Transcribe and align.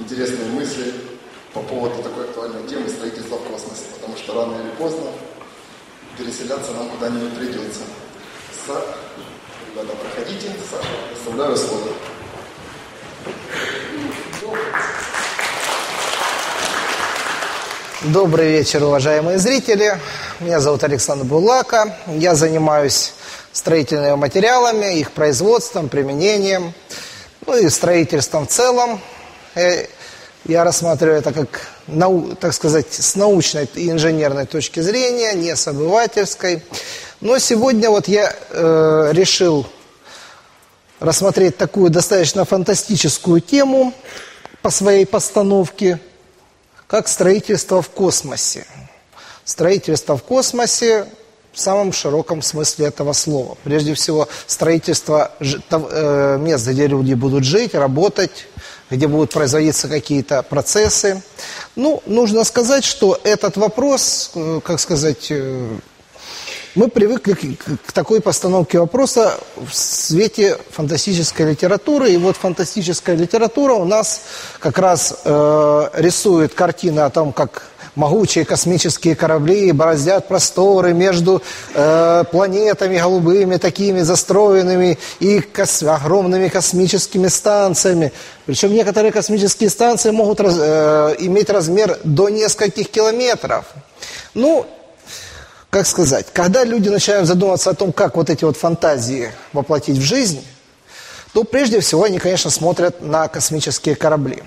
интересные 0.00 0.48
мысли 0.50 0.94
по 1.52 1.60
поводу 1.60 2.02
такой 2.02 2.24
актуальной 2.24 2.66
темы 2.66 2.88
строительства 2.88 3.36
в 3.36 3.44
космосе, 3.44 3.82
потому 3.94 4.16
что 4.16 4.34
рано 4.34 4.54
или 4.60 4.70
поздно 4.78 5.06
переселяться 6.16 6.72
нам 6.72 6.88
куда-нибудь 6.90 7.36
придется. 7.36 7.82
Са... 8.66 8.82
Ребята, 9.72 9.96
проходите. 9.96 10.52
Саша, 10.70 10.88
оставляю 11.16 11.56
слово. 11.56 11.88
Добрый 18.02 18.50
вечер, 18.50 18.82
уважаемые 18.82 19.38
зрители. 19.38 19.98
Меня 20.40 20.60
зовут 20.60 20.82
Александр 20.84 21.24
Булака. 21.24 21.94
Я 22.06 22.34
занимаюсь 22.34 23.12
строительными 23.52 24.14
материалами, 24.14 24.98
их 24.98 25.12
производством, 25.12 25.88
применением, 25.88 26.72
ну 27.46 27.56
и 27.56 27.68
строительством 27.68 28.46
в 28.46 28.50
целом. 28.50 29.00
Я 30.44 30.64
рассматриваю 30.64 31.18
это 31.18 31.32
как, 31.32 31.68
так 32.40 32.54
сказать, 32.54 32.92
с 32.92 33.14
научной 33.14 33.68
и 33.74 33.90
инженерной 33.90 34.46
точки 34.46 34.80
зрения, 34.80 35.34
не 35.34 35.54
с 35.54 35.68
обывательской. 35.68 36.62
Но 37.20 37.38
сегодня 37.38 37.90
вот 37.90 38.08
я 38.08 38.34
э, 38.48 39.10
решил 39.12 39.66
рассмотреть 40.98 41.58
такую 41.58 41.90
достаточно 41.90 42.46
фантастическую 42.46 43.42
тему 43.42 43.92
по 44.62 44.70
своей 44.70 45.04
постановке, 45.04 46.00
как 46.86 47.08
строительство 47.08 47.82
в 47.82 47.90
космосе. 47.90 48.66
Строительство 49.44 50.16
в 50.16 50.22
космосе 50.22 51.06
в 51.52 51.60
самом 51.60 51.92
широком 51.92 52.40
смысле 52.40 52.86
этого 52.86 53.12
слова. 53.12 53.58
Прежде 53.64 53.92
всего, 53.94 54.28
строительство 54.46 55.32
э, 55.40 56.38
мест, 56.40 56.66
где 56.66 56.86
люди 56.86 57.14
будут 57.14 57.44
жить, 57.44 57.74
работать, 57.74 58.46
где 58.90 59.06
будут 59.06 59.32
производиться 59.32 59.88
какие-то 59.88 60.42
процессы. 60.42 61.22
Ну, 61.76 62.02
нужно 62.06 62.44
сказать, 62.44 62.84
что 62.84 63.18
этот 63.22 63.56
вопрос, 63.56 64.32
э, 64.34 64.60
как 64.64 64.80
сказать, 64.80 65.28
э, 65.30 65.78
мы 66.74 66.88
привыкли 66.88 67.34
к, 67.34 67.92
такой 67.92 68.20
постановке 68.20 68.78
вопроса 68.78 69.34
в 69.56 69.74
свете 69.74 70.56
фантастической 70.70 71.50
литературы. 71.50 72.12
И 72.12 72.16
вот 72.16 72.36
фантастическая 72.36 73.16
литература 73.16 73.74
у 73.74 73.84
нас 73.84 74.22
как 74.60 74.78
раз 74.78 75.20
э, 75.24 75.90
рисует 75.94 76.54
картины 76.54 77.00
о 77.00 77.10
том, 77.10 77.32
как 77.32 77.69
могучие 77.94 78.44
космические 78.44 79.16
корабли 79.16 79.72
бороздят 79.72 80.28
просторы 80.28 80.92
между 80.92 81.42
э, 81.74 82.24
планетами 82.30 82.98
голубыми, 82.98 83.56
такими 83.56 84.00
застроенными, 84.00 84.98
и 85.18 85.40
кос 85.40 85.82
огромными 85.82 86.48
космическими 86.48 87.28
станциями. 87.28 88.12
Причем 88.46 88.72
некоторые 88.72 89.12
космические 89.12 89.70
станции 89.70 90.10
могут 90.10 90.40
раз, 90.40 90.56
э, 90.58 91.16
иметь 91.20 91.50
размер 91.50 91.98
до 92.04 92.28
нескольких 92.28 92.90
километров. 92.90 93.66
Ну, 94.34 94.66
как 95.70 95.86
сказать, 95.86 96.26
когда 96.32 96.64
люди 96.64 96.88
начинают 96.88 97.26
задумываться 97.26 97.70
о 97.70 97.74
том, 97.74 97.92
как 97.92 98.16
вот 98.16 98.28
эти 98.28 98.44
вот 98.44 98.56
фантазии 98.56 99.30
воплотить 99.52 99.98
в 99.98 100.02
жизнь, 100.02 100.44
то 101.32 101.44
прежде 101.44 101.80
всего 101.80 102.04
они, 102.04 102.18
конечно, 102.18 102.50
смотрят 102.50 103.00
на 103.02 103.28
космические 103.28 103.94
корабли. 103.94 104.42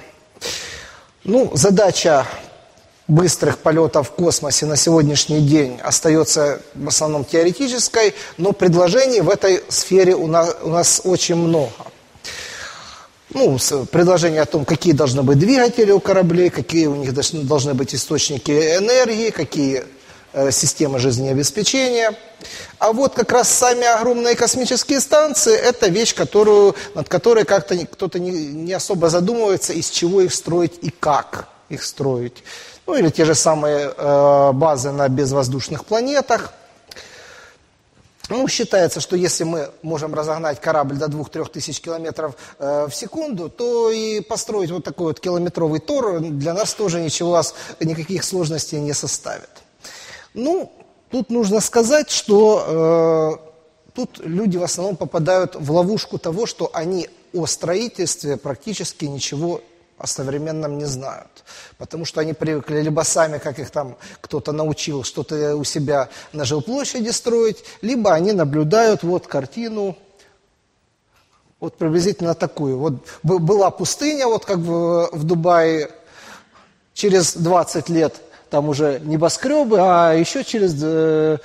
Ну, 1.23 1.49
задача 1.53 2.25
быстрых 3.07 3.57
полетов 3.57 4.09
в 4.09 4.11
космосе 4.11 4.65
на 4.65 4.75
сегодняшний 4.75 5.41
день 5.41 5.79
остается 5.83 6.61
в 6.73 6.87
основном 6.87 7.25
теоретической, 7.25 8.13
но 8.37 8.53
предложений 8.53 9.21
в 9.21 9.29
этой 9.29 9.63
сфере 9.69 10.15
у 10.15 10.27
нас, 10.27 10.55
у 10.61 10.69
нас 10.69 11.01
очень 11.03 11.35
много. 11.35 11.71
Ну, 13.31 13.57
предложения 13.91 14.41
о 14.41 14.45
том, 14.45 14.63
какие 14.63 14.93
должны 14.93 15.23
быть 15.23 15.39
двигатели 15.39 15.91
у 15.91 15.99
кораблей, 15.99 16.49
какие 16.49 16.85
у 16.85 16.95
них 16.95 17.13
должны, 17.13 17.41
должны 17.41 17.73
быть 17.73 17.95
источники 17.95 18.51
энергии, 18.51 19.31
какие 19.31 19.85
э, 20.33 20.51
системы 20.51 20.99
жизнеобеспечения. 20.99 22.13
А 22.77 22.93
вот 22.93 23.15
как 23.15 23.31
раз 23.31 23.49
сами 23.49 23.85
огромные 23.85 24.35
космические 24.35 24.99
станции– 24.99 25.55
это 25.55 25.87
вещь, 25.87 26.13
которую, 26.13 26.75
над 26.93 27.09
которой 27.09 27.43
как-то 27.43 27.75
кто-то 27.87 28.19
не, 28.19 28.31
не 28.31 28.73
особо 28.73 29.09
задумывается, 29.09 29.73
из 29.73 29.89
чего 29.89 30.21
их 30.21 30.33
строить 30.33 30.73
и 30.83 30.91
как 30.91 31.52
их 31.69 31.83
строить. 31.83 32.43
Ну 32.85 32.95
или 32.95 33.09
те 33.09 33.25
же 33.25 33.35
самые 33.35 33.93
э, 33.95 34.51
базы 34.53 34.91
на 34.91 35.07
безвоздушных 35.09 35.85
планетах. 35.85 36.53
Ну, 38.29 38.47
считается, 38.47 39.01
что 39.01 39.17
если 39.17 39.43
мы 39.43 39.69
можем 39.81 40.13
разогнать 40.13 40.61
корабль 40.61 40.95
до 40.95 41.07
2-3 41.07 41.51
тысяч 41.51 41.81
километров 41.81 42.35
э, 42.57 42.87
в 42.89 42.95
секунду, 42.95 43.49
то 43.49 43.91
и 43.91 44.21
построить 44.21 44.71
вот 44.71 44.83
такой 44.83 45.07
вот 45.07 45.19
километровый 45.19 45.81
тор 45.81 46.21
для 46.21 46.53
нас 46.53 46.73
тоже 46.73 47.01
ничего, 47.01 47.41
никаких 47.81 48.23
сложностей 48.23 48.79
не 48.79 48.93
составит. 48.93 49.49
Ну, 50.33 50.71
тут 51.11 51.29
нужно 51.29 51.59
сказать, 51.59 52.09
что 52.09 53.39
э, 53.45 53.91
тут 53.93 54.19
люди 54.19 54.57
в 54.57 54.63
основном 54.63 54.95
попадают 54.95 55.55
в 55.55 55.71
ловушку 55.71 56.17
того, 56.17 56.45
что 56.45 56.69
они 56.73 57.09
о 57.33 57.45
строительстве 57.45 58.37
практически 58.37 59.05
ничего 59.05 59.61
о 60.03 60.07
современном 60.07 60.77
не 60.77 60.83
знают. 60.83 61.45
Потому 61.77 62.03
что 62.03 62.19
они 62.19 62.33
привыкли 62.33 62.81
либо 62.81 63.03
сами, 63.03 63.37
как 63.37 63.57
их 63.57 63.69
там 63.69 63.95
кто-то 64.19 64.51
научил, 64.51 65.05
что-то 65.05 65.55
у 65.55 65.63
себя 65.63 66.09
на 66.33 66.43
жилплощади 66.43 67.09
строить, 67.09 67.63
либо 67.81 68.13
они 68.13 68.33
наблюдают 68.33 69.03
вот 69.03 69.27
картину, 69.27 69.97
вот 71.61 71.77
приблизительно 71.77 72.33
такую. 72.33 72.77
Вот 72.79 72.95
была 73.23 73.71
пустыня, 73.71 74.27
вот 74.27 74.43
как 74.43 74.57
в, 74.57 75.09
в 75.13 75.23
Дубае, 75.23 75.89
через 76.93 77.37
20 77.37 77.87
лет 77.87 78.13
там 78.49 78.67
уже 78.67 78.99
небоскребы, 79.05 79.77
а 79.79 80.13
еще 80.13 80.43
через 80.43 80.75
э, 80.83 81.37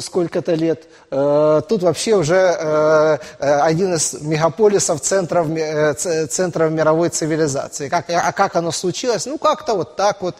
сколько-то 0.00 0.54
лет. 0.54 0.88
Э, 1.10 1.62
тут 1.68 1.82
вообще 1.82 2.16
уже 2.16 2.34
э, 2.34 3.18
э, 3.38 3.60
один 3.60 3.94
из 3.94 4.14
мегаполисов, 4.20 5.00
центров, 5.00 5.46
центров 5.96 6.70
мировой 6.70 7.08
цивилизации. 7.08 7.88
Как, 7.88 8.10
а 8.10 8.32
как 8.32 8.56
оно 8.56 8.72
случилось? 8.72 9.26
Ну, 9.26 9.38
как-то 9.38 9.74
вот 9.74 9.96
так 9.96 10.22
вот 10.22 10.36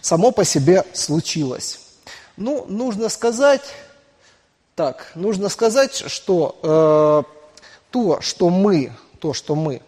само 0.00 0.30
по 0.32 0.44
себе 0.44 0.84
случилось. 0.92 1.80
Ну, 2.36 2.64
нужно 2.68 3.08
сказать, 3.08 3.62
так, 4.74 5.12
нужно 5.14 5.48
сказать, 5.48 5.94
что 6.06 6.58
э, 6.62 7.22
то, 7.90 8.20
что 8.20 8.48
мы, 8.48 8.92
то, 9.20 9.34
что 9.34 9.54
мы 9.54 9.82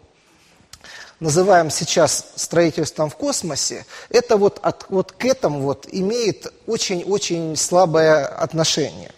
называем 1.25 1.71
сейчас 1.71 2.27
строительством 2.37 3.09
в 3.11 3.17
космосе, 3.17 3.87
это 4.11 4.37
вот, 4.37 4.61
от, 4.63 4.87
вот 4.91 5.13
к 5.13 5.25
этому 5.25 5.61
вот 5.61 5.89
имеет 5.91 6.53
очень-очень 6.67 7.57
слабое 7.57 8.27
отношение. 8.27 9.11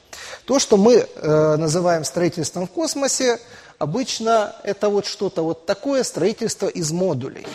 То, 0.45 0.61
что 0.61 0.77
мы 0.77 0.95
э, 0.95 1.57
называем 1.57 2.05
строительством 2.05 2.69
в 2.69 2.71
космосе, 2.71 3.41
обычно 3.79 4.55
это 4.63 4.89
вот 4.89 5.07
что-то 5.07 5.43
вот 5.43 5.67
такое 5.67 6.05
строительство 6.05 6.69
из 6.69 6.93
модулей. 6.93 7.47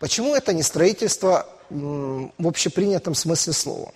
Почему 0.00 0.34
это 0.34 0.52
не 0.52 0.62
строительство 0.62 1.46
в 1.70 2.46
общепринятом 2.46 3.14
смысле 3.14 3.52
слова? 3.52 3.92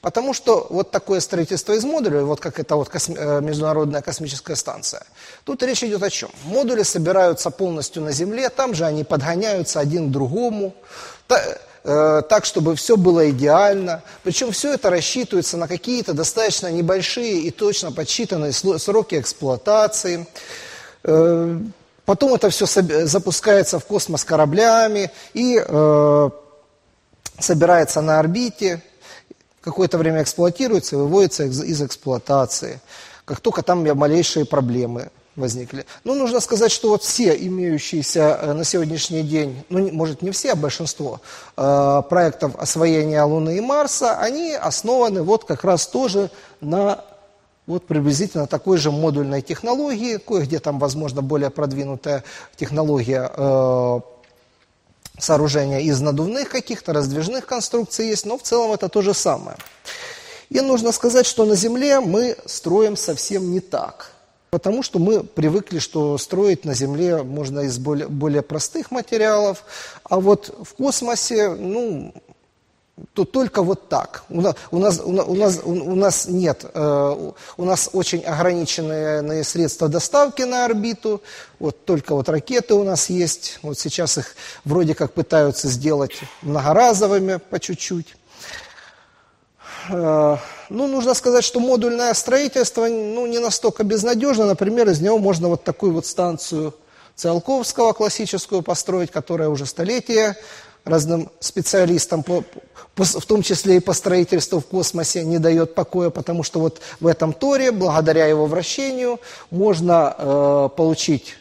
Потому 0.00 0.34
что 0.34 0.66
вот 0.70 0.90
такое 0.90 1.20
строительство 1.20 1.72
из 1.72 1.84
модулей, 1.84 2.22
вот 2.22 2.40
как 2.40 2.58
это 2.58 2.76
вот 2.76 2.88
косми 2.88 3.16
э, 3.18 3.40
Международная 3.40 4.02
космическая 4.02 4.56
станция, 4.56 5.02
тут 5.44 5.62
речь 5.62 5.82
идет 5.82 6.02
о 6.02 6.10
чем? 6.10 6.30
Модули 6.44 6.82
собираются 6.82 7.50
полностью 7.50 8.02
на 8.02 8.12
Земле, 8.12 8.48
там 8.48 8.74
же 8.74 8.84
они 8.84 9.04
подгоняются 9.04 9.80
один 9.80 10.08
к 10.08 10.12
другому, 10.12 10.74
э, 11.28 12.22
так, 12.28 12.44
чтобы 12.44 12.76
все 12.76 12.96
было 12.96 13.30
идеально. 13.30 14.02
Причем 14.22 14.52
все 14.52 14.74
это 14.74 14.90
рассчитывается 14.90 15.56
на 15.56 15.68
какие-то 15.68 16.12
достаточно 16.12 16.70
небольшие 16.70 17.40
и 17.40 17.50
точно 17.50 17.92
подсчитанные 17.92 18.52
сроки 18.52 19.18
эксплуатации. 19.18 20.26
Э, 21.04 21.58
потом 22.04 22.34
это 22.34 22.50
все 22.50 22.66
запускается 22.66 23.78
в 23.78 23.84
космос 23.84 24.24
кораблями 24.24 25.10
и 25.34 25.58
собирается 27.38 28.00
на 28.00 28.18
орбите 28.18 28.82
какое-то 29.68 29.98
время 29.98 30.22
эксплуатируется 30.22 30.96
выводится 30.96 31.44
из 31.44 31.82
эксплуатации. 31.82 32.80
Как 33.24 33.40
только 33.40 33.62
там 33.62 33.86
малейшие 33.96 34.44
проблемы 34.44 35.10
возникли. 35.38 35.86
Ну, 36.04 36.14
нужно 36.14 36.40
сказать, 36.40 36.70
что 36.70 36.90
вот 36.90 37.02
все 37.02 37.34
имеющиеся 37.34 38.38
э, 38.40 38.52
на 38.52 38.64
сегодняшний 38.64 39.22
день, 39.22 39.64
ну, 39.68 39.90
может, 39.92 40.20
не 40.22 40.30
все, 40.30 40.52
а 40.52 40.56
большинство 40.56 41.20
э, 41.56 42.02
проектов 42.08 42.56
освоения 42.58 43.22
Луны 43.22 43.56
и 43.56 43.60
Марса, 43.60 44.18
они 44.18 44.52
основаны 44.52 45.22
вот 45.22 45.44
как 45.44 45.64
раз 45.64 45.86
тоже 45.86 46.30
на 46.60 47.04
вот 47.66 47.86
приблизительно 47.86 48.46
такой 48.46 48.78
же 48.78 48.90
модульной 48.90 49.42
технологии, 49.42 50.16
кое-где 50.16 50.58
там, 50.58 50.78
возможно, 50.78 51.22
более 51.22 51.50
продвинутая 51.50 52.24
технология 52.56 53.30
э, 53.34 54.00
сооружения 55.18 55.80
из 55.80 56.00
надувных 56.00 56.48
каких-то, 56.48 56.92
раздвижных 56.92 57.46
конструкций 57.46 58.08
есть, 58.08 58.26
но 58.26 58.38
в 58.38 58.42
целом 58.42 58.72
это 58.72 58.88
то 58.88 59.02
же 59.02 59.14
самое. 59.14 59.56
И 60.50 60.60
нужно 60.60 60.92
сказать, 60.92 61.26
что 61.26 61.44
на 61.44 61.56
Земле 61.56 62.00
мы 62.00 62.36
строим 62.46 62.96
совсем 62.96 63.50
не 63.50 63.60
так. 63.60 64.12
Потому 64.50 64.82
что 64.82 64.98
мы 64.98 65.22
привыкли, 65.22 65.78
что 65.78 66.16
строить 66.16 66.64
на 66.64 66.74
Земле 66.74 67.22
можно 67.22 67.60
из 67.60 67.76
более, 67.78 68.08
более 68.08 68.40
простых 68.40 68.90
материалов, 68.90 69.62
а 70.04 70.18
вот 70.18 70.54
в 70.64 70.74
космосе, 70.74 71.50
ну, 71.50 72.14
то 73.14 73.24
только 73.24 73.62
вот 73.62 73.88
так. 73.88 74.24
У 74.28 74.40
нас, 74.40 74.56
у 74.70 74.78
нас, 74.78 75.00
у 75.04 75.34
нас, 75.34 75.60
у 75.64 75.94
нас 75.94 76.26
нет, 76.28 76.64
э, 76.74 77.30
у 77.56 77.64
нас 77.64 77.90
очень 77.92 78.22
ограниченные 78.24 79.44
средства 79.44 79.88
доставки 79.88 80.42
на 80.42 80.64
орбиту, 80.64 81.22
вот 81.58 81.84
только 81.84 82.14
вот 82.14 82.28
ракеты 82.28 82.74
у 82.74 82.84
нас 82.84 83.10
есть, 83.10 83.58
вот 83.62 83.78
сейчас 83.78 84.18
их 84.18 84.34
вроде 84.64 84.94
как 84.94 85.12
пытаются 85.12 85.68
сделать 85.68 86.20
многоразовыми 86.42 87.36
по 87.36 87.60
чуть-чуть. 87.60 88.16
Э, 89.90 90.36
ну, 90.68 90.86
нужно 90.86 91.14
сказать, 91.14 91.44
что 91.44 91.60
модульное 91.60 92.12
строительство 92.14 92.86
ну, 92.88 93.26
не 93.26 93.38
настолько 93.38 93.84
безнадежно. 93.84 94.44
Например, 94.46 94.88
из 94.88 95.00
него 95.00 95.18
можно 95.18 95.48
вот 95.48 95.64
такую 95.64 95.92
вот 95.92 96.06
станцию 96.06 96.74
Циолковского 97.16 97.92
классическую 97.94 98.62
построить, 98.62 99.10
которая 99.10 99.48
уже 99.48 99.66
столетия 99.66 100.36
разным 100.88 101.30
специалистам, 101.40 102.22
по, 102.22 102.42
по, 102.94 103.04
в 103.04 103.26
том 103.26 103.42
числе 103.42 103.76
и 103.76 103.80
по 103.80 103.92
строительству 103.92 104.60
в 104.60 104.66
космосе, 104.66 105.24
не 105.24 105.38
дает 105.38 105.74
покоя, 105.74 106.10
потому 106.10 106.42
что 106.42 106.60
вот 106.60 106.80
в 107.00 107.06
этом 107.06 107.32
торе, 107.32 107.70
благодаря 107.70 108.26
его 108.26 108.46
вращению, 108.46 109.20
можно 109.50 110.14
э, 110.18 110.68
получить 110.76 111.36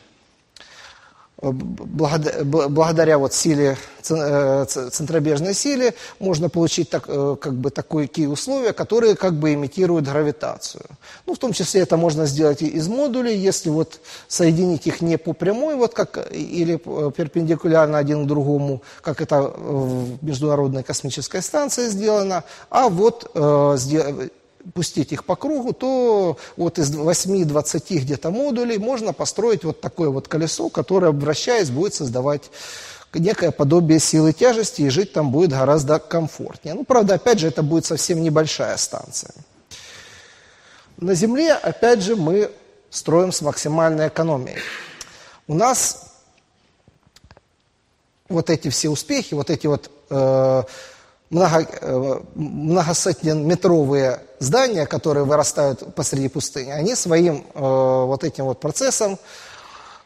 благодаря 1.39 3.19
вот 3.19 3.33
силе, 3.33 3.77
э, 4.09 4.65
центробежной 4.67 5.53
силе 5.53 5.93
можно 6.19 6.49
получить 6.49 6.89
так, 6.89 7.03
э, 7.07 7.35
как 7.39 7.53
бы 7.53 7.69
такие 7.69 8.27
условия, 8.27 8.73
которые 8.73 9.15
как 9.15 9.33
бы 9.33 9.53
имитируют 9.53 10.05
гравитацию. 10.05 10.83
Ну, 11.27 11.35
в 11.35 11.37
том 11.37 11.53
числе 11.53 11.81
это 11.81 11.95
можно 11.95 12.25
сделать 12.25 12.63
и 12.63 12.67
из 12.67 12.87
модулей, 12.87 13.37
если 13.37 13.69
вот 13.69 13.99
соединить 14.27 14.87
их 14.87 15.01
не 15.01 15.17
по 15.17 15.33
прямой, 15.33 15.75
вот 15.75 15.93
как, 15.93 16.27
или 16.31 16.81
э, 16.83 17.11
перпендикулярно 17.15 17.99
один 17.99 18.25
к 18.25 18.27
другому, 18.27 18.81
как 19.01 19.21
это 19.21 19.41
в 19.43 20.23
Международной 20.23 20.81
космической 20.81 21.43
станции 21.43 21.89
сделано, 21.89 22.43
а 22.71 22.89
вот 22.89 23.31
пустить 24.73 25.11
их 25.11 25.25
по 25.25 25.35
кругу, 25.35 25.73
то 25.73 26.37
вот 26.55 26.79
из 26.79 26.91
8-20 26.91 27.99
где-то 27.99 28.31
модулей 28.31 28.77
можно 28.77 29.13
построить 29.13 29.63
вот 29.63 29.81
такое 29.81 30.09
вот 30.09 30.27
колесо, 30.27 30.69
которое, 30.69 31.11
вращаясь, 31.11 31.69
будет 31.69 31.93
создавать 31.93 32.49
некое 33.13 33.51
подобие 33.51 33.99
силы 33.99 34.33
тяжести, 34.33 34.83
и 34.83 34.89
жить 34.89 35.13
там 35.13 35.31
будет 35.31 35.51
гораздо 35.51 35.99
комфортнее. 35.99 36.75
Ну, 36.75 36.83
правда, 36.83 37.15
опять 37.15 37.39
же, 37.39 37.47
это 37.47 37.63
будет 37.63 37.85
совсем 37.85 38.21
небольшая 38.21 38.77
станция. 38.77 39.33
На 40.97 41.13
Земле, 41.13 41.53
опять 41.53 42.01
же, 42.01 42.15
мы 42.15 42.51
строим 42.89 43.31
с 43.31 43.41
максимальной 43.41 44.07
экономией. 44.07 44.59
У 45.47 45.53
нас 45.53 46.13
вот 48.29 48.49
эти 48.49 48.69
все 48.69 48.89
успехи, 48.89 49.33
вот 49.33 49.49
эти 49.49 49.67
вот 49.67 49.89
э, 50.09 50.63
много, 51.29 51.67
э, 51.69 52.19
многосотнеметровые 52.35 54.21
здания, 54.39 54.85
которые 54.85 55.25
вырастают 55.25 55.95
посреди 55.95 56.29
пустыни, 56.29 56.71
они 56.71 56.95
своим 56.95 57.45
э, 57.53 57.59
вот 57.59 58.23
этим 58.23 58.45
вот 58.45 58.59
процессом, 58.59 59.17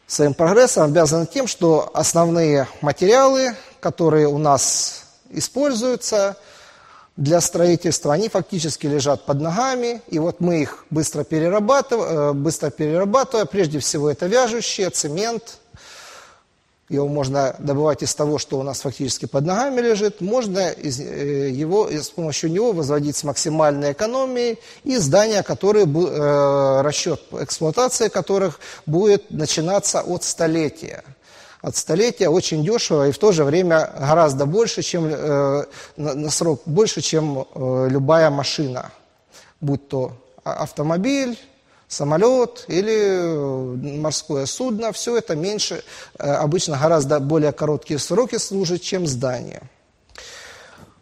своим 0.06 0.34
прогрессом 0.34 0.84
обязаны 0.84 1.26
тем, 1.26 1.46
что 1.46 1.90
основные 1.94 2.66
материалы, 2.80 3.54
которые 3.80 4.28
у 4.28 4.38
нас 4.38 5.04
используются 5.30 6.36
для 7.16 7.40
строительства, 7.40 8.14
они 8.14 8.28
фактически 8.28 8.86
лежат 8.86 9.26
под 9.26 9.40
ногами, 9.40 10.00
и 10.08 10.18
вот 10.18 10.40
мы 10.40 10.62
их 10.62 10.84
быстро 10.90 11.24
перерабатываем, 11.24 12.18
э, 12.18 12.32
быстро 12.32 12.70
перерабатывая, 12.70 13.44
прежде 13.44 13.78
всего 13.78 14.10
это 14.10 14.26
вяжущие, 14.26 14.90
цемент, 14.90 15.58
его 16.92 17.08
можно 17.08 17.56
добывать 17.58 18.02
из 18.02 18.14
того, 18.14 18.38
что 18.38 18.58
у 18.58 18.62
нас 18.62 18.82
фактически 18.82 19.26
под 19.26 19.46
ногами 19.46 19.80
лежит, 19.80 20.20
можно 20.20 20.68
из, 20.68 21.00
э, 21.00 21.50
его, 21.50 21.88
с 21.90 22.10
помощью 22.10 22.50
него 22.52 22.72
возводить 22.72 23.16
с 23.16 23.24
максимальной 23.24 23.92
экономией 23.92 24.58
и 24.84 24.96
здания, 24.98 25.42
которые, 25.42 25.86
э, 25.86 26.82
расчет 26.82 27.20
эксплуатации 27.32 28.08
которых 28.08 28.60
будет 28.86 29.30
начинаться 29.30 30.00
от 30.00 30.22
столетия. 30.22 31.02
От 31.62 31.76
столетия 31.76 32.28
очень 32.28 32.64
дешево 32.64 33.08
и 33.08 33.12
в 33.12 33.18
то 33.18 33.32
же 33.32 33.44
время 33.44 33.90
гораздо 33.98 34.46
больше, 34.46 34.82
чем, 34.82 35.06
э, 35.06 35.64
на, 35.96 36.14
на 36.14 36.30
срок 36.30 36.62
больше, 36.66 37.00
чем 37.00 37.46
э, 37.54 37.88
любая 37.88 38.30
машина, 38.30 38.90
будь 39.60 39.88
то 39.88 40.12
автомобиль, 40.44 41.38
самолет 41.92 42.64
или 42.68 42.94
э, 42.94 43.98
морское 43.98 44.46
судно, 44.46 44.92
все 44.92 45.18
это 45.18 45.36
меньше, 45.36 45.84
э, 46.18 46.30
обычно 46.32 46.78
гораздо 46.78 47.20
более 47.20 47.52
короткие 47.52 47.98
сроки 47.98 48.38
служит, 48.38 48.82
чем 48.82 49.06
здание. 49.06 49.62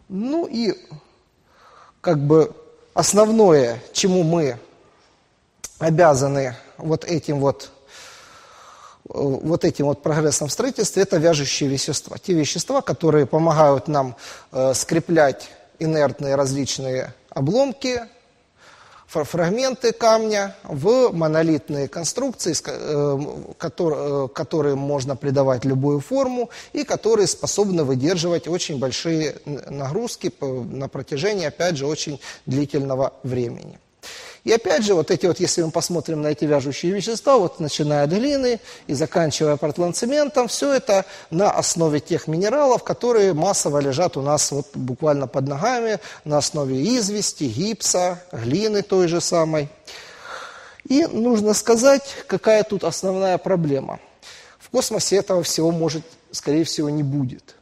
Ну 0.09 0.47
и 0.47 0.75
как 2.01 2.19
бы 2.19 2.53
основное, 2.93 3.81
чему 3.93 4.23
мы 4.23 4.57
обязаны 5.79 6.57
вот 6.77 7.05
этим 7.05 7.39
вот 7.39 7.71
э, 9.05 9.11
вот 9.13 9.63
этим 9.63 9.85
вот 9.85 10.03
прогрессом 10.03 10.49
в 10.49 10.51
строительстве, 10.51 11.03
это 11.03 11.17
вяжущие 11.17 11.69
вещества. 11.69 12.17
Те 12.17 12.33
вещества, 12.33 12.81
которые 12.81 13.25
помогают 13.25 13.87
нам 13.87 14.17
э, 14.51 14.73
скреплять 14.73 15.49
инертные 15.79 16.35
различные 16.35 17.13
обломки, 17.29 18.01
фрагменты 19.11 19.91
камня 19.91 20.55
в 20.63 21.11
монолитные 21.11 21.87
конструкции, 21.87 22.55
э, 22.65 23.19
э, 23.59 24.27
которые 24.33 24.75
можно 24.75 25.15
придавать 25.15 25.65
любую 25.65 25.99
форму 25.99 26.49
и 26.73 26.83
которые 26.83 27.27
способны 27.27 27.83
выдерживать 27.83 28.47
очень 28.47 28.79
большие 28.79 29.35
нагрузки 29.45 30.31
на 30.41 30.87
протяжении, 30.87 31.45
опять 31.45 31.77
же, 31.77 31.85
очень 31.85 32.19
длительного 32.45 33.13
времени. 33.23 33.79
И 34.43 34.51
опять 34.51 34.83
же, 34.83 34.95
вот 34.95 35.11
эти 35.11 35.27
вот, 35.27 35.39
если 35.39 35.61
мы 35.61 35.69
посмотрим 35.69 36.21
на 36.21 36.27
эти 36.27 36.45
вяжущие 36.45 36.91
вещества, 36.91 37.37
вот 37.37 37.59
начиная 37.59 38.05
от 38.05 38.09
глины 38.09 38.59
и 38.87 38.93
заканчивая 38.93 39.55
портландцементом, 39.55 40.47
все 40.47 40.73
это 40.73 41.05
на 41.29 41.51
основе 41.51 41.99
тех 41.99 42.27
минералов, 42.27 42.83
которые 42.83 43.33
массово 43.33 43.79
лежат 43.79 44.17
у 44.17 44.21
нас 44.21 44.51
вот 44.51 44.67
буквально 44.73 45.27
под 45.27 45.47
ногами, 45.47 45.99
на 46.25 46.39
основе 46.39 46.83
извести, 46.97 47.43
гипса, 47.43 48.23
глины 48.31 48.81
той 48.81 49.07
же 49.07 49.21
самой. 49.21 49.69
И 50.87 51.05
нужно 51.05 51.53
сказать, 51.53 52.03
какая 52.25 52.63
тут 52.63 52.83
основная 52.83 53.37
проблема. 53.37 53.99
В 54.57 54.69
космосе 54.71 55.17
этого 55.17 55.43
всего 55.43 55.71
может, 55.71 56.03
скорее 56.31 56.63
всего, 56.63 56.89
не 56.89 57.03
будет– 57.03 57.55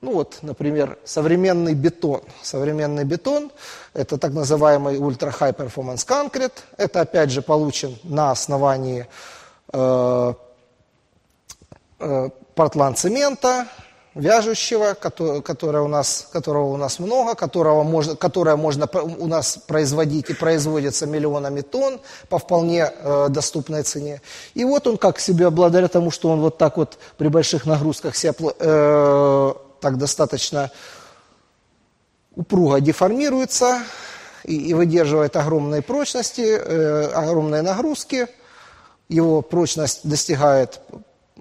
ну 0.00 0.14
вот, 0.14 0.38
например, 0.42 0.98
современный 1.04 1.74
бетон. 1.74 2.22
Современный 2.42 3.04
бетон– 3.04 3.50
это 3.94 4.16
так 4.16 4.32
называемый 4.32 4.96
Ultra 4.96 5.30
High 5.38 5.54
Performance 5.54 6.06
Concrete. 6.06 6.52
Это, 6.78 7.02
опять 7.02 7.30
же, 7.30 7.42
получен 7.42 7.98
на 8.02 8.30
основании 8.30 9.06
э, 9.72 10.34
э, 11.98 12.30
портланд-цемента, 12.54 13.66
вяжущего, 14.14 14.94
который, 14.94 15.42
которое 15.42 15.82
у 15.82 15.88
нас, 15.88 16.28
которого 16.32 16.72
у 16.72 16.76
нас 16.78 16.98
много, 16.98 17.34
которого 17.34 17.82
можно, 17.82 18.16
которое 18.16 18.56
можно 18.56 18.88
у 19.18 19.26
нас 19.26 19.58
производить 19.66 20.30
и 20.30 20.34
производится 20.34 21.06
миллионами 21.06 21.60
тонн 21.60 22.00
по 22.30 22.38
вполне 22.38 22.90
э, 22.90 23.26
доступной 23.28 23.82
цене. 23.82 24.22
И 24.54 24.64
вот 24.64 24.86
он 24.86 24.96
как 24.96 25.20
себе, 25.20 25.50
благодаря 25.50 25.88
тому, 25.88 26.10
что 26.10 26.30
он 26.30 26.40
вот 26.40 26.56
так 26.56 26.78
вот 26.78 26.98
при 27.18 27.28
больших 27.28 27.66
нагрузках 27.66 28.16
себя 28.16 28.32
э, 28.58 29.52
так 29.80 29.98
достаточно 29.98 30.70
упруго 32.34 32.80
деформируется 32.80 33.82
и, 34.44 34.56
и 34.56 34.74
выдерживает 34.74 35.36
огромные 35.36 35.82
прочности, 35.82 36.42
э, 36.42 37.06
огромные 37.08 37.62
нагрузки. 37.62 38.28
Его 39.08 39.42
прочность 39.42 40.00
достигает, 40.04 40.80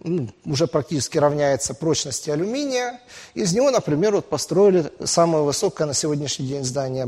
ну, 0.03 0.29
уже 0.46 0.67
практически 0.67 1.17
равняется 1.17 1.74
прочности 1.74 2.29
алюминия. 2.29 3.00
Из 3.36 3.53
него, 3.53 3.69
например, 3.69 4.15
вот 4.15 4.29
построили 4.29 4.91
самое 5.03 5.43
высокое 5.43 5.88
на 5.88 5.93
сегодняшний 5.93 6.48
день 6.48 6.63
здание 6.63 7.08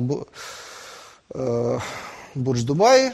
э, 1.34 1.80
Бурдж-Дубай. 2.36 3.14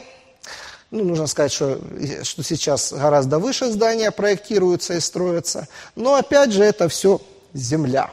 Ну, 0.89 1.03
нужно 1.03 1.27
сказать, 1.27 1.51
что, 1.51 1.79
что 2.23 2.43
сейчас 2.43 2.93
гораздо 2.93 3.39
выше 3.39 3.69
здания 3.71 4.09
проектируются 4.11 4.93
и 4.93 4.99
строятся. 5.01 5.67
Но 5.95 6.15
опять 6.15 6.51
же, 6.51 6.63
это 6.63 6.87
все 6.87 7.21
Земля. 7.53 8.11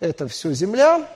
Это 0.00 0.28
все 0.28 0.52
Земля. 0.52 1.08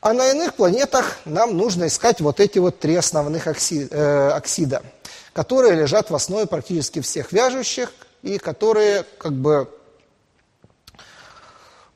А 0.00 0.12
на 0.12 0.30
иных 0.30 0.54
планетах 0.54 1.18
нам 1.26 1.56
нужно 1.56 1.86
искать 1.86 2.20
вот 2.20 2.40
эти 2.40 2.58
вот 2.58 2.78
три 2.78 2.94
основных 2.94 3.46
э, 3.46 4.30
оксида, 4.30 4.82
которые 5.34 5.74
лежат 5.74 6.10
в 6.10 6.14
основе 6.14 6.46
практически 6.46 7.00
всех 7.00 7.32
вяжущих 7.32 7.92
и 8.22 8.38
которые 8.38 9.04
как 9.18 9.32
бы 9.32 9.68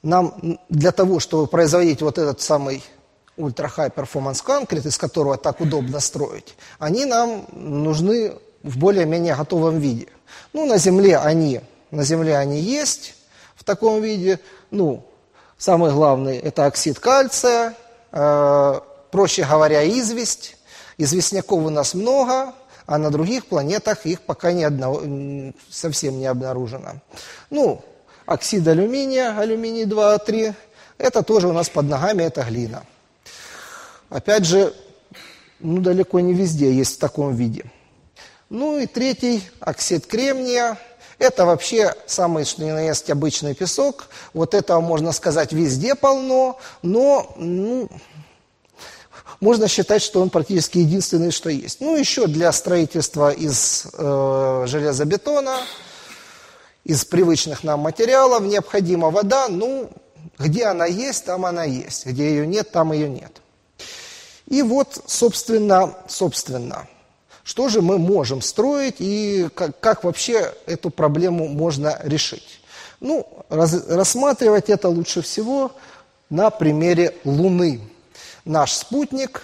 нам 0.02 0.58
для 0.68 0.92
того, 0.92 1.18
чтобы 1.18 1.46
производить 1.46 2.02
вот 2.02 2.18
этот 2.18 2.42
самый 2.42 2.84
ультра 3.38 3.72
high 3.74 3.92
performance 3.92 4.44
concrete, 4.44 4.86
из 4.86 4.98
которого 4.98 5.38
так 5.38 5.60
удобно 5.60 5.98
строить, 5.98 6.54
они 6.78 7.06
нам 7.06 7.46
нужны 7.52 8.34
в 8.62 8.78
более-менее 8.78 9.34
готовом 9.34 9.78
виде. 9.78 10.08
Ну, 10.52 10.66
на 10.66 10.76
Земле 10.76 11.18
они, 11.18 11.62
на 11.90 12.04
Земле 12.04 12.36
они 12.36 12.60
есть 12.60 13.14
в 13.54 13.64
таком 13.64 14.02
виде. 14.02 14.40
Ну, 14.70 15.04
самый 15.58 15.92
главный– 15.92 16.38
это 16.38 16.66
оксид 16.66 16.98
кальция, 16.98 17.74
э, 18.12 18.80
проще 19.10 19.44
говоря, 19.44 19.86
известь. 19.88 20.56
Известняков 20.96 21.64
у 21.64 21.70
нас 21.70 21.94
много, 21.94 22.54
а 22.86 22.98
на 22.98 23.10
других 23.10 23.46
планетах 23.46 24.06
их 24.06 24.20
пока 24.20 24.52
не 24.52 24.64
одно, 24.64 25.02
совсем 25.70 26.18
не 26.18 26.26
обнаружено. 26.26 27.00
Ну, 27.50 27.84
оксид 28.26 28.66
алюминия, 28.68 29.36
алюминий 29.36 29.84
2А3, 29.84 30.54
это 30.98 31.22
тоже 31.22 31.48
у 31.48 31.52
нас 31.52 31.68
под 31.68 31.86
ногами, 31.86 32.22
это 32.22 32.42
глина. 32.42 32.84
Опять 34.08 34.44
же, 34.44 34.72
ну, 35.58 35.80
далеко 35.80 36.20
не 36.20 36.34
везде 36.34 36.72
есть 36.72 36.96
в 36.96 36.98
таком 37.00 37.34
виде. 37.34 37.64
Ну 38.50 38.78
и 38.78 38.86
третий, 38.86 39.42
оксид 39.60 40.06
кремния. 40.06 40.78
Это 41.24 41.46
вообще 41.46 41.94
самый, 42.04 42.44
что 42.44 42.62
ни 42.62 42.70
на 42.70 42.82
есть, 42.82 43.08
обычный 43.08 43.54
песок. 43.54 44.08
Вот 44.34 44.52
этого, 44.52 44.82
можно 44.82 45.10
сказать, 45.10 45.54
везде 45.54 45.94
полно, 45.94 46.58
но 46.82 47.32
ну, 47.38 47.88
можно 49.40 49.66
считать, 49.66 50.02
что 50.02 50.20
он 50.20 50.28
практически 50.28 50.76
единственный, 50.76 51.30
что 51.30 51.48
есть. 51.48 51.80
Ну, 51.80 51.96
еще 51.96 52.26
для 52.26 52.52
строительства 52.52 53.30
из 53.32 53.86
э, 53.94 54.64
железобетона, 54.66 55.56
из 56.84 57.06
привычных 57.06 57.64
нам 57.64 57.80
материалов 57.80 58.42
необходима 58.42 59.08
вода. 59.08 59.48
Ну, 59.48 59.88
где 60.38 60.66
она 60.66 60.84
есть, 60.84 61.24
там 61.24 61.46
она 61.46 61.64
есть. 61.64 62.04
Где 62.04 62.28
ее 62.28 62.46
нет, 62.46 62.70
там 62.70 62.92
ее 62.92 63.08
нет. 63.08 63.40
И 64.46 64.60
вот, 64.60 65.02
собственно, 65.06 65.96
собственно, 66.06 66.86
что 67.44 67.68
же 67.68 67.82
мы 67.82 67.98
можем 67.98 68.40
строить 68.40 68.96
и 68.98 69.48
как, 69.54 69.78
как 69.78 70.04
вообще 70.04 70.52
эту 70.66 70.90
проблему 70.90 71.46
можно 71.46 72.00
решить? 72.02 72.60
Ну, 73.00 73.28
раз, 73.50 73.86
рассматривать 73.86 74.70
это 74.70 74.88
лучше 74.88 75.20
всего 75.20 75.70
на 76.30 76.48
примере 76.48 77.14
Луны. 77.24 77.82
Наш 78.46 78.72
спутник, 78.72 79.42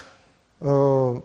э, 0.61 1.21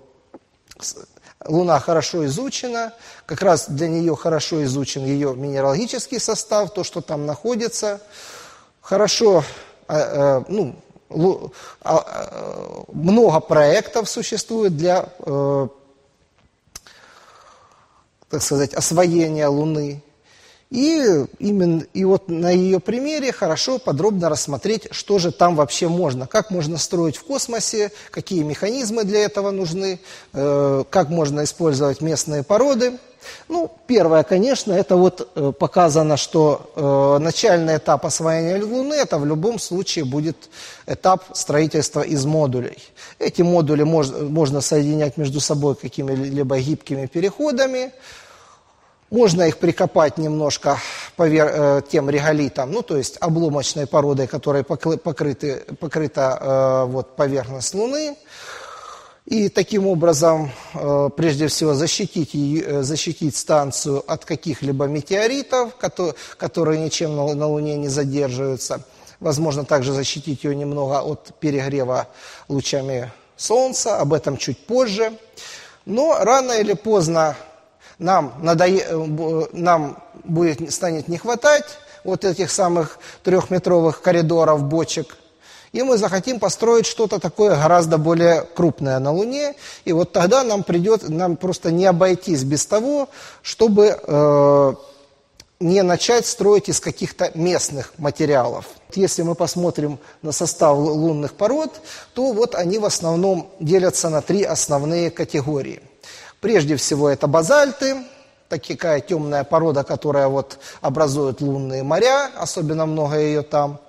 Луна 1.46 1.80
хорошо 1.80 2.26
изучена, 2.26 2.94
как 3.26 3.42
раз 3.42 3.70
для 3.70 3.88
нее 3.88 4.16
хорошо 4.16 4.64
изучен 4.66 5.06
ее 5.06 5.34
минералогический 5.34 6.20
состав, 6.20 6.74
то, 6.74 6.84
что 6.84 7.02
там 7.02 7.26
находится. 7.26 8.02
Хорошо, 8.82 9.46
э, 9.88 9.96
э, 9.96 10.44
ну, 10.50 10.76
а, 11.82 12.04
э, 12.06 12.84
много 12.92 13.40
проектов 13.40 14.10
существует 14.10 14.76
для, 14.76 15.08
э, 15.20 15.68
так 18.30 18.42
сказать, 18.42 18.74
освоения 18.74 19.48
Луны. 19.48 20.02
И, 20.72 21.26
именно, 21.40 21.84
и 21.94 22.04
вот 22.04 22.28
на 22.28 22.50
ее 22.50 22.80
примере 22.80 23.32
хорошо 23.32 23.78
подробно 23.78 24.30
рассмотреть, 24.30 24.88
что 24.92 25.20
же 25.20 25.32
там 25.32 25.56
вообще 25.56 25.88
можно, 25.88 26.26
как 26.26 26.50
можно 26.50 26.78
строить 26.78 27.18
в 27.18 27.24
космосе, 27.24 27.92
какие 28.12 28.42
механизмы 28.42 29.04
для 29.04 29.20
этого 29.20 29.52
нужны, 29.52 30.00
э, 30.34 30.84
как 30.90 31.10
можно 31.10 31.44
использовать 31.44 32.02
местные 32.02 32.44
породы. 32.44 32.94
Ну, 33.48 33.72
первое, 33.88 34.24
конечно, 34.24 34.74
это 34.74 34.96
вот 34.96 35.32
э, 35.36 35.52
показано, 35.58 36.18
что 36.18 36.72
э, 36.76 37.24
начальный 37.24 37.78
этап 37.78 38.06
освоения 38.06 38.62
Луны, 38.64 38.94
это 38.94 39.18
в 39.18 39.26
любом 39.26 39.60
случае 39.60 40.06
будет 40.06 40.50
этап 40.88 41.24
строительства 41.34 42.02
из 42.02 42.26
модулей. 42.26 42.78
Эти 43.20 43.42
модули 43.42 43.84
мож, 43.84 44.10
можно 44.10 44.62
соединять 44.62 45.18
между 45.18 45.40
собой 45.40 45.76
какими-либо 45.76 46.60
гибкими 46.60 47.06
переходами, 47.06 47.92
можно 49.12 49.44
их 49.44 49.58
прикопать 49.60 50.18
немножко 50.18 50.78
повер, 51.16 51.50
э, 51.52 51.82
тем 51.90 52.10
реголитом, 52.10 52.72
ну, 52.72 52.82
то 52.82 52.98
есть 52.98 53.18
обломочной 53.22 53.88
породой, 53.88 54.28
которой 54.28 54.64
покрыты, 54.64 55.64
покрыта 55.80 56.38
э, 56.42 56.92
вот, 56.92 57.16
поверхность 57.16 57.74
Луны 57.74 58.18
и 59.26 59.50
таким 59.50 59.88
образом, 59.88 60.52
э, 60.74 61.10
прежде 61.18 61.48
всего, 61.48 61.74
защитить, 61.74 62.36
э, 62.36 62.84
защитить 62.84 63.36
станцию 63.36 64.04
от 64.06 64.24
каких-либо 64.24 64.86
метеоритов, 64.86 65.76
которые 66.38 66.80
ничем 66.80 67.16
на 67.16 67.48
Луне 67.48 67.76
не 67.76 67.88
задерживаются. 67.88 68.82
Возможно, 69.20 69.66
также 69.66 69.94
защитить 69.94 70.44
ее 70.44 70.56
немного 70.56 71.02
от 71.02 71.40
перегрева 71.40 72.08
лучами 72.48 73.12
Солнца, 73.36 73.98
об 73.98 74.14
этом 74.14 74.38
чуть 74.38 74.60
позже. 74.68 75.12
Но 75.86 76.18
рано 76.20 76.54
или 76.54 76.74
поздно 76.74 77.36
нам, 77.98 78.34
надое... 78.42 78.84
Э, 78.88 79.46
нам 79.54 80.04
будет, 80.24 80.72
станет 80.72 81.08
не 81.08 81.18
хватать 81.18 81.66
вот 82.04 82.26
этих 82.26 82.52
самых 82.52 83.00
трехметровых 83.24 84.02
коридоров, 84.02 84.64
бочек– 84.64 85.18
и 85.76 85.84
мы 85.84 85.98
захотим 85.98 86.40
построить 86.40 86.86
что-то 86.86 87.20
такое 87.20 87.58
гораздо 87.58 87.98
более 87.98 88.44
крупное 88.44 88.98
на 89.00 89.12
Луне, 89.12 89.56
и 89.84 89.92
вот 89.92 90.14
тогда 90.14 90.42
нам 90.46 90.64
придет, 90.64 91.10
нам 91.10 91.36
просто 91.36 91.70
не 91.70 91.86
обойтись 91.86 92.46
без 92.46 92.66
того, 92.66 93.10
чтобы 93.42 94.00
э, 94.02 94.74
не 95.60 95.84
начать 95.84 96.28
строить 96.28 96.70
из 96.70 96.80
каких-то 96.80 97.30
местных 97.36 97.92
материалов. 97.98 98.68
Если 98.94 99.24
мы 99.24 99.36
посмотрим 99.36 100.00
на 100.22 100.32
состав 100.32 100.78
лунных 100.78 101.34
пород, 101.34 101.82
то 102.14 102.32
вот 102.32 102.56
они 102.56 102.80
в 102.80 102.86
основном 102.86 103.50
делятся 103.60 104.08
на 104.08 104.22
три 104.22 104.44
основные 104.44 105.12
категории. 105.12 105.82
Прежде 106.40 106.78
всего 106.78 107.10
это 107.10 107.28
базальты, 107.28 107.98
такая 108.48 109.02
темная 109.02 109.44
порода, 109.44 109.84
которая 109.84 110.30
вот 110.30 110.58
образует 110.80 111.42
лунные 111.42 111.84
моря, 111.84 112.32
особенно 112.38 112.86
много 112.86 113.20
ее 113.20 113.42
там. 113.42 113.82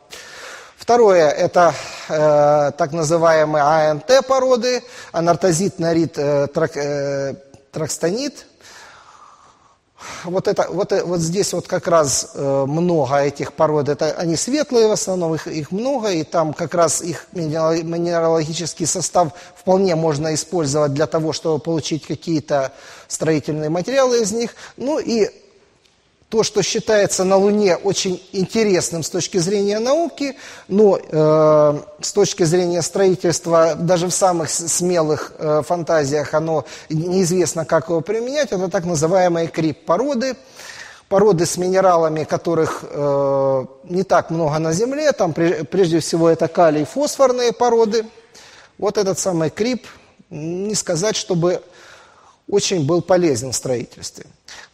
Второе– 0.87 1.31
это 1.31 1.75
э, 2.09 2.71
так 2.79 2.93
называемые 2.93 3.91
АНТ 3.91 4.25
породы, 4.25 4.85
анартозит, 5.11 5.81
нарит, 5.81 6.17
э, 6.17 6.47
трак, 6.47 6.77
э, 6.77 7.35
тракстанит. 7.73 8.47
Вот, 10.23 10.47
это, 10.47 10.69
вот, 10.71 10.93
э, 10.93 11.03
вот 11.03 11.19
здесь 11.19 11.53
вот 11.55 11.67
как 11.67 11.89
раз 11.89 12.31
э, 12.35 12.65
много 12.69 13.17
этих 13.17 13.55
пород, 13.55 13.89
это, 13.89 14.13
они 14.13 14.37
светлые 14.37 14.87
в 14.87 14.93
основном, 14.93 15.35
их, 15.35 15.49
их 15.49 15.73
много, 15.73 16.13
и 16.13 16.23
там 16.23 16.55
как 16.55 16.73
раз 16.73 17.03
их 17.03 17.27
минералогический 17.33 18.87
состав 18.87 19.33
вполне 19.57 19.97
можно 19.97 20.33
использовать 20.35 20.95
для 20.95 21.09
того, 21.09 21.33
чтобы 21.33 21.59
получить 21.59 22.07
какие-то 22.07 22.71
строительные 23.09 23.71
материалы 23.71 24.23
из 24.23 24.31
них. 24.31 24.55
Ну 24.77 25.01
и 25.01 25.33
то, 26.29 26.43
что 26.43 26.63
считается 26.63 27.23
на 27.25 27.37
Луне 27.37 27.77
очень 27.77 28.21
интересным 28.33 29.03
с 29.03 29.11
точки 29.11 29.39
зрения 29.39 29.79
науки, 29.79 30.37
но 30.67 30.99
э, 30.99 31.81
с 32.01 32.13
точки 32.13 32.43
зрения 32.43 32.83
строительства, 32.83 33.77
даже 33.77 34.09
в 34.09 34.13
самых 34.13 34.51
смелых 34.51 35.33
э, 35.39 35.63
фантазиях, 35.65 36.35
оно 36.35 36.65
неизвестно, 36.89 37.65
как 37.65 37.89
его 37.89 38.01
применять, 38.01 38.51
это 38.51 38.69
так 38.69 38.85
называемые 38.85 39.47
крип-породы, 39.47 40.37
породы 41.09 41.47
с 41.47 41.57
минералами, 41.59 42.25
которых 42.25 42.83
э, 42.83 43.65
не 43.85 44.03
так 44.03 44.31
много 44.31 44.59
на 44.59 44.73
Земле, 44.73 45.13
там 45.13 45.33
прежде 45.33 46.01
всего 46.01 46.29
это 46.29 46.49
калий-фосфорные 46.49 47.53
породы. 47.53 48.05
Вот 48.79 48.99
этот 48.99 49.19
самый 49.21 49.51
крип, 49.51 49.87
не 50.29 50.75
сказать, 50.75 51.15
чтобы 51.15 51.63
очень 52.49 52.85
был 52.85 53.01
полезен 53.01 53.53
в 53.53 53.57
строительстве. 53.57 54.27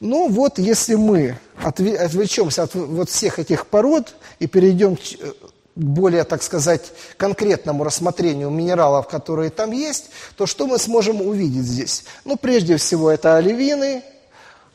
Ну 0.04 0.28
вот, 0.28 0.58
если 0.58 0.96
мы 0.96 1.38
отвлечемся 1.62 2.64
от 2.64 2.74
вот 2.74 3.08
всех 3.08 3.38
этих 3.38 3.68
пород 3.68 4.16
и 4.40 4.48
перейдем 4.48 4.96
к 4.96 5.00
э, 5.00 5.32
более, 5.76 6.24
так 6.24 6.42
сказать, 6.42 6.90
конкретному 7.16 7.84
рассмотрению 7.84 8.50
минералов, 8.50 9.06
которые 9.06 9.50
там 9.50 9.70
есть, 9.70 10.10
то 10.36 10.46
что 10.46 10.66
мы 10.66 10.80
сможем 10.80 11.22
увидеть 11.22 11.62
здесь? 11.62 12.04
Ну, 12.24 12.36
прежде 12.36 12.78
всего, 12.78 13.12
это 13.12 13.36
оливины, 13.36 14.02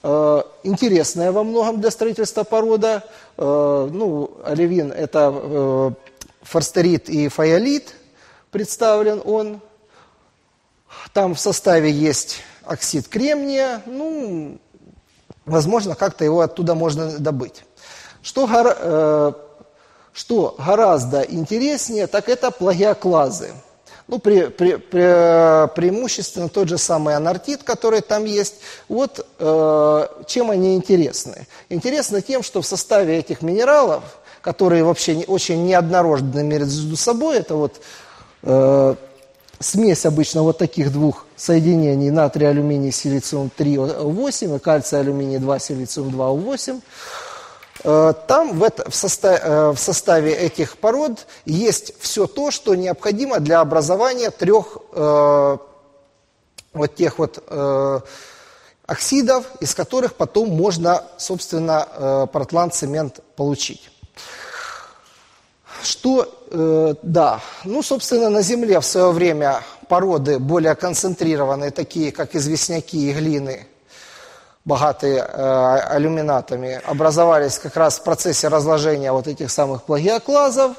э, 0.02 0.44
интересная 0.64 1.34
во 1.34 1.44
многом 1.44 1.82
для 1.82 1.92
строительства 1.92 2.46
порода. 2.46 3.04
Э, 3.36 3.90
ну, 3.92 4.32
оливин– 4.46 4.92
это 4.94 5.94
форстерит 6.42 7.10
и 7.10 7.28
фаялит, 7.28 7.96
представлен 8.50 9.22
он. 9.26 9.60
Там 11.12 11.36
в 11.36 11.40
составе 11.42 11.92
есть 11.92 12.38
оксид 12.64 13.10
кремния, 13.10 13.82
ну, 13.86 14.58
возможно, 15.48 15.96
как-то 15.96 16.24
его 16.24 16.42
оттуда 16.42 16.76
можно 16.76 17.18
добыть. 17.18 17.64
Что, 18.22 18.46
гора, 18.46 18.76
э, 18.78 19.32
что 20.14 20.56
гораздо 20.58 21.22
интереснее, 21.22 22.08
так 22.08 22.30
это 22.30 22.52
плагиоклазы. 22.52 23.52
Ну, 24.08 24.20
при, 24.20 24.48
при, 24.48 24.76
при, 24.76 25.68
преимущественно 25.76 26.48
тот 26.48 26.70
же 26.70 26.78
самый 26.78 27.16
анартит, 27.16 27.64
который 27.64 28.02
там 28.02 28.24
есть. 28.24 28.56
Вот 28.88 29.26
э, 29.40 30.08
чем 30.28 30.52
они 30.52 30.76
интересны? 30.76 31.48
Интересны 31.70 32.22
тем, 32.22 32.42
что 32.42 32.62
в 32.62 32.66
составе 32.66 33.18
этих 33.18 33.42
минералов, 33.42 34.04
которые 34.42 34.84
вообще 34.84 35.16
не, 35.16 35.26
очень 35.26 35.66
неоднородны 35.66 36.44
между 36.44 36.96
собой, 36.96 37.40
это 37.40 37.56
вот 37.56 37.82
э, 38.44 38.96
смесь 39.60 40.06
обычно 40.06 40.44
вот 40.44 40.58
таких 40.58 40.94
двух 40.94 41.27
соединений 41.38 42.10
натрий, 42.10 42.50
алюминий, 42.50 42.92
силициум 42.92 43.50
3, 43.50 43.78
8 43.78 44.56
и 44.56 44.60
кальций, 44.60 45.00
алюминий 45.00 45.38
2, 45.38 45.60
силициум 45.60 46.12
2, 46.12 46.32
8. 46.32 46.82
Э, 47.84 48.14
там 48.28 48.60
в, 48.60 48.64
это, 48.64 48.90
в, 48.90 48.96
состав, 48.96 49.40
э, 49.42 49.70
в 49.72 49.78
составе 49.78 50.34
этих 50.34 50.78
пород 50.78 51.28
есть 51.46 51.94
все 52.00 52.26
то, 52.28 52.52
что 52.52 52.76
необходимо 52.76 53.40
для 53.40 53.62
образования 53.62 54.32
трех 54.32 54.78
э, 54.94 55.58
вот 56.74 56.96
тех 56.96 57.20
вот 57.20 57.44
э, 57.48 58.00
оксидов, 58.88 59.46
из 59.60 59.76
которых 59.76 60.16
потом 60.16 60.50
можно, 60.50 61.04
собственно, 61.18 61.88
э, 61.94 62.28
портланд-цемент 62.32 63.20
получить. 63.36 63.92
Что, 65.84 66.28
э, 66.50 66.96
да, 67.04 67.42
ну, 67.64 67.84
собственно, 67.84 68.30
на 68.30 68.42
Земле 68.42 68.80
в 68.80 68.86
свое 68.86 69.12
время 69.12 69.62
породы 69.88 70.40
более 70.40 70.76
концентрированные, 70.76 71.72
такие 71.72 72.12
как 72.12 72.36
известняки 72.36 73.10
и 73.10 73.14
глины, 73.14 73.68
богатые 74.66 75.22
алюминатами, 75.22 76.82
образовались 76.86 77.58
как 77.58 77.78
раз 77.78 78.00
в 78.00 78.04
процессе 78.04 78.48
разложения 78.50 79.12
вот 79.12 79.28
этих 79.28 79.50
самых 79.52 79.84
плагиоклазов. 79.84 80.76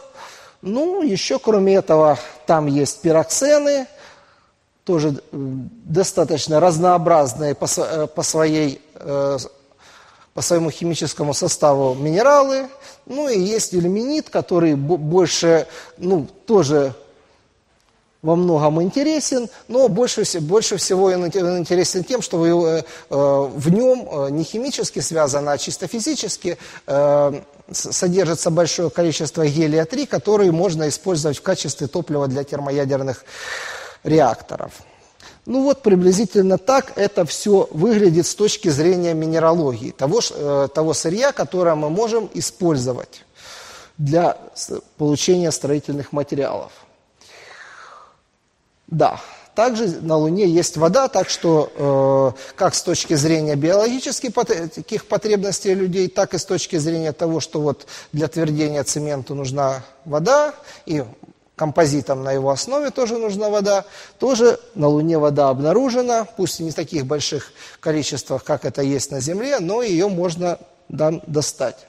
Ну, 0.61 1.03
еще 1.03 1.39
кроме 1.39 1.77
этого, 1.77 2.19
там 2.47 2.67
есть 2.67 3.01
пироксены, 3.01 3.87
тоже 4.85 5.21
достаточно 5.33 6.61
разнообразные 6.61 7.55
по, 7.55 7.67
по, 8.07 8.23
своей, 8.23 8.81
по 8.95 10.43
своему 10.43 10.71
химическому 10.71 11.35
составу 11.35 11.95
минералы. 11.95 12.69
Ну 13.07 13.29
и 13.29 13.39
есть 13.39 13.75
иллюминит, 13.75 14.31
который 14.31 14.75
больше, 14.75 15.67
ну, 15.97 16.27
тоже 16.47 16.95
во 18.23 18.35
многом 18.35 18.83
интересен, 18.83 19.49
но 19.69 19.89
больше, 19.89 20.25
больше 20.41 20.77
всего 20.77 21.05
он 21.05 21.27
интересен 21.27 22.03
тем, 22.03 22.21
что 22.21 22.39
вы, 22.39 22.49
э, 22.49 22.83
в 23.11 23.71
нем 23.71 24.09
э, 24.11 24.31
не 24.31 24.43
химически 24.43 24.99
связано, 24.99 25.53
а 25.53 25.59
чисто 25.59 25.87
физически 25.87 26.59
э, 26.87 27.41
содержится 27.71 28.51
большое 28.51 28.91
количество 28.91 29.47
гелия-3, 29.47 30.07
который 30.07 30.51
можно 30.51 30.89
использовать 30.89 31.39
в 31.39 31.43
качестве 31.43 31.87
топлива 31.87 32.27
для 32.27 32.43
термоядерных 32.43 33.25
реакторов. 34.03 34.73
Ну 35.47 35.63
вот 35.63 35.83
приблизительно 35.83 36.59
так 36.59 36.93
это 36.97 37.25
все 37.25 37.69
выглядит 37.71 38.27
с 38.27 38.35
точки 38.35 38.69
зрения 38.69 39.15
минералогии, 39.15 39.93
того, 39.93 40.21
того 40.69 40.93
сырья, 40.93 41.33
которое 41.33 41.75
мы 41.75 41.89
можем 41.89 42.29
использовать 42.35 43.25
для 43.97 44.37
получения 44.99 45.51
строительных 45.51 46.13
материалов. 46.13 46.73
Да, 48.89 49.21
также 49.55 50.01
на 50.01 50.17
Луне 50.17 50.47
есть 50.47 50.77
вода, 50.77 51.09
так 51.09 51.29
что 51.29 52.35
э, 52.37 52.55
как 52.57 52.75
с 52.75 52.83
точки 52.83 53.15
зрения 53.15 53.55
биологических 53.55 54.33
таких 54.33 55.07
потребностей 55.07 55.75
людей, 55.75 56.09
так 56.09 56.33
и 56.33 56.39
с 56.39 56.45
точки 56.45 56.77
зрения 56.77 57.13
того, 57.13 57.41
что 57.41 57.61
вот 57.61 57.87
для 58.13 58.29
твердения 58.29 58.83
цементу 58.85 59.35
нужна 59.35 59.85
вода, 60.07 60.55
и 60.87 61.05
композитам 61.55 62.23
на 62.23 62.33
его 62.33 62.51
основе 62.51 62.91
тоже 62.91 63.19
нужна 63.19 63.51
вода, 63.51 63.85
тоже 64.19 64.59
на 64.75 64.89
Луне 64.89 65.19
вода 65.19 65.51
обнаружена, 65.51 66.25
пусть 66.25 66.61
не 66.61 66.71
в 66.71 66.75
таких 66.75 67.05
больших 67.05 67.53
количествах, 67.81 68.45
как 68.45 68.65
это 68.65 68.81
есть 68.81 69.11
на 69.11 69.21
Земле, 69.21 69.59
но 69.59 69.83
ее 69.83 70.09
можно 70.09 70.59
да, 70.89 71.21
достать. 71.27 71.89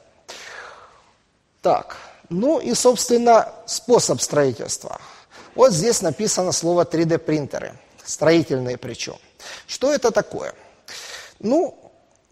Так, 1.61 1.95
ну 2.29 2.59
и, 2.59 2.73
собственно, 2.73 3.47
способ 3.67 4.19
строительства– 4.21 4.99
вот 5.55 5.71
здесь 5.71 6.01
написано 6.01 6.51
слово 6.51 6.83
3D 6.83 7.17
принтеры, 7.17 7.73
строительные 8.03 8.77
причем. 8.77 9.15
Что 9.67 9.93
это 9.93 10.11
такое? 10.11 10.53
Ну, 11.39 11.75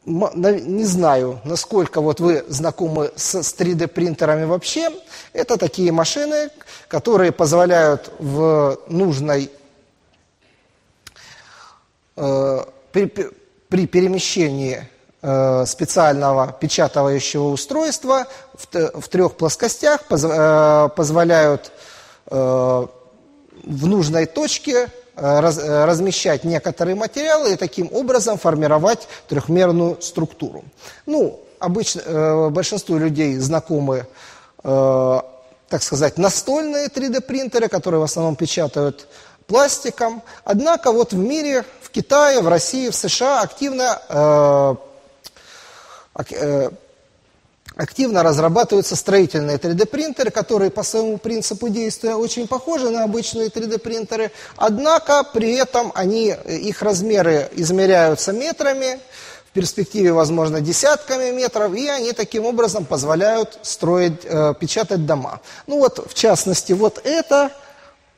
не 0.07 0.85
знаю, 0.85 1.41
насколько 1.43 1.99
вот 1.99 2.19
вы 2.19 2.45
знакомы 2.47 3.11
с 3.15 3.35
3D 3.35 3.87
принтерами 3.87 4.45
вообще. 4.45 4.89
Это 5.33 5.57
такие 5.57 5.91
машины, 5.91 6.49
которые 6.87 7.33
позволяют 7.33 8.11
в 8.17 8.79
нужной 8.87 9.51
э, 12.15 12.63
при, 12.93 13.05
при 13.67 13.85
перемещении 13.85 14.87
э, 15.21 15.65
специального 15.65 16.53
печатающего 16.53 17.49
устройства 17.49 18.27
в, 18.53 19.07
трех 19.09 19.35
плоскостях 19.35 20.01
э, 20.09 20.89
позволяют 20.95 21.71
в 23.67 23.87
нужной 23.87 24.25
точке 24.25 24.87
э, 25.15 25.39
раз, 25.39 25.57
э, 25.57 25.85
размещать 25.85 26.43
некоторые 26.43 26.95
материалы 26.95 27.53
и 27.53 27.55
таким 27.55 27.89
образом 27.93 28.37
формировать 28.37 29.07
трехмерную 29.27 30.01
структуру. 30.01 30.63
Ну, 31.05 31.39
обычно 31.59 32.01
э, 32.05 32.49
большинству 32.49 32.97
людей 32.97 33.37
знакомы, 33.37 34.07
так 34.63 35.83
сказать, 35.83 36.17
настольные 36.17 36.87
3D-принтеры, 36.87 37.69
которые 37.69 38.01
в 38.01 38.03
основном 38.03 38.35
печатают 38.35 39.07
пластиком. 39.45 40.23
Однако 40.43 40.91
вот 40.91 41.13
в 41.13 41.17
мире, 41.17 41.63
в 41.81 41.89
Китае, 41.89 42.41
в 42.41 42.49
России, 42.49 42.89
в 42.89 42.95
США 42.95 43.41
активно 43.41 44.77
активно 47.77 48.23
разрабатываются 48.23 48.95
строительные 48.95 49.57
3D-принтеры, 49.57 50.31
которые 50.31 50.71
по 50.71 50.83
своему 50.83 51.17
принципу 51.17 51.69
действия 51.69 52.15
очень 52.15 52.47
похожи 52.47 52.89
на 52.89 53.03
обычные 53.03 53.47
3D-принтеры, 53.47 54.31
однако 54.55 55.23
при 55.23 55.53
этом 55.53 55.91
они, 55.95 56.35
их 56.47 56.81
размеры 56.81 57.49
измеряются 57.53 58.33
метрами, 58.33 58.99
в 59.49 59.51
перспективе, 59.53 60.11
возможно, 60.11 60.59
десятками 60.61 61.31
метров, 61.31 61.73
и 61.73 61.87
они 61.87 62.11
таким 62.11 62.45
образом 62.45 62.85
позволяют 62.85 63.57
строить, 63.61 64.21
э, 64.23 64.53
печатать 64.59 65.05
дома. 65.05 65.39
Ну 65.67 65.79
вот, 65.79 66.11
в 66.11 66.13
частности, 66.13 66.73
вот 66.73 67.01
эта 67.03 67.51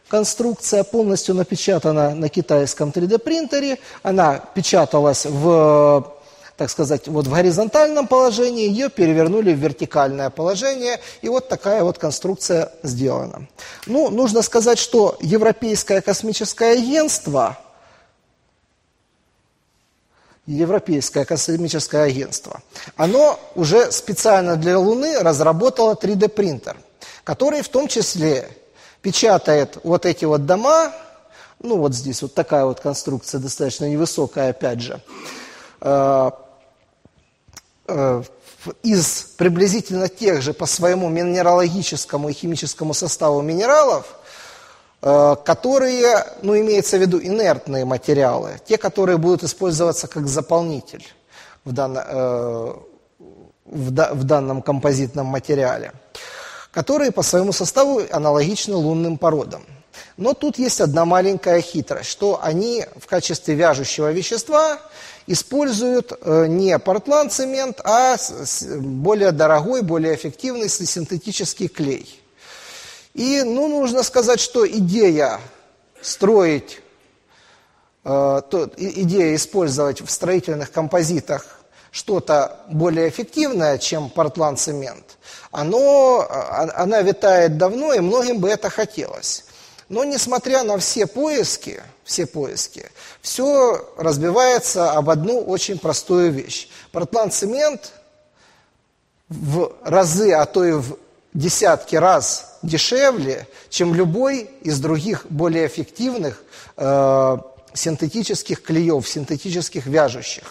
конструкция 0.09 0.83
полностью 0.83 1.35
напечатана 1.35 2.15
на 2.15 2.29
китайском 2.29 2.89
3D-принтере, 2.89 3.77
она 4.01 4.39
печаталась 4.53 5.25
в 5.25 6.18
так 6.59 6.69
сказать, 6.69 7.07
вот 7.07 7.25
в 7.25 7.33
горизонтальном 7.33 8.05
положении, 8.05 8.67
ее 8.67 8.89
перевернули 8.89 9.53
в 9.53 9.57
вертикальное 9.57 10.29
положение, 10.29 10.99
и 11.21 11.29
вот 11.29 11.47
такая 11.47 11.85
вот 11.85 11.97
конструкция 11.97 12.73
сделана. 12.83 13.47
Ну, 13.85 14.09
нужно 14.09 14.41
сказать, 14.41 14.77
что 14.77 15.17
Европейское 15.21 16.01
космическое 16.01 16.73
агентство, 16.73 17.57
Европейское 20.47 21.23
космическое 21.23 22.03
агентство, 22.03 22.61
оно 22.97 23.39
уже 23.55 23.89
специально 23.93 24.57
для 24.57 24.77
Луны 24.77 25.17
разработало 25.19 25.93
3D-принтер, 25.93 26.75
который 27.23 27.61
в 27.61 27.69
том 27.69 27.87
числе 27.87 28.49
печатает 29.01 29.77
вот 29.83 30.05
эти 30.05 30.25
вот 30.25 30.45
дома, 30.45 30.91
ну 31.61 31.77
вот 31.77 31.93
здесь 31.93 32.21
вот 32.21 32.33
такая 32.33 32.65
вот 32.65 32.81
конструкция 32.81 33.39
достаточно 33.39 33.85
невысокая, 33.85 34.49
опять 34.49 34.81
же, 34.81 34.99
э, 35.79 36.31
из 38.83 39.33
приблизительно 39.37 40.09
тех 40.09 40.41
же 40.41 40.53
по 40.53 40.65
своему 40.65 41.09
минералогическому 41.09 42.29
и 42.29 42.33
химическому 42.33 42.93
составу 42.93 43.41
минералов, 43.41 44.05
э, 45.01 45.35
которые, 45.45 46.25
ну, 46.41 46.59
имеется 46.59 46.97
в 46.97 47.01
виду 47.01 47.19
инертные 47.21 47.85
материалы, 47.85 48.59
те, 48.65 48.77
которые 48.77 49.17
будут 49.17 49.43
использоваться 49.43 50.07
как 50.07 50.27
заполнитель 50.27 51.05
в, 51.63 51.71
дан, 51.71 51.97
э, 51.97 52.73
в, 53.65 53.91
в 53.91 54.23
данном 54.23 54.61
композитном 54.61 55.27
материале, 55.27 55.93
которые 56.71 57.11
по 57.11 57.23
своему 57.23 57.53
составу 57.53 58.01
аналогичны 58.11 58.75
лунным 58.75 59.17
породам. 59.17 59.63
Но 60.17 60.33
тут 60.33 60.59
есть 60.59 60.81
одна 60.81 61.05
маленькая 61.05 61.61
хитрость, 61.61 62.09
что 62.09 62.39
они 62.43 62.85
в 62.97 63.05
качестве 63.07 63.55
вяжущего 63.55 64.11
вещества 64.11 64.79
используют 65.29 66.11
э, 66.21 66.47
не 66.47 66.79
портланд-цемент, 66.79 67.81
а 67.83 68.17
более 68.79 69.31
дорогой, 69.31 69.83
более 69.83 70.15
эффективный 70.15 70.67
синтетический 70.67 71.67
клей. 71.67 72.19
И 73.13 73.43
ну, 73.43 73.67
нужно 73.67 74.01
сказать, 74.01 74.39
что 74.39 74.67
идея 74.67 75.39
строить, 76.01 76.81
э, 78.03 78.41
идея 78.77 79.35
использовать 79.35 80.01
в 80.01 80.09
строительных 80.09 80.71
композитах 80.71 81.61
что-то 81.91 82.61
более 82.71 83.07
эффективное, 83.07 83.77
чем 83.77 84.09
портланд-цемент, 84.09 85.17
а, 85.51 85.61
она 86.75 87.01
витает 87.03 87.57
давно, 87.57 87.93
и 87.93 87.99
многим 87.99 88.39
бы 88.39 88.49
это 88.49 88.71
хотелось. 88.71 89.45
Но 89.89 90.03
несмотря 90.03 90.63
на 90.63 90.77
все 90.77 91.07
поиски, 91.07 91.81
все 92.03 92.27
поиски, 92.27 92.89
все 93.21 93.89
разбивается 93.97 94.91
об 94.91 95.09
одну 95.09 95.41
очень 95.41 95.79
простую 95.79 96.31
вещь. 96.31 96.69
Портланд-цемент 96.91 97.93
в 99.29 99.73
разы, 99.83 100.31
а 100.33 100.45
то 100.45 100.63
и 100.63 100.73
в 100.73 100.97
десятки 101.33 101.95
раз 101.95 102.57
дешевле, 102.61 103.47
чем 103.69 103.95
любой 103.95 104.49
из 104.61 104.79
других 104.79 105.25
более 105.29 105.65
эффективных 105.65 106.43
э, 106.77 107.37
синтетических 107.73 108.61
клеев, 108.61 109.07
синтетических 109.07 109.87
вяжущих. 109.87 110.43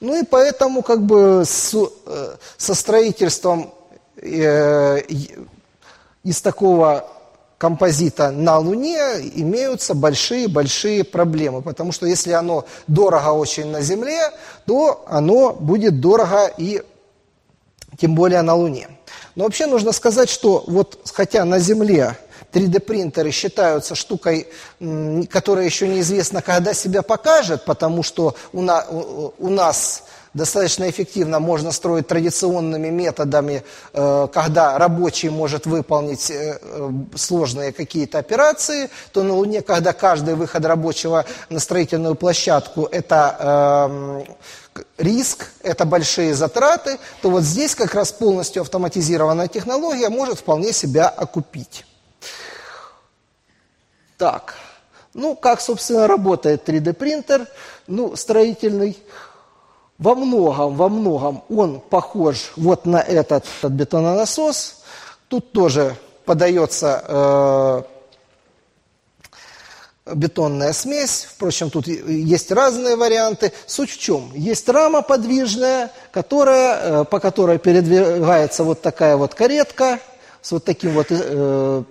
Ну 0.00 0.20
и 0.20 0.24
поэтому 0.24 0.82
как 0.82 1.02
бы 1.02 1.44
с, 1.46 1.74
э, 1.74 2.36
со 2.58 2.74
строительством 2.74 3.72
э, 4.16 5.00
из 6.22 6.40
такого 6.42 7.08
композита 7.58 8.30
на 8.30 8.58
Луне 8.58 8.98
имеются 9.34 9.94
большие-большие 9.94 11.04
проблемы, 11.04 11.62
потому 11.62 11.92
что 11.92 12.06
если 12.06 12.32
оно 12.32 12.64
дорого 12.86 13.28
очень 13.32 13.66
на 13.66 13.80
Земле, 13.80 14.30
то 14.66 15.04
оно 15.08 15.52
будет 15.52 16.00
дорого 16.00 16.50
и 16.58 16.82
тем 17.98 18.14
более 18.14 18.42
на 18.42 18.54
Луне. 18.54 18.88
Но 19.34 19.44
вообще 19.44 19.66
нужно 19.66 19.92
сказать, 19.92 20.28
что 20.28 20.64
вот 20.66 21.10
хотя 21.12 21.44
на 21.44 21.58
Земле 21.58 22.16
3D-принтеры 22.52 23.30
считаются 23.32 23.94
штукой, 23.94 24.48
которая 25.30 25.64
еще 25.64 25.88
неизвестно, 25.88 26.40
когда 26.40 26.72
себя 26.72 27.02
покажет, 27.02 27.64
потому 27.64 28.02
что 28.02 28.36
у, 28.52 28.62
на, 28.62 28.84
у 28.88 29.48
нас 29.48 30.04
достаточно 30.34 30.90
эффективно 30.90 31.38
можно 31.38 31.72
строить 31.72 32.08
традиционными 32.08 32.88
методами, 32.88 33.62
э, 33.92 34.28
когда 34.32 34.76
рабочий 34.78 35.30
может 35.30 35.66
выполнить 35.66 36.30
э, 36.30 36.58
э, 36.60 36.90
сложные 37.14 37.72
какие-то 37.72 38.18
операции, 38.18 38.90
то 39.12 39.22
на 39.22 39.34
Луне, 39.34 39.62
когда 39.62 39.92
каждый 39.92 40.34
выход 40.34 40.64
рабочего 40.64 41.24
на 41.48 41.60
строительную 41.60 42.16
площадку– 42.16 42.88
это 42.92 44.24
эм, 44.76 44.84
риск, 44.98 45.50
это 45.62 45.84
большие 45.84 46.34
затраты, 46.34 46.98
то 47.22 47.30
вот 47.30 47.44
здесь 47.44 47.74
как 47.74 47.94
раз 47.94 48.12
полностью 48.12 48.62
автоматизированная 48.62 49.48
технология 49.48 50.08
может 50.08 50.40
вполне 50.40 50.72
себя 50.72 51.08
окупить. 51.08 51.86
Так, 54.18 54.56
ну 55.12 55.36
как, 55.36 55.60
собственно, 55.60 56.08
работает 56.08 56.68
3D-принтер, 56.68 57.46
ну, 57.86 58.16
строительный. 58.16 58.98
Во 59.98 60.14
многом, 60.14 60.74
во 60.74 60.88
многом 60.88 61.44
он 61.48 61.80
похож 61.80 62.52
вот 62.56 62.84
на 62.84 63.00
этот, 63.00 63.44
этот 63.58 63.72
бетононасос. 63.72 64.82
Тут 65.28 65.52
тоже 65.52 65.96
подается 66.24 67.04
э, 67.06 67.82
бетонная 70.14 70.72
смесь. 70.72 71.28
Впрочем, 71.30 71.70
тут 71.70 71.86
есть 71.86 72.50
разные 72.50 72.96
варианты. 72.96 73.52
Суть 73.66 73.90
в 73.90 73.98
чем? 73.98 74.32
Есть 74.34 74.68
рама 74.68 75.02
подвижная, 75.02 75.92
которая, 76.12 77.02
э, 77.02 77.04
по 77.04 77.20
которой 77.20 77.58
передвигается 77.58 78.64
вот 78.64 78.82
такая 78.82 79.16
вот 79.16 79.34
каретка 79.34 80.00
с 80.42 80.52
вот 80.52 80.64
таким 80.64 80.92
вот 80.92 81.06
э, 81.10 81.84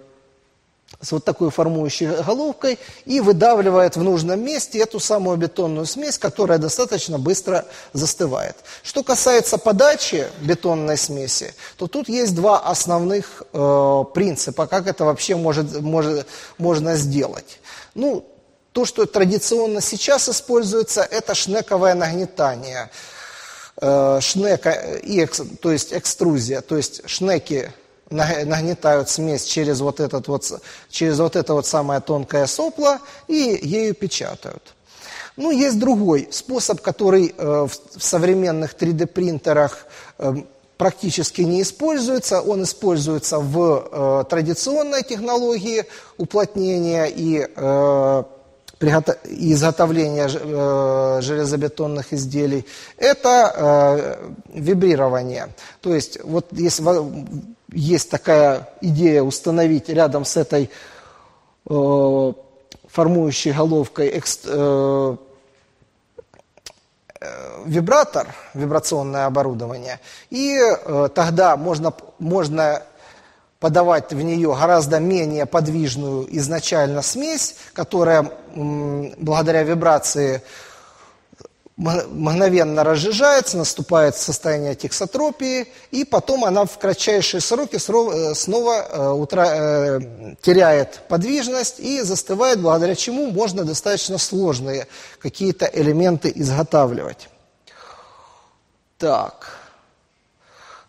с 1.03 1.11
вот 1.11 1.25
такой 1.25 1.51
формующей 1.51 2.07
головкой 2.07 2.79
и 3.05 3.19
выдавливает 3.19 3.95
в 3.95 4.03
нужном 4.03 4.41
месте 4.43 4.79
эту 4.79 4.99
самую 4.99 5.37
бетонную 5.37 5.85
смесь, 5.85 6.17
которая 6.17 6.57
достаточно 6.57 7.19
быстро 7.19 7.65
застывает. 7.91 8.55
Что 8.83 9.03
касается 9.03 9.57
подачи 9.57 10.27
бетонной 10.41 10.97
смеси, 10.97 11.53
то 11.77 11.87
тут 11.87 12.09
есть 12.09 12.33
два 12.33 12.59
основных 12.59 13.43
э, 13.53 14.03
принципа, 14.13 14.65
как 14.65 14.87
это 14.87 15.05
вообще 15.05 15.35
может, 15.35 15.81
может, 15.81 16.25
можно 16.57 16.95
сделать. 16.95 17.59
Ну, 17.95 18.25
то, 18.71 18.85
что 18.85 19.05
традиционно 19.05 19.81
сейчас 19.81 20.29
используется, 20.29 21.01
это 21.01 21.35
шнековое 21.35 21.93
нагнетание. 21.93 22.89
Э, 23.81 24.19
шнека, 24.21 24.71
и, 24.71 25.25
то 25.59 25.71
есть 25.71 25.93
экструзия, 25.93 26.61
то 26.61 26.77
есть 26.77 27.07
шнеки 27.09 27.71
нагнетают 28.13 29.09
смесь 29.09 29.43
через 29.43 29.81
вот, 29.81 29.99
этот 29.99 30.27
вот, 30.27 30.61
через 30.89 31.19
вот 31.19 31.35
это 31.35 31.53
вот 31.53 31.65
самое 31.65 31.99
тонкое 31.99 32.47
сопло 32.47 32.99
и 33.27 33.59
ею 33.61 33.93
печатают. 33.93 34.73
Ну, 35.35 35.51
есть 35.51 35.79
другой 35.79 36.27
способ, 36.31 36.81
который 36.81 37.33
э, 37.35 37.67
в, 37.67 37.71
современных 37.99 38.75
3D-принтерах 38.75 39.87
э, 40.19 40.35
практически 40.77 41.41
не 41.41 41.63
используется. 41.63 42.41
Он 42.41 42.63
используется 42.63 43.39
в 43.39 43.89
э, 43.91 44.23
традиционной 44.29 45.03
технологии 45.03 45.85
уплотнения 46.17 47.05
и 47.05 47.47
изготовления 48.83 50.27
железобетонных 51.21 52.11
изделий, 52.11 52.65
это 52.97 54.19
вибрирование. 54.53 55.47
То 55.79 55.95
есть 55.95 56.19
вот 56.21 56.47
если 56.51 56.83
есть 57.73 58.09
такая 58.09 58.69
идея 58.81 59.21
установить 59.23 59.89
рядом 59.89 60.25
с 60.25 60.37
этой 60.37 60.69
э, 61.69 62.33
формующей 62.87 63.51
головкой 63.51 64.07
э, 64.09 65.17
э, 67.19 67.63
вибратор, 67.65 68.27
вибрационное 68.53 69.25
оборудование, 69.25 69.99
и 70.29 70.59
тогда 71.15 71.57
можно, 71.57 71.93
можно 72.19 72.83
подавать 73.59 74.11
в 74.11 74.21
нее 74.21 74.55
гораздо 74.59 74.99
менее 74.99 75.45
подвижную 75.45 76.27
изначально 76.37 77.01
смесь, 77.01 77.55
которая 77.73 78.29
благодаря 78.55 79.63
вибрации 79.63 80.41
мгновенно 81.75 82.83
разжижается, 82.83 83.57
наступает 83.57 84.15
состояние 84.15 84.75
тексотропии, 84.75 85.67
и 85.91 86.05
потом 86.05 86.45
она 86.45 86.65
в 86.65 86.77
кратчайшие 86.77 87.41
сроки 87.41 87.77
э, 87.77 88.35
снова 88.35 88.85
э. 88.89 89.25
Э, 89.33 90.35
теряет 90.41 91.01
подвижность 91.07 91.79
и 91.79 92.01
застывает, 92.01 92.59
благодаря 92.59 92.95
чему 92.95 93.31
можно 93.31 93.63
достаточно 93.63 94.19
сложные 94.19 94.87
какие-то 95.19 95.65
элементы 95.65 96.31
изготавливать. 96.35 97.29
Так. 98.99 99.57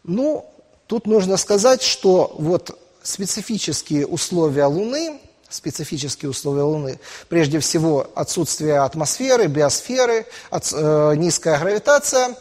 Ну, 0.03 0.45
тут 0.87 1.07
нужно 1.07 1.39
сказать, 1.39 1.83
что 1.83 2.35
вот 2.39 2.79
специфические 3.03 4.07
условия 4.07 4.67
Луны– 4.67 5.21
специфические 5.55 6.31
условия 6.31 6.63
Луны. 6.63 6.99
Прежде 7.29 7.61
всего, 7.61 8.07
отсутствие 8.15 8.79
атмосферы, 8.79 9.47
биосферы, 9.47 10.27
от, 10.51 10.73
э, 10.73 11.15
низкая 11.17 11.59
гравитация 11.59 12.37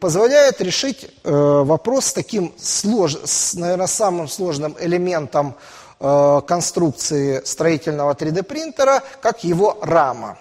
позволяет 0.00 0.60
решить 0.60 1.10
э, 1.24 1.30
вопрос 1.30 2.06
с 2.06 2.12
таким, 2.12 2.52
слож, 2.58 3.16
с, 3.24 3.54
наверное, 3.54 3.86
самым 3.86 4.28
сложным 4.28 4.76
элементом 4.80 5.54
э, 6.00 6.40
конструкции 6.46 7.42
строительного 7.44 8.14
3D-принтера, 8.14 9.02
как 9.20 9.44
его 9.44 9.78
рама. 9.82 10.38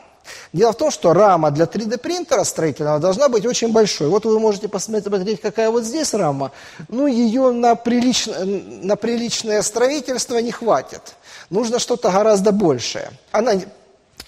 Дело 0.51 0.71
в 0.71 0.77
том, 0.77 0.91
что 0.91 1.13
рама 1.13 1.51
для 1.51 1.65
3D 1.65 1.97
принтера 1.97 2.43
строительного 2.43 2.99
должна 2.99 3.29
быть 3.29 3.45
очень 3.45 3.71
большой. 3.71 4.07
Вот 4.07 4.25
вы 4.25 4.39
можете 4.39 4.67
посмотреть, 4.67 5.41
какая 5.41 5.69
вот 5.69 5.83
здесь 5.83 6.13
рама. 6.13 6.51
Ну, 6.89 7.07
ее 7.07 7.51
на, 7.51 7.75
прилич... 7.75 8.27
на 8.27 8.95
приличное 8.95 9.61
строительство 9.61 10.37
не 10.37 10.51
хватит. 10.51 11.01
Нужно 11.49 11.79
что-то 11.79 12.11
гораздо 12.11 12.51
большее. 12.51 13.11
Она 13.31 13.53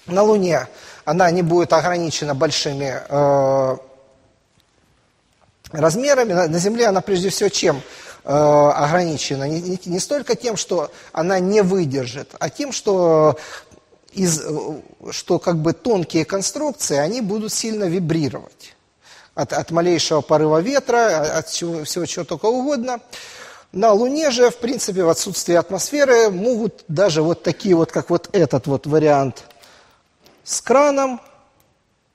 на 0.06 0.22
Луне 0.22 0.66
она 1.06 1.30
не 1.30 1.42
будет 1.42 1.72
ограничена 1.72 2.34
большими 2.34 3.00
э, 3.08 3.76
размерами. 5.70 6.32
На, 6.32 6.48
на 6.48 6.58
Земле 6.58 6.88
она 6.88 7.00
прежде 7.00 7.28
всего 7.28 7.48
чем 7.48 7.80
э, 8.24 8.32
ограничена? 8.32 9.44
Не, 9.44 9.62
не, 9.62 9.80
не 9.84 10.00
столько 10.00 10.34
тем, 10.34 10.56
что 10.56 10.90
она 11.12 11.38
не 11.38 11.62
выдержит, 11.62 12.34
а 12.40 12.50
тем, 12.50 12.72
что 12.72 13.38
из, 14.12 14.42
что 15.12 15.38
как 15.38 15.58
бы 15.58 15.74
тонкие 15.74 16.24
конструкции, 16.24 16.96
они 16.96 17.20
будут 17.20 17.52
сильно 17.52 17.84
вибрировать 17.84 18.74
от, 19.36 19.52
от 19.52 19.70
малейшего 19.70 20.22
порыва 20.22 20.60
ветра, 20.60 21.38
от 21.38 21.48
всего, 21.48 21.84
всего 21.84 22.04
чего 22.04 22.24
только 22.24 22.46
угодно. 22.46 22.98
На 23.76 23.92
Луне 23.92 24.30
же, 24.30 24.48
в 24.48 24.56
принципе, 24.56 25.04
в 25.04 25.10
отсутствии 25.10 25.54
атмосферы 25.54 26.30
могут 26.30 26.82
даже 26.88 27.20
вот 27.20 27.42
такие 27.42 27.76
вот, 27.76 27.92
как 27.92 28.08
вот 28.08 28.30
этот 28.32 28.66
вот 28.66 28.86
вариант 28.86 29.44
с 30.44 30.62
краном, 30.62 31.20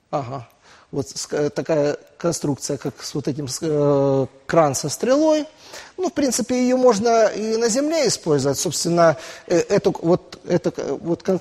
ага, 0.10 0.50
вот 0.90 1.14
такая 1.54 2.00
конструкция, 2.22 2.78
как 2.78 2.94
с 3.04 3.14
вот 3.16 3.28
этим 3.28 3.48
э, 3.62 4.26
кран 4.46 4.76
со 4.76 4.90
стрелой. 4.90 5.46
Ну, 5.98 6.10
в 6.10 6.14
принципе, 6.14 6.56
ее 6.56 6.76
можно 6.76 7.28
и 7.28 7.58
на 7.58 7.70
Земле 7.70 8.08
использовать. 8.08 8.58
Собственно, 8.58 9.18
э, 9.48 9.58
эту, 9.58 9.96
вот, 10.02 10.40
это, 10.48 10.72
вот, 11.02 11.24
кон, 11.24 11.40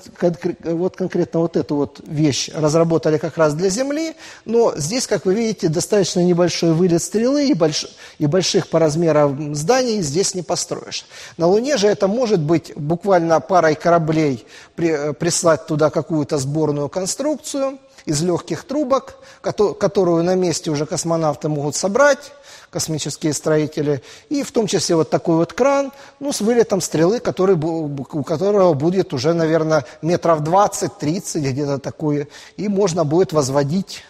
вот 0.63 0.95
конкретно 0.95 1.39
вот 1.39 1.57
эту 1.57 1.75
вот 1.75 2.01
вещь 2.05 2.49
разработали 2.53 3.17
как 3.17 3.37
раз 3.37 3.53
для 3.53 3.69
Земли. 3.69 4.15
Но 4.45 4.73
здесь, 4.75 5.07
как 5.07 5.25
вы 5.25 5.35
видите, 5.35 5.67
достаточно 5.67 6.21
небольшой 6.21 6.73
вылет 6.73 7.01
стрелы 7.01 7.47
и, 7.47 7.53
больш, 7.53 7.87
и 8.19 8.25
больших 8.25 8.67
по 8.67 8.79
размерам 8.79 9.55
зданий 9.55 10.01
здесь 10.01 10.35
не 10.35 10.41
построишь. 10.41 11.05
На 11.37 11.47
Луне 11.47 11.77
же 11.77 11.87
это 11.87 12.07
может 12.07 12.39
быть 12.39 12.73
буквально 12.75 13.39
парой 13.39 13.75
кораблей 13.75 14.45
при, 14.75 15.13
прислать 15.13 15.67
туда 15.67 15.89
какую-то 15.89 16.37
сборную 16.37 16.89
конструкцию– 16.89 17.77
из 18.05 18.21
легких 18.21 18.63
трубок, 18.63 19.17
которую 19.41 20.23
на 20.23 20.35
месте 20.35 20.71
уже 20.71 20.85
космонавты 20.85 21.49
могут 21.49 21.75
собрать, 21.75 22.31
космические 22.69 23.33
строители, 23.33 24.01
и 24.29 24.43
в 24.43 24.51
том 24.51 24.65
числе 24.65 24.95
вот 24.95 25.09
такой 25.09 25.35
вот 25.35 25.53
кран, 25.53 25.91
ну, 26.19 26.31
с 26.31 26.41
вылетом 26.41 26.79
стрелы, 26.81 27.19
который, 27.19 27.55
у 27.55 28.23
которого 28.23 28.73
будет 28.73 29.13
уже, 29.13 29.33
наверное, 29.33 29.85
метров 30.01 30.41
20-30, 30.41 31.39
где-то 31.51 31.79
такое, 31.79 32.27
и 32.57 32.67
можно 32.67 33.03
будет 33.03 33.33
возводить 33.33 34.03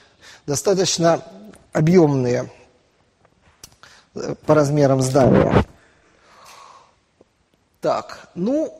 достаточно 0.46 1.24
объемные 1.74 2.52
э, 4.14 4.36
по 4.46 4.54
размерам 4.54 5.02
здания. 5.02 5.66
Так, 7.80 8.30
ну, 8.36 8.80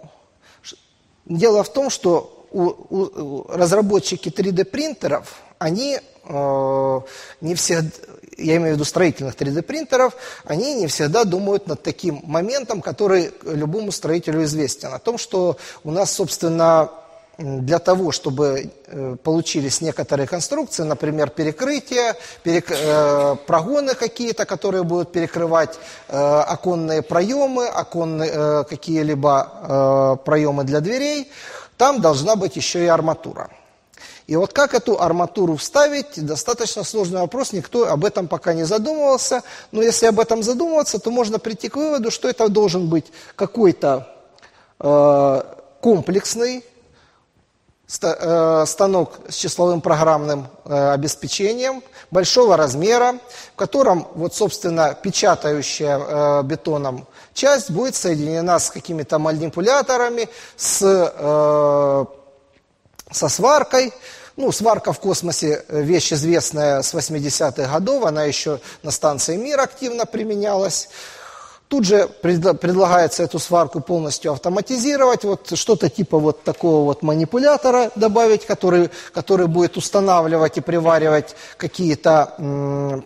дело 1.26 1.64
в 1.64 1.74
том, 1.74 1.90
что 1.90 2.31
у, 2.52 2.74
у, 2.90 3.46
разработчики 3.50 4.30
3D 4.30 4.66
принтеров, 4.66 5.36
они 5.60 6.00
э, 6.26 7.02
не 7.42 7.56
всегда, 7.56 7.90
я 8.38 8.58
имею 8.58 8.74
в 8.74 8.76
виду 8.76 8.86
строительных 8.86 9.36
3D 9.36 9.62
принтеров, 9.62 10.16
они 10.46 10.76
не 10.76 10.88
всегда 10.88 11.24
думают 11.24 11.68
над 11.68 11.82
таким 11.82 12.22
моментом, 12.24 12.82
который 12.82 13.32
любому 13.46 13.92
строителю 13.92 14.44
известен, 14.44 14.94
о 14.94 15.00
том, 15.00 15.18
что 15.18 15.58
у 15.84 15.92
нас, 15.92 16.12
собственно, 16.12 16.92
для 17.38 17.80
того, 17.80 18.12
чтобы 18.12 18.72
э, 18.88 19.16
получились 19.24 19.82
некоторые 19.82 20.28
конструкции, 20.28 20.84
например, 20.84 21.30
перекрытия, 21.30 22.16
перек... 22.44 22.72
Э, 22.72 23.36
прогоны 23.48 23.96
какие-то, 23.96 24.46
которые 24.46 24.84
будут 24.84 25.12
перекрывать 25.12 25.80
э, 26.08 26.18
оконные 26.18 27.02
проемы, 27.02 27.68
оконные 27.68 28.64
какие-либо 28.66 30.20
проемы 30.26 30.64
для 30.64 30.82
дверей, 30.82 31.32
там 31.82 32.00
должна 32.00 32.36
быть 32.36 32.56
еще 32.58 32.84
и 32.84 32.88
арматура. 32.88 33.50
И 34.28 34.36
вот 34.36 34.54
как 34.54 34.76
эту 34.76 35.02
арматуру 35.02 35.56
вставить, 35.56 36.24
достаточно 36.24 36.84
сложный 36.84 37.22
вопрос, 37.22 37.54
никто 37.54 37.88
об 37.88 38.06
этом 38.06 38.28
пока 38.28 38.54
не 38.54 38.66
задумывался. 38.66 39.42
Но 39.72 39.82
если 39.82 40.06
об 40.06 40.20
этом 40.20 40.44
задумываться, 40.44 41.00
то 41.00 41.10
можно 41.10 41.40
прийти 41.40 41.70
к 41.70 41.78
выводу, 41.78 42.12
что 42.12 42.30
это 42.30 42.50
должен 42.50 42.88
быть 42.88 43.06
какой-то 43.36 44.08
э, 44.80 45.42
комплексный 45.82 46.64
Э, 48.02 48.64
станок 48.66 49.20
с 49.28 49.36
числовым 49.36 49.82
программным 49.82 50.48
э, 50.64 50.92
обеспечением 50.94 51.84
большого 52.10 52.56
размера, 52.56 53.18
в 53.54 53.58
котором, 53.58 54.08
вот, 54.16 54.34
собственно, 54.34 54.94
печатающая 54.94 56.00
э, 56.00 56.44
бетоном 56.44 57.06
часть 57.34 57.72
будет 57.72 57.96
соединена 57.96 58.60
с 58.60 58.70
какими-то 58.70 59.20
манипуляторами, 59.20 60.30
с, 60.58 60.80
со 63.12 63.30
сваркой. 63.30 63.94
Ну, 64.38 64.52
сварка 64.52 64.94
в 64.94 65.00
космосе 65.00 65.66
вещь 65.68 66.14
известная 66.14 66.82
с 66.82 66.94
80-х 66.94 67.72
годов, 67.72 68.06
она 68.06 68.24
еще 68.24 68.60
на 68.82 68.92
станции 68.92 69.36
«Мир» 69.36 69.60
активно 69.60 70.06
применялась. 70.06 70.90
Тут 71.68 71.86
же 71.86 72.08
предлагается 72.08 73.24
эту 73.24 73.40
сварку 73.40 73.80
полностью 73.80 74.34
автоматизировать, 74.34 75.24
вот 75.24 75.58
что-то 75.58 75.90
типа 75.90 76.18
вот 76.18 76.44
такого 76.44 76.84
вот 76.84 77.02
манипулятора 77.02 77.92
добавить, 77.96 78.46
который, 78.46 78.90
который 79.14 79.48
будет 79.48 79.78
устанавливать 79.78 80.58
и 80.58 80.62
приваривать 80.62 81.36
какие-то 81.56 83.04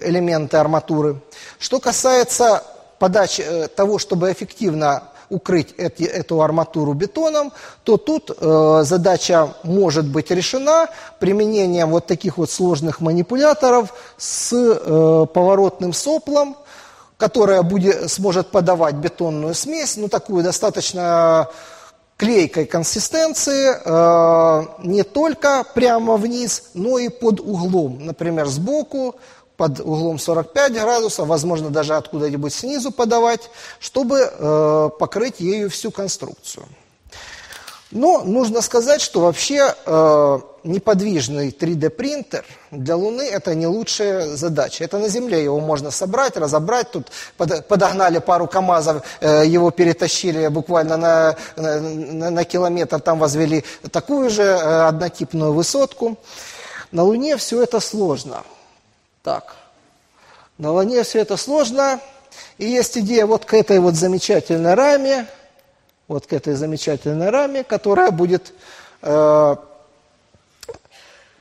элементы 0.00 0.56
арматуры. 0.56 1.20
Что 1.60 1.78
касается 1.78 2.64
подачи 3.04 3.42
э, 3.42 3.68
того, 3.68 3.98
чтобы 3.98 4.32
эффективно 4.32 5.02
укрыть 5.28 5.74
эти, 5.76 6.04
эту 6.04 6.40
арматуру 6.40 6.94
бетоном, 6.94 7.52
то 7.82 7.98
тут 7.98 8.30
э, 8.30 8.80
задача 8.84 9.48
может 9.62 10.06
быть 10.06 10.30
решена 10.30 10.88
применением 11.20 11.90
вот 11.90 12.06
таких 12.06 12.38
вот 12.38 12.50
сложных 12.50 13.02
манипуляторов 13.02 13.92
с 14.16 14.54
э, 14.54 15.26
поворотным 15.34 15.92
соплом, 15.92 16.56
которая 17.18 17.62
будет, 17.62 18.10
сможет 18.10 18.50
подавать 18.50 18.94
бетонную 18.94 19.54
смесь, 19.54 19.98
ну 19.98 20.08
такую 20.08 20.42
достаточно 20.42 21.50
клейкой 22.16 22.64
консистенции, 22.64 23.74
э, 23.84 24.66
не 24.82 25.02
только 25.02 25.64
прямо 25.74 26.16
вниз, 26.16 26.70
но 26.72 26.98
и 26.98 27.10
под 27.10 27.40
углом, 27.40 27.98
например, 28.06 28.46
сбоку, 28.46 29.16
под 29.56 29.80
углом 29.80 30.18
45 30.18 30.72
градусов, 30.72 31.28
возможно, 31.28 31.70
даже 31.70 31.94
откуда-нибудь 31.94 32.52
снизу 32.52 32.90
подавать, 32.90 33.50
чтобы 33.78 34.20
э, 34.20 34.90
покрыть 34.98 35.40
ею 35.40 35.70
всю 35.70 35.90
конструкцию. 35.90 36.66
Но 37.94 38.24
нужно 38.24 38.60
сказать, 38.60 39.00
что 39.00 39.20
вообще 39.20 39.72
э, 39.86 40.38
неподвижный 40.64 41.50
3D 41.50 41.90
принтер 41.90 42.44
для 42.72 42.96
Луны 42.96 43.22
это 43.22 43.54
не 43.54 43.68
лучшая 43.68 44.34
задача. 44.34 44.82
Это 44.82 44.98
на 44.98 45.08
Земле 45.08 45.44
его 45.44 45.60
можно 45.60 45.92
собрать, 45.92 46.36
разобрать. 46.36 46.90
Тут 46.90 47.06
под, 47.36 47.68
подогнали 47.68 48.18
пару 48.18 48.48
КАМАЗов, 48.48 49.04
э, 49.20 49.44
его 49.46 49.70
перетащили 49.70 50.48
буквально 50.48 50.96
на, 50.96 51.36
на, 51.56 52.30
на 52.30 52.44
километр, 52.44 53.00
там 53.00 53.20
возвели 53.20 53.62
такую 53.92 54.28
же 54.28 54.42
э, 54.42 54.88
однотипную 54.88 55.52
высотку. 55.52 56.16
На 56.90 57.04
Луне 57.04 57.36
все 57.36 57.62
это 57.62 57.78
сложно. 57.78 58.42
Так, 59.24 59.56
на 60.58 60.70
Луне 60.70 61.02
все 61.02 61.20
это 61.20 61.38
сложно. 61.38 61.98
И 62.58 62.66
есть 62.66 62.98
идея 62.98 63.24
вот 63.24 63.46
к 63.46 63.54
этой 63.54 63.78
вот 63.80 63.94
замечательной 63.94 64.74
раме, 64.74 65.26
вот 66.08 66.26
к 66.26 66.34
этой 66.34 66.52
замечательной 66.52 67.30
раме, 67.30 67.64
которая 67.64 68.10
будет 68.10 68.52
э, 69.00 69.56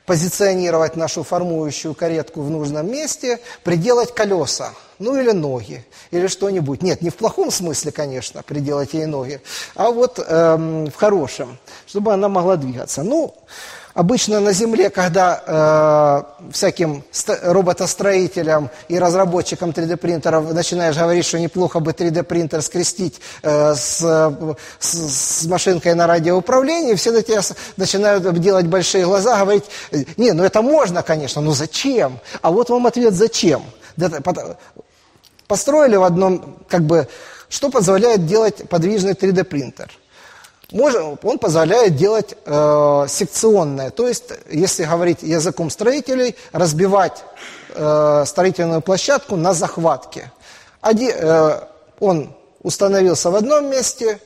позиционировать 0.06 0.96
нашу 0.96 1.24
формующую 1.24 1.93
каретку 1.93 2.41
в 2.41 2.50
нужном 2.50 2.89
месте, 2.89 3.41
приделать 3.65 4.15
колеса, 4.15 4.74
ну 4.98 5.19
или 5.19 5.32
ноги, 5.32 5.86
или 6.12 6.28
что-нибудь. 6.28 6.82
Нет, 6.82 7.02
не 7.02 7.10
в 7.10 7.17
плохом 7.17 7.52
смысле, 7.52 7.91
конечно, 7.91 8.43
приделать 8.43 8.93
ей 8.93 9.08
ноги, 9.08 9.41
а 9.76 9.91
вот 9.91 10.19
э, 10.26 10.56
в 10.89 10.96
хорошем, 10.96 11.58
чтобы 11.86 12.13
она 12.13 12.30
могла 12.30 12.56
двигаться. 12.56 13.04
Ну, 13.04 13.36
Обычно 13.93 14.39
на 14.39 14.53
Земле, 14.53 14.89
когда 14.89 16.25
э, 16.41 16.51
всяким 16.51 17.03
роботостроителям 17.43 18.71
и 18.88 18.97
разработчикам 18.97 19.69
3D-принтеров 19.69 20.51
начинаешь 20.51 20.97
говорить, 20.97 21.25
что 21.25 21.39
неплохо 21.39 21.79
бы 21.79 21.91
3D-принтер 21.91 22.63
скрестить 22.63 23.21
э, 23.43 23.75
с, 23.75 23.99
с, 24.79 25.41
с 25.41 25.45
машинкой 25.45 25.93
на 25.93 26.08
радиоуправлении, 26.08 26.95
все 26.95 27.12
на 27.12 27.21
тебя 27.21 27.41
начинают 27.77 28.39
делать 28.39 28.65
большие 28.65 29.06
глаза, 29.06 29.39
говорить, 29.39 29.65
не, 30.17 30.32
ну 30.32 30.43
это 30.43 30.63
можно, 30.63 31.03
конечно, 31.03 31.41
но 31.41 31.51
зачем? 31.51 32.17
А 32.41 32.49
вот 32.49 32.71
вам 32.71 32.88
ответ, 32.88 33.13
зачем? 33.13 33.62
Построили 35.47 35.97
в 35.97 36.03
одном, 36.03 36.58
как 36.67 36.82
бы, 36.82 37.08
что 37.47 37.69
позволяет 37.69 38.25
делать 38.25 38.67
подвижный 38.67 39.13
3D-принтер– 39.13 39.91
он 40.71 41.39
позволяет 41.39 41.95
делать 41.95 42.36
э, 42.45 43.06
секционное, 43.08 43.91
то 43.91 44.08
есть, 44.08 44.26
если 44.49 44.86
говорить 44.86 45.21
языком 45.21 45.69
строителей, 45.69 46.36
разбивать 46.52 47.23
э, 47.69 48.23
строительную 48.26 48.82
площадку 48.82 49.36
на 49.36 49.54
захватки. 49.54 50.32
Один, 50.82 51.12
э, 51.13 51.60
он 51.99 52.34
установился 52.63 53.30
в 53.30 53.36
одном 53.36 53.69
месте, 53.69 54.19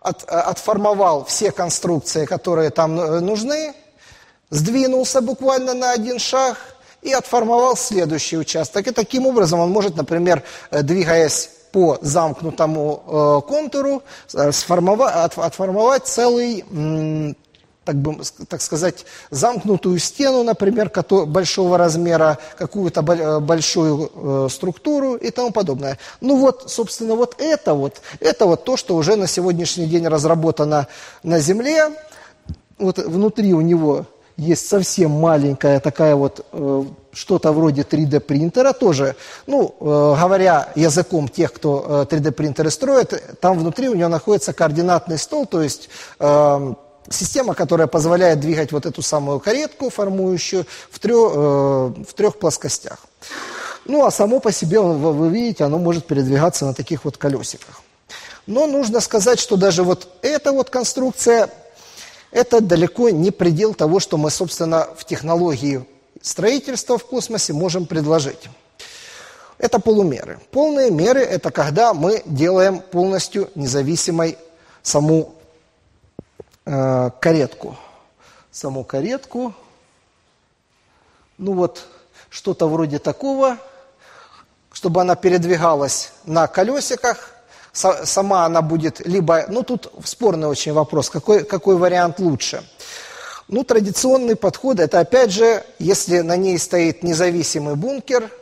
от, 0.00 0.22
отформовал 0.24 1.24
все 1.24 1.50
конструкции, 1.50 2.26
которые 2.26 2.70
там 2.70 3.00
э, 3.00 3.20
нужны, 3.20 3.74
сдвинулся 4.50 5.20
буквально 5.20 5.74
на 5.74 5.92
один 5.92 6.18
шаг 6.18 6.58
и 7.02 7.12
отформовал 7.12 7.76
следующий 7.76 8.36
участок. 8.36 8.86
И 8.86 8.92
таким 8.92 9.26
образом 9.26 9.60
он 9.60 9.70
может, 9.70 9.96
например, 9.96 10.42
э, 10.70 10.82
двигаясь 10.82 11.50
по 11.74 11.98
замкнутому 12.02 13.02
э, 13.04 13.48
контуру 13.48 14.04
э, 14.32 14.52
сформовать, 14.52 15.32
отформовать 15.36 16.06
целый, 16.06 16.64
так, 17.84 17.96
бы, 17.96 18.20
так 18.48 18.62
сказать, 18.62 19.04
замкнутую 19.30 19.98
стену, 19.98 20.44
например, 20.44 20.92
большого 21.26 21.76
размера, 21.76 22.38
какую-то 22.56 23.00
э, 23.00 23.40
большую 23.40 24.48
структуру 24.50 25.16
и 25.16 25.32
тому 25.32 25.50
подобное. 25.50 25.98
Ну 26.20 26.36
вот, 26.36 26.70
собственно, 26.70 27.16
вот 27.16 27.34
это 27.40 27.74
вот, 27.74 28.02
это 28.20 28.46
вот 28.46 28.62
то, 28.62 28.76
что 28.76 28.94
уже 28.94 29.16
на 29.16 29.26
сегодняшний 29.26 29.86
день 29.86 30.06
разработано 30.06 30.86
на 31.24 31.40
Земле. 31.40 31.90
Вот 32.78 32.98
внутри 32.98 33.52
у 33.52 33.62
него 33.62 34.06
есть 34.36 34.68
совсем 34.68 35.10
маленькая 35.10 35.80
такая 35.80 36.14
вот 36.14 36.46
что-то 37.14 37.52
вроде 37.52 37.82
3D 37.82 38.20
принтера 38.20 38.72
тоже, 38.72 39.16
ну, 39.46 39.74
э, 39.80 39.84
говоря 40.20 40.68
языком 40.74 41.28
тех, 41.28 41.52
кто 41.52 42.06
э, 42.10 42.14
3D 42.14 42.32
принтеры 42.32 42.70
строит, 42.70 43.38
там 43.40 43.58
внутри 43.58 43.88
у 43.88 43.94
него 43.94 44.08
находится 44.08 44.52
координатный 44.52 45.18
стол, 45.18 45.46
то 45.46 45.62
есть 45.62 45.88
э, 46.18 46.74
система, 47.08 47.54
которая 47.54 47.86
позволяет 47.86 48.40
двигать 48.40 48.72
вот 48.72 48.86
эту 48.86 49.02
самую 49.02 49.40
каретку, 49.40 49.90
формующую 49.90 50.66
в 50.90 50.98
трех, 50.98 51.32
э, 51.34 51.38
в 52.08 52.14
трех 52.14 52.38
плоскостях. 52.38 52.98
Ну, 53.86 54.04
а 54.04 54.10
само 54.10 54.40
по 54.40 54.50
себе, 54.50 54.80
вы 54.80 55.28
видите, 55.28 55.64
оно 55.64 55.78
может 55.78 56.06
передвигаться 56.06 56.64
на 56.64 56.74
таких 56.74 57.04
вот 57.04 57.18
колесиках. 57.18 57.82
Но 58.46 58.66
нужно 58.66 59.00
сказать, 59.00 59.38
что 59.38 59.56
даже 59.56 59.82
вот 59.82 60.08
эта 60.22 60.52
вот 60.52 60.70
конструкция 60.70 61.50
это 62.30 62.60
далеко 62.60 63.10
не 63.10 63.30
предел 63.30 63.74
того, 63.74 64.00
что 64.00 64.16
мы, 64.16 64.30
собственно, 64.30 64.88
в 64.96 65.04
технологии 65.04 65.84
строительства 66.24 66.96
в 66.96 67.04
космосе 67.04 67.52
можем 67.52 67.84
предложить. 67.84 68.48
Это 69.58 69.78
полумеры. 69.78 70.40
Полные 70.50 70.90
меры– 70.90 71.20
это 71.22 71.50
когда 71.50 71.92
мы 71.92 72.22
делаем 72.24 72.80
полностью 72.80 73.50
независимой 73.54 74.38
саму 74.82 75.34
э, 76.64 77.10
каретку. 77.20 77.76
Саму 78.50 78.84
каретку. 78.84 79.52
Ну 81.36 81.52
вот, 81.52 81.86
что-то 82.30 82.68
вроде 82.68 82.98
такого, 82.98 83.58
чтобы 84.72 85.02
она 85.02 85.16
передвигалась 85.16 86.12
на 86.24 86.46
колесиках. 86.46 87.32
Сама 87.72 88.46
она 88.46 88.62
будет 88.62 89.00
либо, 89.06 89.44
ну 89.48 89.62
тут 89.62 89.92
спорный 90.04 90.48
очень 90.48 90.72
вопрос, 90.72 91.10
какой, 91.10 91.44
какой 91.44 91.76
вариант 91.76 92.18
лучше. 92.18 92.64
Ну, 93.48 93.64
традиционный 93.64 94.36
подход– 94.36 94.78
это, 94.80 95.00
опять 95.00 95.30
же, 95.30 95.62
если 95.78 96.20
на 96.20 96.36
ней 96.36 96.58
стоит 96.58 97.02
независимый 97.02 97.76
бункер– 97.76 98.30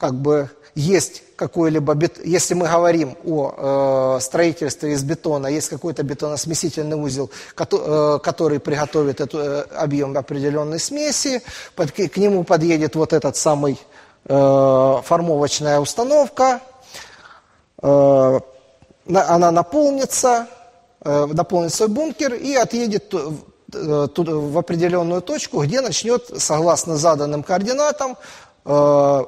как 0.00 0.14
бы 0.14 0.48
есть 0.74 1.22
какой-либо, 1.36 1.96
если 2.24 2.54
мы 2.54 2.68
говорим 2.68 3.16
о 3.24 4.16
э, 4.16 4.20
строительстве 4.20 4.92
из 4.92 5.02
бетона, 5.02 5.48
есть 5.48 5.68
какой-то 5.68 6.02
бетоносмесительный 6.02 6.96
узел, 6.96 7.30
который, 7.54 8.16
э, 8.16 8.18
который 8.20 8.60
приготовит 8.60 9.20
этот 9.20 9.34
э, 9.34 9.60
объем 9.76 10.16
определенной 10.16 10.78
смеси, 10.78 11.42
под, 11.76 11.92
к 11.92 12.16
нему 12.16 12.44
подъедет 12.44 12.96
вот 12.96 13.12
этот 13.12 13.36
самый 13.36 13.78
э, 14.24 14.96
формовочная 15.04 15.80
установка, 15.80 16.60
э, 17.82 18.40
она 19.06 19.50
наполнится, 19.50 20.46
э, 21.02 21.26
наполнит 21.26 21.74
свой 21.74 21.88
бункер 21.88 22.34
и 22.34 22.54
отъедет 22.54 23.12
в 23.74 24.58
определенную 24.58 25.22
точку, 25.22 25.62
где 25.62 25.80
начнет, 25.80 26.30
согласно 26.36 26.96
заданным 26.96 27.42
координатам, 27.42 28.16
э, 28.64 29.24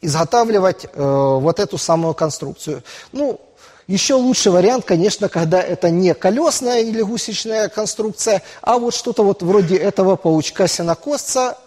изготавливать 0.00 0.84
э, 0.84 0.88
вот 0.94 1.60
эту 1.60 1.78
самую 1.78 2.14
конструкцию. 2.14 2.82
Ну, 3.12 3.40
еще 3.86 4.14
лучший 4.14 4.50
вариант, 4.50 4.84
конечно, 4.84 5.28
когда 5.28 5.60
это 5.60 5.90
не 5.90 6.14
колесная 6.14 6.80
или 6.80 7.02
гусечная 7.02 7.68
конструкция, 7.68 8.42
а 8.62 8.78
вот 8.78 8.94
что-то 8.94 9.22
вот 9.22 9.42
вроде 9.42 9.76
этого 9.76 10.16
паучка-сенокосца, 10.16 11.58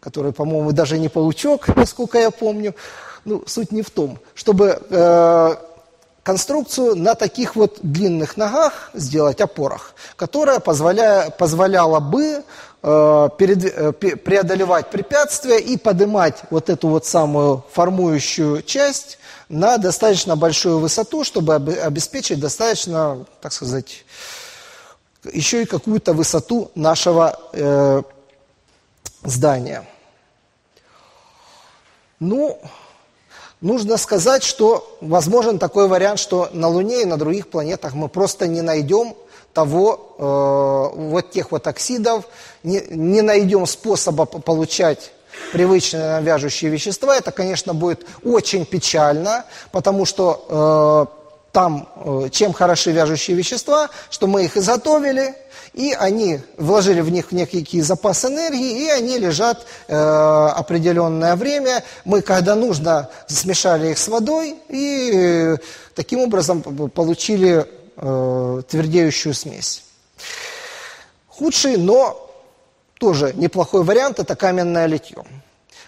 который, 0.00 0.32
по-моему, 0.32 0.72
даже 0.72 0.98
не 0.98 1.08
паучок, 1.08 1.68
насколько 1.76 2.18
я 2.18 2.30
помню. 2.30 2.74
Ну, 3.24 3.42
суть 3.46 3.72
не 3.72 3.82
в 3.82 3.90
том, 3.90 4.18
чтобы 4.34 4.80
э, 4.88 5.56
конструкцию 6.26 6.96
на 6.96 7.14
таких 7.14 7.56
вот 7.56 7.78
длинных 7.82 8.36
ногах 8.36 8.90
сделать, 8.92 9.40
опорах, 9.40 9.94
которая 10.16 10.60
позволяя, 10.60 11.30
позволяла 11.30 12.00
бы 12.00 12.42
Э, 12.88 13.28
э, 13.36 13.92
преодолевать 13.92 14.90
препятствия 14.90 15.58
и 15.58 15.76
поднимать 15.76 16.44
вот 16.50 16.70
эту 16.70 16.86
вот 16.86 17.04
самую 17.04 17.64
формующую 17.72 18.62
часть 18.62 19.18
на 19.48 19.76
достаточно 19.76 20.36
большую 20.36 20.78
высоту, 20.78 21.24
чтобы 21.24 21.56
обеспечить 21.56 22.38
достаточно, 22.38 23.26
так 23.40 23.52
сказать, 23.52 24.04
еще 25.32 25.62
и 25.62 25.66
какую-то 25.66 26.12
высоту 26.12 26.70
нашего 26.76 27.36
э, 27.52 28.02
здания. 29.24 29.84
Ну, 32.20 32.60
нужно 33.60 33.96
сказать, 33.96 34.42
что 34.42 34.96
возможен 35.00 35.58
такой 35.58 35.88
вариант, 35.88 36.18
что 36.18 36.48
на 36.52 36.68
Луне 36.68 37.02
и 37.02 37.06
на 37.06 37.16
других 37.16 37.48
планетах 37.48 37.94
мы 37.94 38.08
просто 38.08 38.46
не 38.46 38.62
найдем 38.62 39.14
того, 39.52 40.16
э, 40.18 40.98
вот 41.00 41.30
тех 41.30 41.50
вот 41.50 41.66
оксидов, 41.66 42.24
не, 42.62 42.82
не 42.90 43.22
найдем 43.22 43.66
способа 43.66 44.26
получать 44.26 45.12
привычные 45.52 46.04
нам 46.04 46.24
вяжущие 46.24 46.70
вещества, 46.70 47.16
это, 47.16 47.30
конечно, 47.30 47.72
будет 47.72 48.06
очень 48.24 48.66
печально, 48.66 49.44
потому 49.72 50.04
что 50.04 51.08
э, 51.10 51.50
там, 51.52 51.88
э, 52.04 52.28
чем 52.30 52.52
хороши 52.52 52.92
вяжущие 52.92 53.36
вещества, 53.36 53.88
что 54.10 54.26
мы 54.26 54.44
их 54.44 54.58
изготовили, 54.58 55.34
и 55.76 55.92
они 55.92 56.40
вложили 56.56 57.02
в 57.02 57.10
них 57.10 57.32
некий 57.32 57.82
запас 57.82 58.24
энергии, 58.24 58.86
и 58.86 58.88
они 58.88 59.18
лежат 59.18 59.66
э, 59.88 59.94
определенное 59.94 61.36
время. 61.36 61.84
Мы, 62.06 62.22
когда 62.22 62.54
нужно, 62.54 63.10
смешали 63.26 63.90
их 63.90 63.98
с 63.98 64.08
водой, 64.08 64.56
и 64.70 65.10
э, 65.14 65.56
таким 65.94 66.20
образом 66.20 66.62
получили 66.62 67.66
э, 67.94 68.62
твердеющую 68.66 69.34
смесь. 69.34 69.84
Худший, 71.28 71.76
но 71.76 72.26
тоже 72.98 73.34
неплохой 73.34 73.84
вариант– 73.84 74.18
это 74.18 74.34
каменное 74.34 74.86
литье. 74.86 75.24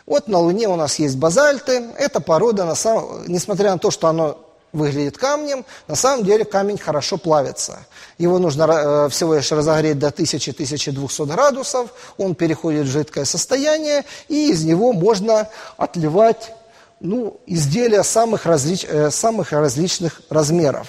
Вот 0.04 0.28
на 0.28 0.38
Луне 0.38 0.68
у 0.68 0.76
нас 0.76 0.98
есть 0.98 1.16
базальты. 1.16 1.82
Эта 1.96 2.20
порода, 2.20 2.66
на 2.66 2.74
самом, 2.74 3.24
несмотря 3.26 3.72
на 3.72 3.78
то, 3.78 3.90
что 3.90 4.08
оно 4.08 4.38
выглядит 4.72 5.18
камнем, 5.18 5.64
на 5.86 5.94
самом 5.94 6.24
деле 6.24 6.44
камень 6.44 6.78
хорошо 6.78 7.16
плавится. 7.16 7.80
Его 8.18 8.38
нужно 8.38 8.64
э, 8.64 9.08
всего 9.10 9.34
лишь 9.34 9.50
разогреть 9.50 9.98
до 9.98 10.08
1000-1200 10.08 11.26
градусов, 11.26 11.90
он 12.16 12.34
переходит 12.34 12.86
в 12.86 12.90
жидкое 12.90 13.24
состояние, 13.24 14.04
и 14.28 14.50
из 14.50 14.64
него 14.64 14.92
можно 14.92 15.48
отливать 15.76 16.52
ну, 17.00 17.40
изделия 17.46 18.02
самых, 18.02 18.46
различ, 18.46 18.84
э, 18.88 19.10
самых 19.10 19.52
различных 19.52 20.20
размеров. 20.30 20.88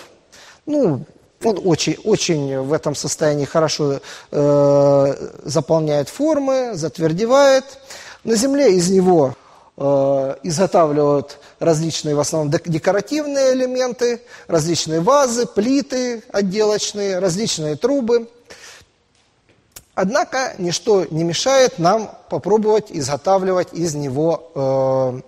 Ну, 0.66 1.06
он 1.44 1.62
очень, 1.64 1.96
очень 2.04 2.60
в 2.60 2.74
этом 2.74 2.96
состоянии 2.96 3.46
хорошо 3.46 4.00
э, 4.32 5.30
заполняет 5.44 6.10
формы, 6.10 6.72
затвердевает. 6.74 7.64
На 8.24 8.36
Земле 8.36 8.74
из 8.74 8.90
него 8.90 9.36
изготавливают 9.80 11.38
различные, 11.60 12.14
в 12.14 12.20
основном, 12.20 12.52
декоративные 12.66 13.54
элементы, 13.54 14.22
различные 14.48 15.00
вазы, 15.00 15.46
плиты 15.46 16.22
отделочные, 16.32 17.20
различные 17.20 17.78
трубы. 17.78 18.28
Однако 19.96 20.56
ничто 20.58 21.06
не 21.10 21.24
мешает 21.24 21.80
нам 21.80 22.12
попробовать 22.30 22.88
изготавливать 22.90 23.74
из 23.74 23.96
него 23.96 24.52
э, 24.56 25.22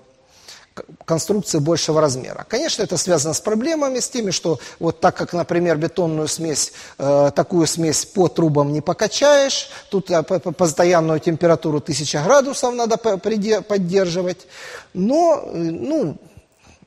конструкции 1.05 1.59
большего 1.59 1.99
размера. 1.99 2.45
Конечно, 2.47 2.83
это 2.83 2.97
связано 2.97 3.33
с 3.33 3.41
проблемами, 3.41 3.99
с 3.99 4.09
теми, 4.09 4.31
что 4.31 4.59
вот 4.79 4.99
так 4.99 5.15
как, 5.15 5.33
например, 5.33 5.77
бетонную 5.77 6.27
смесь, 6.27 6.71
э, 6.97 7.31
такую 7.35 7.67
смесь 7.67 8.05
по 8.05 8.27
трубам 8.27 8.71
не 8.71 8.81
покачаешь, 8.81 9.69
тут 9.89 10.09
э, 10.09 10.23
постоянную 10.23 11.19
температуру 11.19 11.79
1000 11.79 12.23
градусов 12.23 12.73
надо 12.73 12.97
поддерживать, 12.97 14.47
но, 14.93 15.43
э, 15.43 15.57
ну, 15.57 16.17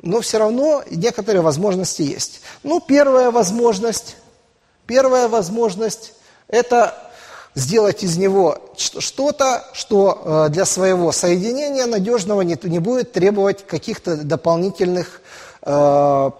но 0.01 0.20
все 0.20 0.38
равно 0.38 0.83
некоторые 0.90 1.42
возможности 1.42 2.03
есть. 2.03 2.40
Ну, 2.62 2.81
первая 2.81 3.31
возможность, 3.31 4.16
первая 4.87 5.29
возможность– 5.29 6.14
это 6.49 7.04
сделать 7.55 8.03
из 8.03 8.17
него 8.17 8.59
что-то, 8.77 9.64
что 9.73 10.47
э, 10.47 10.53
для 10.53 10.64
своего 10.64 11.12
соединения 11.12 11.87
надежного 11.87 12.43
не, 12.43 12.59
не 12.64 12.79
будет 12.79 13.12
требовать 13.12 13.67
каких-то 13.67 14.17
дополнительных 14.17 15.21
э, 15.62 16.31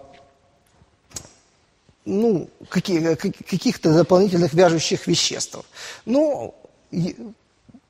ну, 2.05 2.51
каких-то 2.69 3.95
дополнительных 3.95 4.53
вяжущих 4.53 5.07
веществ. 5.07 5.59
Ну, 6.05 6.55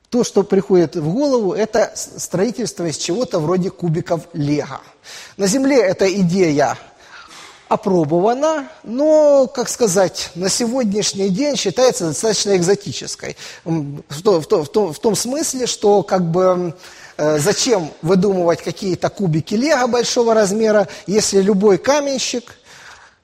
то, 0.09 0.23
что 0.23 0.43
приходит 0.43 0.95
в 0.95 1.11
голову, 1.11 1.53
это 1.53 1.91
строительство 1.95 2.85
из 2.85 2.97
чего-то 2.97 3.39
вроде 3.39 3.69
кубиков 3.69 4.21
лего. 4.33 4.79
На 5.35 5.47
Земле 5.47 5.81
эта 5.81 6.09
идея 6.21 6.77
опробована, 7.67 8.69
но, 8.83 9.47
как 9.47 9.69
сказать, 9.69 10.31
на 10.35 10.49
сегодняшний 10.49 11.29
день 11.29 11.55
считается 11.55 12.07
достаточно 12.07 12.55
экзотической. 12.55 13.37
В, 13.63 14.21
то, 14.23 14.41
в, 14.41 14.47
то, 14.47 14.63
в, 14.63 14.69
том, 14.69 14.93
в 14.93 14.99
том 14.99 15.15
смысле, 15.15 15.65
что 15.65 16.03
как 16.03 16.23
бы 16.29 16.75
э, 17.17 17.39
зачем 17.39 17.91
выдумывать 18.01 18.61
какие-то 18.61 19.09
кубики 19.09 19.55
лего 19.55 19.87
большого 19.87 20.33
размера, 20.33 20.87
если 21.07 21.41
любой 21.41 21.77
каменщик– 21.77 22.57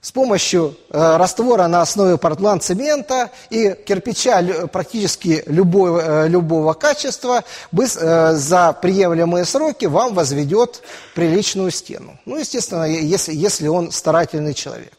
с 0.02 0.12
помощью 0.12 0.76
э, 0.89 1.18
раствора 1.18 1.68
на 1.68 1.82
основе 1.82 2.18
портланд-цемента 2.18 3.30
и 3.52 3.76
кирпича 3.86 4.68
практически 4.72 5.43
любой, 5.45 6.02
э, 6.04 6.28
любого 6.28 6.74
качества 6.74 7.43
быс, 7.72 7.95
э, 7.99 8.34
за 8.34 8.74
приемлемые 8.74 9.45
сроки 9.45 9.86
вам 9.86 10.16
возведет 10.16 10.82
приличную 11.14 11.70
стену. 11.70 12.20
Ну, 12.26 12.38
естественно, 12.38 12.84
если, 12.86 13.34
если 13.34 13.68
он 13.68 13.91
старательный 13.91 14.56
человек. 14.56 14.93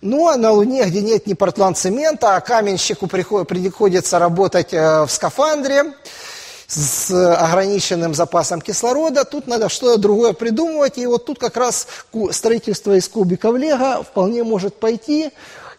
Ну, 0.00 0.28
а 0.28 0.36
на 0.36 0.52
Луне, 0.52 0.84
где 0.84 1.02
нет 1.02 1.26
ни 1.26 1.34
портланд-цемента, 1.34 2.36
а 2.36 2.40
каменщику 2.40 3.08
приходится 3.08 4.18
работать 4.20 4.72
э, 4.72 5.04
в 5.04 5.10
скафандре, 5.10 5.92
с 6.70 7.10
ограниченным 7.10 8.14
запасом 8.14 8.60
кислорода, 8.60 9.24
тут 9.24 9.48
надо 9.48 9.68
что-то 9.68 10.00
другое 10.00 10.32
придумывать, 10.32 10.98
и 10.98 11.06
вот 11.06 11.26
тут 11.26 11.38
как 11.38 11.56
раз 11.56 11.88
строительство 12.30 12.96
из 12.96 13.08
кубиков 13.08 13.56
лего 13.56 14.04
вполне 14.04 14.44
может 14.44 14.76
пойти, 14.78 15.32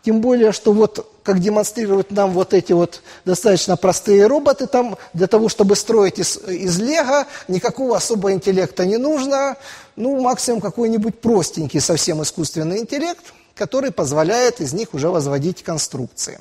Тем 0.03 0.19
более, 0.19 0.51
что 0.51 0.73
вот, 0.73 1.07
как 1.23 1.39
демонстрируют 1.39 2.11
нам 2.11 2.31
вот 2.31 2.53
эти 2.53 2.73
вот 2.73 3.01
достаточно 3.23 3.77
простые 3.77 4.25
роботы, 4.25 4.65
там 4.65 4.97
для 5.13 5.27
того, 5.27 5.47
чтобы 5.47 5.75
строить 5.75 6.17
из, 6.17 6.37
из 6.37 6.79
лего, 6.79 7.27
никакого 7.47 7.97
особого 7.97 8.33
интеллекта 8.33 8.85
не 8.85 8.97
нужно. 8.97 9.57
Ну, 9.95 10.19
максимум 10.19 10.59
какой-нибудь 10.59 11.21
простенький 11.21 11.79
совсем 11.79 12.21
искусственный 12.23 12.79
интеллект, 12.79 13.23
который 13.55 13.91
позволяет 13.91 14.59
из 14.59 14.73
них 14.73 14.95
уже 14.95 15.09
возводить 15.09 15.61
конструкции. 15.61 16.39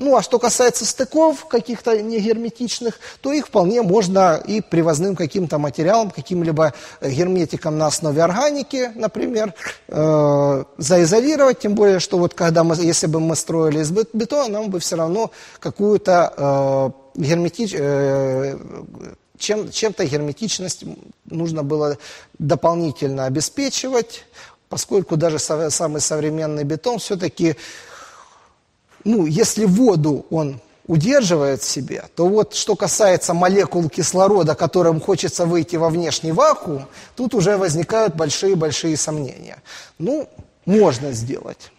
Ну, 0.00 0.16
а 0.16 0.22
что 0.22 0.38
касается 0.38 0.86
стыков 0.86 1.44
каких-то 1.44 2.00
негерметичных, 2.00 2.98
то 3.20 3.32
их 3.32 3.48
вполне 3.48 3.82
можно 3.82 4.42
и 4.42 4.62
привозным 4.62 5.14
каким-то 5.14 5.58
материалом, 5.58 6.10
каким-либо 6.10 6.72
э, 7.02 7.10
герметиком 7.10 7.76
на 7.76 7.86
основе 7.86 8.22
органики, 8.22 8.92
например, 8.94 9.52
э, 9.88 10.64
заизолировать, 10.78 11.58
тем 11.58 11.74
более, 11.74 12.00
что 12.00 12.16
вот 12.16 12.32
когда 12.32 12.64
мы, 12.64 12.76
если 12.76 13.08
бы 13.08 13.20
мы 13.20 13.36
строили 13.36 13.80
из 13.80 13.90
бетона, 13.90 14.48
нам 14.48 14.70
бы 14.70 14.78
все 14.78 14.96
равно 14.96 15.32
какую-то 15.58 16.32
э, 17.14 17.20
герметич... 17.20 17.74
Э, 17.74 18.56
чем, 19.36 19.70
чем-то 19.70 20.06
герметичность 20.06 20.84
нужно 21.26 21.62
было 21.62 21.98
дополнительно 22.38 23.26
обеспечивать, 23.26 24.24
поскольку 24.70 25.16
даже 25.18 25.38
самый 25.38 26.00
современный 26.00 26.64
бетон 26.64 26.98
все-таки 26.98 27.56
ну, 29.04 29.26
если 29.26 29.64
воду 29.64 30.26
он 30.30 30.60
удерживает 30.86 31.62
в 31.62 31.68
себе, 31.68 32.04
то 32.16 32.26
вот 32.26 32.54
что 32.54 32.74
касается 32.74 33.32
молекул 33.32 33.88
кислорода, 33.88 34.54
которым 34.54 35.00
хочется 35.00 35.46
выйти 35.46 35.76
во 35.76 35.88
внешний 35.88 36.32
вакуум, 36.32 36.86
тут 37.14 37.34
уже 37.34 37.56
возникают 37.56 38.16
большие-большие 38.16 38.96
сомнения. 38.96 39.62
Ну, 39.98 40.28
можно 40.66 41.12
сделать. 41.12 41.70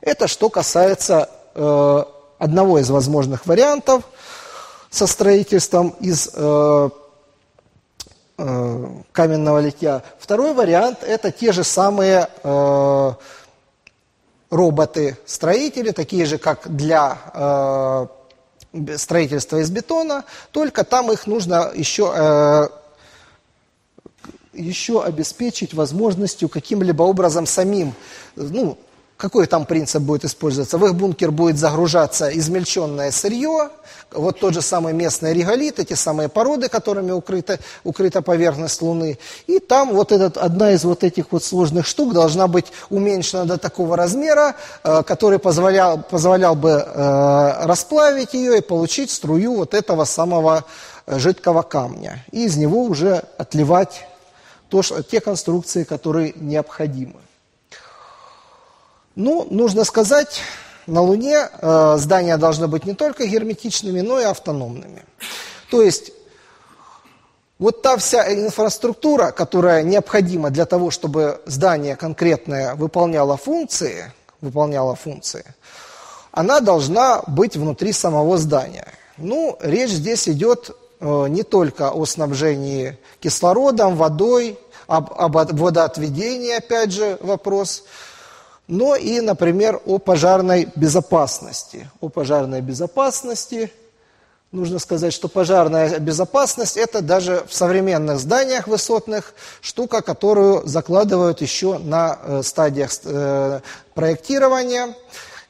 Это 0.00 0.26
что 0.26 0.50
касается 0.50 1.30
э, 1.54 2.04
одного 2.38 2.78
из 2.78 2.90
возможных 2.90 3.46
вариантов 3.46 4.02
со 4.90 5.06
строительством 5.06 5.90
из 6.00 6.30
э, 6.34 6.90
э, 8.38 8.86
каменного 9.12 9.60
литья. 9.60 10.02
Второй 10.18 10.54
вариант– 10.54 10.98
это 11.06 11.30
те 11.30 11.52
же 11.52 11.64
самые 11.64 12.28
э, 12.42 13.12
роботы-строители, 14.50 15.90
такие 15.90 16.24
же, 16.26 16.38
как 16.38 16.74
для 16.74 17.18
э, 17.34 18.06
строительства 18.96 19.58
из 19.58 19.70
бетона, 19.70 20.24
только 20.52 20.84
там 20.84 21.10
их 21.10 21.26
нужно 21.26 21.70
еще, 21.74 22.12
э, 22.14 22.68
еще 24.52 25.02
обеспечить 25.02 25.74
возможностью 25.74 26.48
каким-либо 26.48 27.02
образом 27.02 27.46
самим, 27.46 27.94
ну, 28.36 28.78
какой 29.16 29.46
там 29.46 29.64
принцип 29.64 30.02
будет 30.02 30.24
использоваться? 30.24 30.78
В 30.78 30.86
их 30.86 30.94
бункер 30.94 31.30
будет 31.30 31.58
загружаться 31.58 32.28
измельченное 32.28 33.10
сырье, 33.10 33.70
вот 34.12 34.40
тот 34.40 34.54
же 34.54 34.62
самый 34.62 34.92
местный 34.92 35.34
реголит, 35.34 35.78
эти 35.78 35.94
самые 35.94 36.28
породы, 36.28 36.68
которыми 36.68 37.10
укрыта, 37.10 37.58
укрыта 37.84 38.22
поверхность 38.22 38.80
Луны. 38.82 39.18
И 39.46 39.58
там 39.58 39.94
вот 39.94 40.12
этот, 40.12 40.36
одна 40.36 40.72
из 40.72 40.84
вот 40.84 41.02
этих 41.02 41.32
вот 41.32 41.42
сложных 41.42 41.86
штук 41.86 42.14
должна 42.14 42.46
быть 42.46 42.66
уменьшена 42.88 43.44
до 43.44 43.58
такого 43.58 43.96
размера, 43.96 44.54
э, 44.84 45.02
который 45.02 45.38
позволял, 45.38 46.02
позволял 46.02 46.54
бы 46.54 46.70
э, 46.70 47.66
расплавить 47.66 48.34
ее 48.34 48.58
и 48.58 48.62
получить 48.62 49.10
струю 49.10 49.56
вот 49.56 49.74
этого 49.74 50.04
самого 50.04 50.64
э, 51.06 51.18
жидкого 51.18 51.62
камня. 51.62 52.24
И 52.30 52.44
из 52.44 52.56
него 52.56 52.84
уже 52.84 53.24
отливать 53.38 54.06
то, 54.68 54.82
что, 54.82 55.02
те 55.02 55.20
конструкции, 55.20 55.84
которые 55.84 56.32
необходимы. 56.36 57.25
Ну, 59.16 59.46
нужно 59.50 59.84
сказать, 59.84 60.42
на 60.86 61.00
Луне 61.00 61.48
э, 61.50 61.96
здания 61.96 62.36
должны 62.36 62.68
быть 62.68 62.84
не 62.84 62.92
только 62.92 63.26
герметичными, 63.26 64.02
но 64.02 64.20
и 64.20 64.24
автономными. 64.24 65.04
То 65.70 65.80
есть 65.80 66.12
вот 67.58 67.80
та 67.80 67.96
вся 67.96 68.30
инфраструктура, 68.30 69.30
которая 69.30 69.82
необходима 69.82 70.50
для 70.50 70.66
того, 70.66 70.90
чтобы 70.90 71.40
здание 71.46 71.96
конкретное 71.96 72.74
выполняло 72.74 73.38
функции, 73.38 74.12
выполняло 74.42 74.94
функции, 74.94 75.46
она 76.30 76.60
должна 76.60 77.22
быть 77.26 77.56
внутри 77.56 77.92
самого 77.92 78.36
здания. 78.36 78.86
Ну, 79.16 79.56
речь 79.62 79.92
здесь 79.92 80.28
идет 80.28 80.76
э, 81.00 81.26
не 81.28 81.42
только 81.42 81.90
о 81.90 82.04
снабжении 82.04 82.98
кислородом, 83.20 83.96
водой, 83.96 84.58
об, 84.86 85.10
об 85.14 85.58
водоотведении, 85.58 86.54
опять 86.54 86.92
же, 86.92 87.16
вопрос– 87.22 87.84
но 88.68 88.96
и, 88.96 89.20
например, 89.20 89.80
о 89.86 89.98
пожарной 89.98 90.68
безопасности. 90.74 91.88
О 92.00 92.08
пожарной 92.08 92.60
безопасности 92.60 93.70
нужно 94.52 94.78
сказать, 94.78 95.12
что 95.12 95.28
пожарная 95.28 95.98
безопасность– 95.98 96.76
это 96.78 97.00
даже 97.00 97.44
в 97.48 97.54
современных 97.54 98.18
зданиях 98.18 98.66
высотных 98.66 99.34
штука, 99.60 100.02
которую 100.02 100.66
закладывают 100.66 101.40
еще 101.40 101.78
на 101.78 102.18
э, 102.22 102.42
стадиях 102.42 102.90
э, 103.04 103.60
проектирования. 103.94 104.94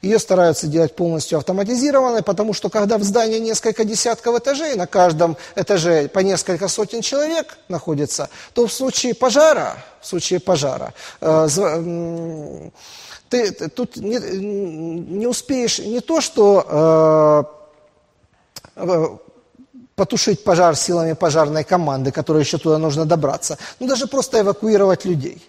Ее 0.03 0.19
стараются 0.19 0.67
делать 0.67 0.95
полностью 0.95 1.39
автоматизированной, 1.39 2.23
потому 2.23 2.53
что 2.53 2.69
когда 2.69 2.99
в 2.99 3.03
здании 3.03 3.39
несколько 3.39 3.85
десятков 3.85 4.37
этажей, 4.37 4.75
на 4.75 4.87
каждом 4.87 5.37
этаже 5.57 6.09
по 6.09 6.19
несколько 6.19 6.69
сотен 6.69 7.01
человек 7.01 7.57
находится, 7.69 8.29
то 8.53 8.67
в 8.67 8.73
случае 8.73 9.15
пожара, 9.15 9.77
в 10.01 10.07
случае 10.07 10.39
пожара, 10.39 10.93
э, 11.21 11.49
ты, 13.45 13.69
тут 13.69 13.97
не, 13.97 14.19
не 14.19 15.27
успеешь 15.27 15.79
не 15.79 16.01
то, 16.01 16.21
что 16.21 17.47
э, 18.77 18.83
э, 18.83 19.17
потушить 19.95 20.45
пожар 20.45 20.77
силами 20.77 21.15
пожарной 21.15 21.65
команды, 21.65 22.13
которой 22.13 22.43
еще 22.43 22.59
туда 22.59 22.79
нужно 22.79 23.07
добраться, 23.07 23.59
но 23.81 23.87
даже 23.87 24.07
просто 24.07 24.41
эвакуировать 24.41 25.05
людей. 25.05 25.43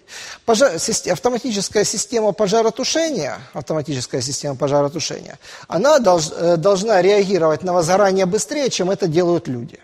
Пожар, 0.44 0.78
система, 0.78 1.12
автоматическая 1.12 1.84
система 1.84 2.32
пожаротушения, 2.32 3.38
автоматическая 3.52 4.22
система 4.22 4.56
пожаротушения, 4.56 5.38
она 5.68 5.98
долж, 5.98 6.30
э, 6.34 6.56
должна 6.56 7.02
реагировать 7.02 7.62
на 7.62 7.72
возгорание 7.72 8.26
быстрее, 8.26 8.70
чем 8.70 8.90
это 8.90 9.06
делают 9.06 9.48
люди. 9.48 9.78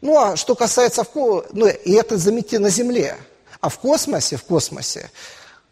Ну 0.00 0.18
а 0.18 0.36
что 0.36 0.54
касается, 0.54 1.04
ну 1.14 1.66
и 1.66 1.92
это 1.92 2.18
заметьте 2.18 2.58
на 2.58 2.70
Земле, 2.70 3.16
а 3.60 3.68
в 3.68 3.78
космосе, 3.78 4.36
в 4.36 4.44
космосе 4.44 5.10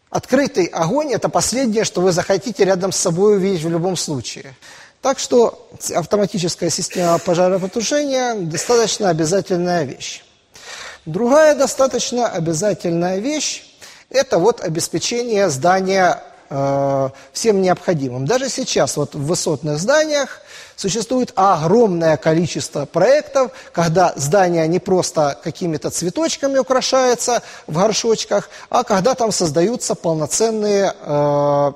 Открытый 0.09 0.65
огонь– 0.65 1.11
это 1.13 1.27
последнее, 1.29 1.83
что 1.83 2.01
вы 2.01 2.11
захотите 2.11 2.63
рядом 2.63 2.91
с 2.91 2.97
собой 2.97 3.37
увидеть 3.37 3.63
в 3.63 3.69
любом 3.69 3.97
случае. 3.97 4.55
Так 5.01 5.19
что 5.19 5.69
автоматическая 5.93 6.69
система 6.69 7.19
пожаропотушения– 7.19 8.33
достаточно 8.35 9.09
обязательная 9.09 9.83
вещь. 9.83 10.23
Другая 11.05 11.55
достаточно 11.55 12.27
обязательная 12.27 13.19
вещь– 13.19 13.63
это 14.09 14.39
вот 14.39 14.61
обеспечение 14.61 15.49
здания 15.49 16.23
э, 16.49 17.09
всем 17.33 17.61
необходимым. 17.61 18.25
Даже 18.25 18.49
сейчас 18.49 18.95
вот 18.97 19.13
в 19.13 19.25
высотных 19.25 19.77
зданиях 19.77 20.41
Существует 20.77 21.33
огромное 21.35 22.17
количество 22.17 22.85
проектов, 22.85 23.51
когда 23.73 24.13
здание 24.15 24.67
не 24.67 24.77
просто 24.77 25.35
какими-то 25.43 25.89
цветочками 25.89 26.59
украшается 26.59 27.41
в 27.65 27.79
горшочках, 27.79 28.49
а 28.69 28.83
когда 28.83 29.15
там 29.15 29.31
создаются 29.31 29.95
полноценные 29.95 30.93
э, 31.01 31.71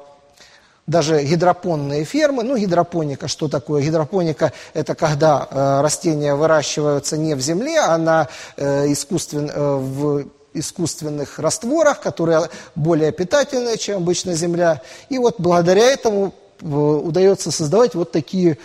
даже 0.85 1.23
гидропонные 1.23 2.05
фермы. 2.05 2.43
Ну, 2.43 2.55
гидропоника, 2.57 3.27
что 3.27 3.47
такое? 3.47 3.81
Гидропоника– 3.81 4.53
это 4.75 4.93
когда 4.93 5.47
э, 5.49 5.81
растения 5.81 6.35
выращиваются 6.35 7.17
не 7.17 7.33
в 7.33 7.41
земле, 7.41 7.79
а 7.79 7.97
на 7.97 8.27
э, 8.55 8.91
искусствен, 8.91 9.49
э, 9.51 9.75
в 9.77 10.25
искусственных 10.53 11.39
растворах, 11.39 12.01
которые 12.01 12.49
более 12.75 13.11
питательные, 13.11 13.79
чем 13.79 13.97
обычно 13.97 14.35
земля. 14.35 14.81
И 15.09 15.17
вот 15.17 15.35
благодаря 15.39 15.89
этому 15.89 16.35
э, 16.61 16.65
удается 16.65 17.49
создавать 17.49 17.95
вот 17.95 18.11
такие 18.11 18.59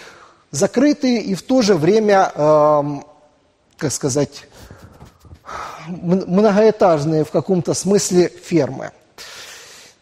закрытые 0.51 1.21
и 1.23 1.35
в 1.35 1.43
то 1.43 1.63
же 1.63 1.75
время, 1.75 2.33
э, 2.35 2.83
как 3.77 3.93
сказать, 3.93 4.45
многоэтажные 5.89 7.25
в 7.25 7.31
каком-то 7.31 7.75
смысле 7.75 8.29
фермы. 8.29 8.91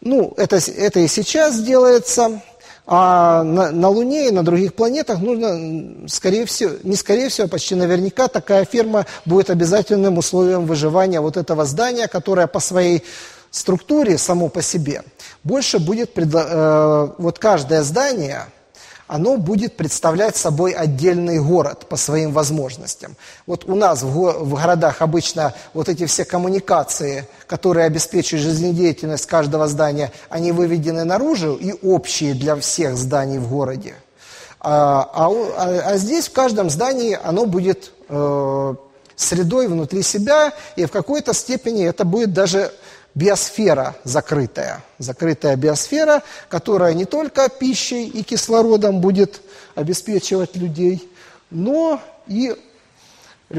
Ну, 0.01 0.33
это, 0.37 0.57
это 0.57 0.99
и 0.99 1.07
сейчас 1.07 1.61
делается, 1.61 2.41
а 2.87 3.43
на, 3.43 3.71
на 3.71 3.89
Луне 3.89 4.27
и 4.27 4.31
на 4.31 4.43
других 4.43 4.75
планетах 4.75 5.19
нужно, 5.19 6.07
скорее 6.07 6.45
всего, 6.45 6.73
не 6.83 6.95
скорее 6.95 7.29
всего, 7.29 7.47
почти 7.47 7.75
наверняка 7.75 8.27
такая 8.27 8.65
ферма 8.65 9.05
будет 9.25 9.49
обязательным 9.49 10.17
условием 10.17 10.65
выживания 10.65 11.21
вот 11.21 11.37
этого 11.37 11.65
здания, 11.65 12.07
которое 12.07 12.47
по 12.47 12.59
своей 12.59 13.03
структуре 13.49 14.17
само 14.17 14.49
по 14.49 14.61
себе 14.61 15.03
больше 15.43 15.79
будет, 15.79 16.15
предла- 16.15 16.47
э, 16.49 17.13
вот 17.17 17.39
каждое 17.39 17.83
здание– 17.83 18.45
оно 19.07 19.37
будет 19.37 19.77
представлять 19.77 20.35
собой 20.35 20.71
отдельный 20.71 21.39
город 21.39 21.87
по 21.87 21.95
своим 21.95 22.31
возможностям. 22.31 23.15
Вот 23.45 23.65
у 23.65 23.75
нас 23.75 24.01
в, 24.01 24.13
го 24.13 24.31
в 24.39 24.55
городах 24.55 25.01
обычно 25.01 25.53
вот 25.73 25.89
эти 25.89 26.05
все 26.05 26.25
коммуникации, 26.25 27.27
которые 27.47 27.85
обеспечивают 27.85 28.45
жизнедеятельность 28.45 29.27
каждого 29.27 29.67
здания, 29.67 30.11
они 30.29 30.51
выведены 30.51 31.03
наружу 31.03 31.55
и 31.55 31.73
общие 31.83 32.33
для 32.33 32.55
всех 32.55 32.97
зданий 32.97 33.37
в 33.37 33.49
городе. 33.49 33.93
А, 34.59 35.09
а, 35.13 35.29
а, 35.29 35.91
а 35.91 35.97
здесь 35.97 36.27
в 36.27 36.33
каждом 36.33 36.71
здании 36.71 37.17
оно 37.23 37.45
будет 37.45 37.91
э, 38.09 38.75
средой 39.15 39.67
внутри 39.67 40.01
себя, 40.01 40.53
и 40.75 40.85
в 40.85 40.91
какой-то 40.91 41.33
степени 41.33 41.85
это 41.85 42.03
будет 42.03 42.33
даже 42.33 42.71
биосфера 43.15 43.95
закрытая. 44.03 44.83
Закрытая 44.99 45.55
биосфера, 45.55 46.21
которая 46.49 46.93
не 46.93 47.05
только 47.05 47.49
пищей 47.49 48.07
и 48.07 48.23
кислородом 48.23 48.99
будет 48.99 49.41
обеспечивать 49.73 50.55
людей, 50.55 51.09
но 51.49 52.01
и 52.27 52.55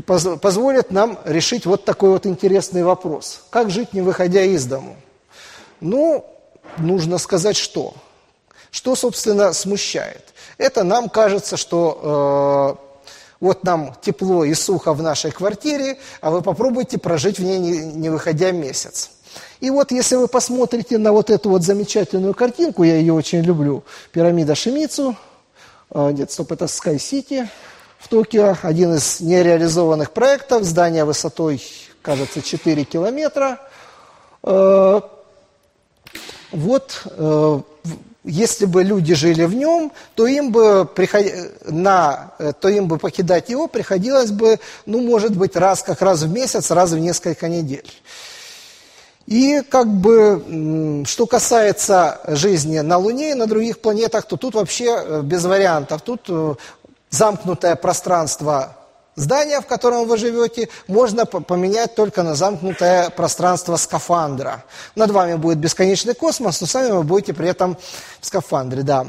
позволит 0.04 0.90
нам 0.90 1.18
решить 1.24 1.64
вот 1.66 1.84
такой 1.84 2.11
вот 2.11 2.26
интересный 2.26 2.84
вопрос. 2.84 3.44
Как 3.50 3.70
жить, 3.70 3.92
не 3.92 4.02
выходя 4.02 4.42
из 4.42 4.66
дому? 4.66 4.96
Ну, 5.80 6.24
нужно 6.78 7.18
сказать, 7.18 7.57
что. 7.57 7.94
Что, 8.70 8.94
собственно, 8.94 9.52
смущает? 9.52 10.22
Это 10.59 10.84
нам 10.84 11.09
кажется, 11.09 11.57
что 11.57 12.78
э, 12.78 12.86
вот 13.40 13.64
нам 13.64 13.94
тепло 14.02 14.44
и 14.44 14.54
сухо 14.54 14.92
в 14.92 15.02
нашей 15.02 15.30
квартире, 15.30 15.98
а 16.20 16.30
вы 16.30 16.42
попробуйте 16.42 16.98
прожить 16.98 17.38
в 17.38 17.42
ней, 17.42 17.59
не, 17.59 17.78
не 17.78 18.11
выходя 18.11 18.50
месяц. 18.50 19.11
И 19.61 19.70
вот 19.70 19.90
если 19.90 20.16
вы 20.16 20.28
посмотрите 20.28 20.98
на 20.98 21.12
вот 21.12 21.30
эту 21.30 21.50
вот 21.50 21.62
замечательную 21.62 22.34
картинку, 22.34 22.82
я 22.82 22.96
ее 22.96 23.12
очень 23.12 23.40
люблю, 23.40 23.84
пирамида 24.12 24.54
Шимицу, 24.54 25.16
э, 25.90 26.11
нет, 26.12 26.30
стоп, 26.30 26.52
это 26.52 26.66
Sky 26.66 26.96
City 26.96 27.48
в 27.98 28.09
Токио, 28.09 28.57
один 28.62 28.94
из 28.94 29.20
нереализованных 29.20 30.12
проектов, 30.12 30.64
здание 30.64 31.04
высотой, 31.04 31.62
кажется, 32.02 32.42
4 32.42 32.84
километра. 32.84 33.61
Э, 34.42 35.00
вот 36.52 37.02
э, 37.07 37.61
если 38.24 38.66
бы 38.66 38.82
люди 38.82 39.14
жили 39.14 39.44
в 39.44 39.54
нем, 39.54 39.92
то 40.14 40.26
им 40.26 40.52
бы, 40.52 40.84
приход... 40.84 41.24
на... 41.64 42.32
то 42.61 42.68
им 42.68 42.88
бы 42.88 42.98
покидать 42.98 43.48
его 43.48 43.68
приходилось 43.68 44.32
бы, 44.32 44.59
ну, 44.84 45.00
может 45.00 45.34
быть, 45.36 45.57
раз 45.57 45.82
как 45.82 46.02
раз 46.02 46.22
в 46.22 46.32
месяц, 46.32 46.70
раз 46.70 46.90
в 46.90 46.98
несколько 46.98 47.48
недель. 47.48 47.90
И 49.27 49.62
как 49.68 49.89
бы, 49.89 51.05
что 51.05 51.27
касается 51.27 52.20
жизни 52.29 52.79
на 52.79 52.97
Луне 52.97 53.33
и 53.33 53.35
на 53.35 53.47
других 53.47 53.81
планетах, 53.81 54.24
то 54.27 54.37
тут 54.37 54.55
вообще 54.55 54.97
э, 54.97 55.20
без 55.22 55.45
вариантов. 55.45 56.03
Тут 56.03 56.27
э, 56.29 56.55
замкнутое 57.11 57.74
пространство 57.74 58.77
здания, 59.16 59.61
в 59.61 59.66
котором 59.66 60.07
вы 60.07 60.16
живете, 60.16 60.68
можно 60.87 61.27
поменять 61.27 61.97
только 61.97 62.22
на 62.22 62.37
замкнутое 62.37 63.11
пространство 63.11 63.77
скафандра. 63.77 64.64
Над 64.95 65.11
вами 65.11 65.35
будет 65.35 65.59
бесконечный 65.59 66.14
космос, 66.14 66.61
но 66.61 66.66
сами 66.66 66.93
вы 66.93 67.03
будете 67.03 67.35
при 67.35 67.49
этом 67.49 67.77
в 68.20 68.27
скафандре, 68.27 68.83
да. 68.83 69.07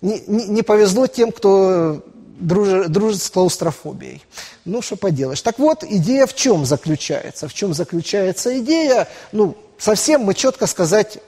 Не, 0.00 0.22
не, 0.26 0.46
не 0.46 0.62
повезло 0.62 1.06
тем, 1.06 1.32
кто 1.32 2.04
дружит, 2.38 3.22
с 3.22 3.30
клаустрофобией. 3.30 4.22
Ну, 4.64 4.82
что 4.82 4.96
поделаешь. 4.96 5.42
Так 5.42 5.58
вот, 5.58 5.84
идея 5.84 6.26
в 6.26 6.34
чем 6.34 6.64
заключается? 6.64 7.48
В 7.48 7.54
чем 7.54 7.74
заключается 7.74 8.58
идея? 8.58 9.08
Ну, 9.32 9.56
совсем 9.78 10.22
мы 10.22 10.34
четко 10.34 10.66
сказать, 10.66 11.18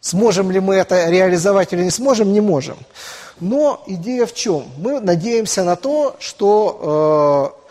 сможем 0.00 0.50
ли 0.50 0.60
мы 0.60 0.76
это 0.76 1.08
реализовать 1.08 1.72
или 1.72 1.84
не 1.84 1.90
сможем, 1.90 2.32
не 2.32 2.40
можем. 2.40 2.78
Но 3.40 3.82
идея 3.86 4.26
в 4.26 4.34
чем? 4.34 4.66
Мы 4.78 5.00
надеемся 5.00 5.64
на 5.64 5.76
то, 5.76 6.16
что 6.18 7.54
э, 7.60 7.66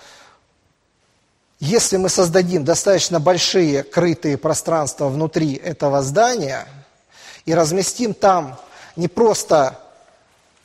если 1.59 1.97
мы 1.97 2.09
создадим 2.09 2.63
достаточно 2.63 3.19
большие 3.19 3.83
крытые 3.83 4.37
пространства 4.37 5.07
внутри 5.07 5.55
этого 5.55 6.03
здания 6.03 6.67
и 7.45 7.53
разместим 7.53 8.13
там 8.13 8.59
не 8.95 9.07
просто 9.07 9.79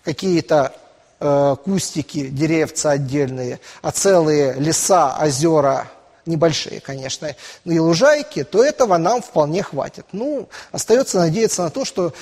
какие-то 0.05 0.75
э, 1.21 1.57
кустики, 1.65 2.29
деревца 2.29 2.91
отдельные, 2.91 3.61
а 3.83 3.93
целые 3.93 4.55
леса, 4.55 5.17
озера, 5.21 5.87
небольшие, 6.27 6.81
конечно, 6.81 7.35
и 7.65 7.79
лужайки, 7.79 8.45
то 8.45 8.65
этого 8.65 8.97
нам 8.97 9.23
вполне 9.23 9.63
хватит. 9.63 10.07
Ну, 10.13 10.49
остается 10.73 11.19
надеяться 11.19 11.63
на 11.63 11.71
то, 11.71 11.85
что 11.85 12.13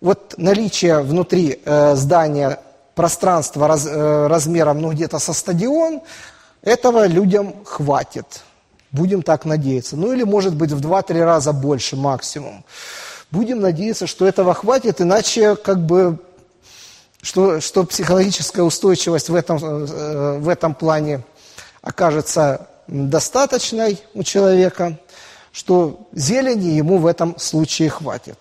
вот 0.00 0.34
наличие 0.36 1.00
внутри 1.00 1.60
э, 1.64 1.94
здания 1.94 2.58
пространства 2.94 3.68
раз, 3.68 3.86
э, 3.86 4.26
размером, 4.26 4.80
ну, 4.80 4.92
где-то 4.92 5.18
со 5.18 5.32
стадион, 5.32 6.02
этого 6.62 7.06
людям 7.06 7.64
хватит. 7.64 8.42
Будем 8.90 9.22
так 9.22 9.44
надеяться. 9.44 9.96
Ну, 9.96 10.12
или, 10.12 10.22
может 10.22 10.54
быть, 10.54 10.70
в 10.70 10.80
2-3 10.80 11.24
раза 11.24 11.52
больше 11.52 11.96
максимум. 11.96 12.64
Будем 13.30 13.60
надеяться, 13.60 14.06
что 14.06 14.26
этого 14.26 14.52
хватит, 14.52 15.00
иначе, 15.00 15.56
как 15.56 15.78
бы, 15.84 16.18
что, 17.22 17.60
что 17.60 17.84
психологическая 17.84 18.64
устойчивость 18.64 19.28
в 19.28 19.34
этом, 19.34 19.58
э, 19.62 20.38
в 20.38 20.48
этом 20.48 20.74
плане 20.74 21.22
окажется 21.80 22.68
достаточной 22.88 24.00
у 24.12 24.22
человека, 24.22 24.98
что 25.52 26.08
зелени 26.12 26.70
ему 26.70 26.98
в 26.98 27.06
этом 27.06 27.38
случае 27.38 27.90
хватит. 27.90 28.38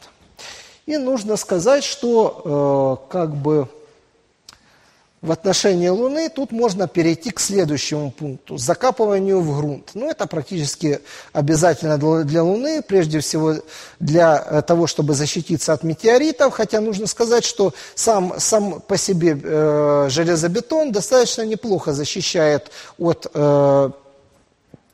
И 0.88 0.98
нужно 0.98 1.38
сказать, 1.38 1.84
что 1.84 3.06
э, 3.08 3.12
как 3.12 3.36
бы 3.36 3.70
в 5.22 5.32
отношении 5.32 5.88
Луны 5.88 6.30
тут 6.30 6.52
можно 6.52 6.88
перейти 6.88 7.30
к 7.30 7.40
следующему 7.40 8.10
пункту– 8.10 8.58
закапыванию 8.58 9.40
в 9.40 9.56
грунт. 9.56 9.92
Ну, 9.94 10.10
это 10.10 10.26
практически 10.26 11.00
обязательно 11.32 11.98
для 12.24 12.44
Луны, 12.44 12.82
прежде 12.82 13.20
всего 13.20 13.56
для 14.00 14.44
э, 14.44 14.62
того, 14.64 14.88
чтобы 14.88 15.14
защититься 15.14 15.74
от 15.74 15.84
метеоритов, 15.84 16.54
хотя 16.54 16.82
нужно 16.82 17.06
сказать, 17.06 17.46
что 17.46 17.74
сам, 17.94 18.34
сам 18.40 18.82
по 18.82 18.98
себе 18.98 19.40
э, 19.42 20.08
железобетон 20.10 20.92
достаточно 20.92 21.44
неплохо 21.44 21.94
защищает 21.94 22.72
от 22.98 23.30
э, 23.32 23.92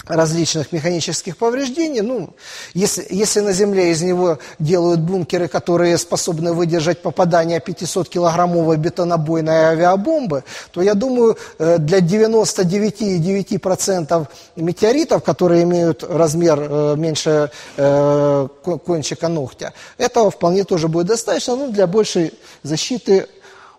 различных 0.07 0.71
механических 0.71 1.37
повреждений. 1.37 2.01
Ну, 2.01 2.31
если, 2.73 3.05
если 3.09 3.41
на 3.41 3.53
Земле 3.53 3.91
из 3.91 4.01
него 4.01 4.39
делают 4.59 5.01
бункеры, 5.01 5.47
которые 5.47 5.97
способны 5.97 6.53
выдержать 6.53 7.01
попадание 7.01 7.59
500-килограммовой 7.59 8.77
бетонобойной 8.77 9.65
авиабомбы, 9.65 10.43
то 10.71 10.81
я 10.81 10.93
думаю, 10.93 11.37
э, 11.59 11.77
для 11.77 11.99
99,9% 11.99 14.27
метеоритов, 14.55 15.23
которые 15.23 15.63
имеют 15.63 16.03
размер 16.03 16.59
э, 16.59 16.95
меньше 16.97 17.51
э, 17.77 18.47
кончика 18.85 19.27
ногтя, 19.27 19.73
этого 19.97 20.31
вполне 20.31 20.63
тоже 20.63 20.87
будет 20.87 21.07
достаточно. 21.07 21.55
Ну, 21.55 21.71
для 21.71 21.87
большей 21.87 22.33
защиты 22.63 23.27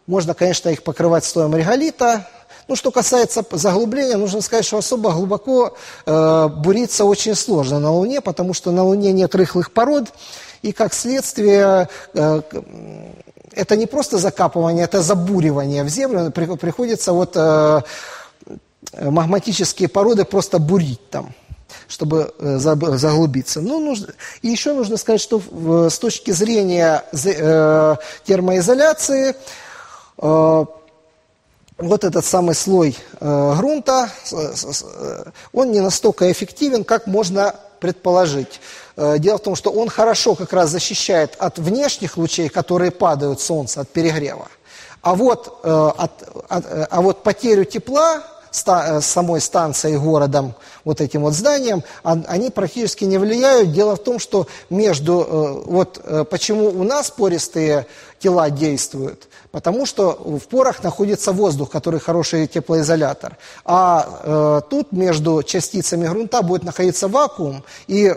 можно, 0.06 0.34
конечно, 0.34 0.68
их 0.70 0.82
покрывать 0.82 1.24
слоем 1.24 1.54
реголита, 1.54 2.26
ну, 2.68 2.76
что 2.76 2.90
касается 2.90 3.44
заглубления, 3.50 4.16
нужно 4.16 4.42
сказать, 4.42 4.66
что 4.66 4.76
особо 4.76 5.10
глубоко 5.12 5.74
э, 6.04 6.48
буриться 6.48 7.06
очень 7.06 7.34
сложно 7.34 7.80
на 7.80 7.90
Луне, 7.90 8.20
потому 8.20 8.52
что 8.52 8.70
на 8.70 8.84
Луне 8.84 9.12
нет 9.12 9.34
рыхлых 9.34 9.72
пород, 9.72 10.12
и 10.60 10.72
как 10.72 10.92
следствие 10.92 11.88
э, 12.12 12.42
это 13.52 13.76
не 13.76 13.86
просто 13.86 14.18
закапывание, 14.18 14.84
это 14.84 15.00
забуривание 15.00 15.82
в 15.82 15.88
землю, 15.88 16.30
при, 16.30 16.44
приходится 16.56 17.14
вот 17.14 17.32
э, 17.36 17.80
магматические 19.00 19.88
породы 19.88 20.24
просто 20.24 20.58
бурить 20.58 21.10
там 21.10 21.34
чтобы 21.86 22.34
э, 22.38 22.58
заглубиться. 22.58 23.60
Ну, 23.60 23.80
нужно, 23.80 24.08
и 24.42 24.48
еще 24.48 24.74
нужно 24.74 24.96
сказать, 24.96 25.20
что 25.20 25.40
с 25.90 25.98
точки 25.98 26.30
зрения 26.30 27.02
э, 27.12 27.96
термоизоляции 28.24 29.34
э, 30.18 30.64
вот 31.78 32.04
этот 32.04 32.24
самый 32.24 32.54
слой 32.54 32.96
э, 33.20 33.54
грунта, 33.56 34.10
э, 34.32 35.24
он 35.52 35.70
не 35.70 35.80
настолько 35.80 36.30
эффективен, 36.30 36.84
как 36.84 37.06
можно 37.06 37.54
предположить. 37.80 38.60
Э, 38.96 39.18
дело 39.18 39.38
в 39.38 39.42
том, 39.42 39.54
что 39.54 39.70
он 39.70 39.88
хорошо 39.88 40.34
как 40.34 40.52
раз 40.52 40.70
защищает 40.70 41.36
от 41.38 41.58
внешних 41.58 42.16
лучей, 42.16 42.48
которые 42.48 42.90
падают 42.90 43.40
с 43.40 43.44
Солнца, 43.44 43.82
от 43.82 43.88
перегрева. 43.88 44.48
А 45.02 45.14
вот, 45.14 45.60
э, 45.62 45.90
от, 45.96 46.12
от, 46.48 46.64
э, 46.66 46.86
а 46.90 47.00
вот 47.00 47.22
потерю 47.22 47.64
тепла 47.64 48.22
э, 48.50 49.00
самой 49.00 49.40
станцией, 49.40 49.98
городом, 49.98 50.54
вот 50.84 51.00
этим 51.00 51.22
вот 51.22 51.34
зданием, 51.34 51.82
они 52.02 52.50
практически 52.50 53.04
не 53.04 53.18
влияют. 53.18 53.72
Дело 53.72 53.96
в 53.96 54.02
том, 54.02 54.18
что 54.18 54.46
между, 54.70 55.20
э, 55.20 55.70
вот 55.70 56.00
э, 56.04 56.24
почему 56.24 56.68
у 56.68 56.82
нас 56.84 57.10
пористые 57.10 57.86
тела 58.18 58.50
действуют, 58.50 59.28
потому 59.50 59.86
что 59.86 60.10
в 60.10 60.48
порах 60.48 60.82
находится 60.82 61.32
воздух, 61.32 61.70
который 61.70 62.00
хороший 62.00 62.46
теплоизолятор. 62.48 63.36
А 63.64 64.60
тут 64.70 64.90
между 64.90 65.44
частицами 65.44 66.08
грунта 66.08 66.42
будет 66.42 66.64
находиться 66.64 67.06
вакуум, 67.06 67.62
и 67.86 68.12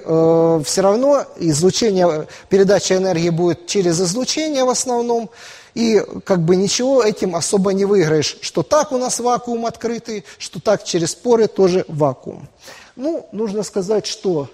все 0.66 0.82
равно 0.82 1.24
излучение, 1.38 2.26
передача 2.50 2.96
энергии 2.96 3.30
будет 3.30 3.68
через 3.68 4.02
излучение 4.02 4.64
в 4.64 4.70
основном, 4.70 5.30
И 5.74 6.04
как 6.26 6.42
бы 6.42 6.56
ничего 6.56 7.04
этим 7.04 7.36
особо 7.36 7.74
не 7.74 7.86
выиграешь, 7.86 8.38
что 8.42 8.64
так 8.64 8.92
у 8.92 8.98
нас 8.98 9.20
вакуум 9.20 9.66
открытый, 9.66 10.26
что 10.38 10.60
так 10.60 10.84
через 10.84 11.16
поры 11.16 11.48
тоже 11.48 11.86
вакуум. 11.88 12.48
Ну, 12.96 13.28
нужно 13.32 13.64
сказать, 13.64 14.06
что 14.06 14.50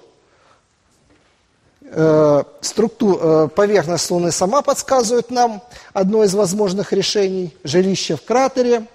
э, 1.81 2.43
структура, 2.61 3.19
э, 3.19 3.47
поверхность 3.47 4.11
Луны 4.11 4.31
сама 4.31 4.61
подсказывает 4.61 5.31
нам 5.31 5.63
одно 5.93 6.23
из 6.23 6.35
возможных 6.35 6.93
решений– 6.93 7.55
жилище 7.63 8.15
в 8.15 8.23
кратере. 8.23 8.85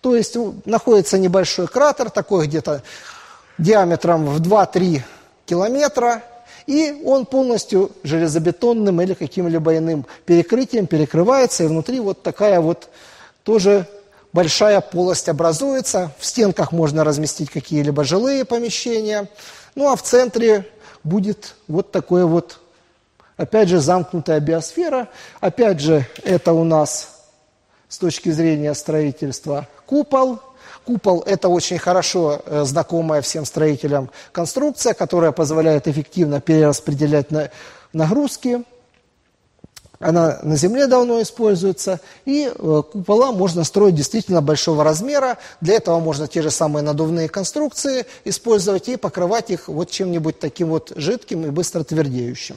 То 0.00 0.16
есть 0.16 0.36
находится 0.64 1.18
небольшой 1.18 1.68
кратер, 1.68 2.10
такой 2.10 2.46
где-то 2.46 2.82
диаметром 3.58 4.26
в 4.26 4.40
2-3 4.40 5.02
километра, 5.46 6.22
и 6.68 7.00
он 7.02 7.24
полностью 7.24 7.92
железобетонным 8.02 9.00
или 9.00 9.14
каким-либо 9.14 9.78
иным 9.78 10.04
перекрытием 10.26 10.86
перекрывается, 10.86 11.64
и 11.64 11.66
внутри 11.66 11.98
вот 11.98 12.22
такая 12.22 12.60
вот 12.60 12.90
тоже 13.42 13.86
большая 14.34 14.82
полость 14.82 15.30
образуется. 15.30 16.12
В 16.18 16.26
стенках 16.26 16.72
можно 16.72 17.04
разместить 17.04 17.48
какие-либо 17.48 18.04
жилые 18.04 18.44
помещения. 18.44 19.30
Ну 19.76 19.90
а 19.90 19.96
в 19.96 20.02
центре 20.02 20.66
будет 21.04 21.54
вот 21.68 21.90
такое 21.90 22.26
вот, 22.26 22.60
опять 23.38 23.70
же, 23.70 23.80
замкнутая 23.80 24.40
биосфера. 24.40 25.08
Опять 25.40 25.80
же, 25.80 26.04
это 26.22 26.52
у 26.52 26.64
нас 26.64 27.24
с 27.88 27.96
точки 27.96 28.28
зрения 28.28 28.74
строительства 28.74 29.66
купол. 29.86 30.40
Купол– 30.88 31.22
это 31.26 31.50
очень 31.50 31.76
хорошо 31.76 32.40
э, 32.46 32.64
знакомая 32.64 33.20
всем 33.20 33.44
строителям 33.44 34.08
конструкция, 34.32 34.94
которая 34.94 35.32
позволяет 35.32 35.86
эффективно 35.86 36.40
перераспределять 36.40 37.26
нагрузки. 37.92 38.64
Она 40.00 40.38
на 40.42 40.56
Земле 40.56 40.86
давно 40.86 41.20
используется, 41.20 42.00
и 42.24 42.50
э, 42.50 42.82
купола 42.90 43.32
можно 43.32 43.64
строить 43.64 43.96
действительно 43.96 44.40
большого 44.40 44.82
размера. 44.82 45.36
Для 45.60 45.74
этого 45.74 46.00
можно 46.00 46.26
те 46.26 46.40
же 46.40 46.50
самые 46.50 46.82
надувные 46.82 47.28
конструкции 47.28 48.06
использовать 48.24 48.88
и 48.88 48.96
покрывать 48.96 49.50
их 49.50 49.68
вот 49.68 49.90
чем-нибудь 49.90 50.38
таким 50.38 50.68
вот 50.68 50.94
жидким 50.96 51.44
и 51.44 51.50
быстро 51.50 51.84
твердеющим. 51.84 52.56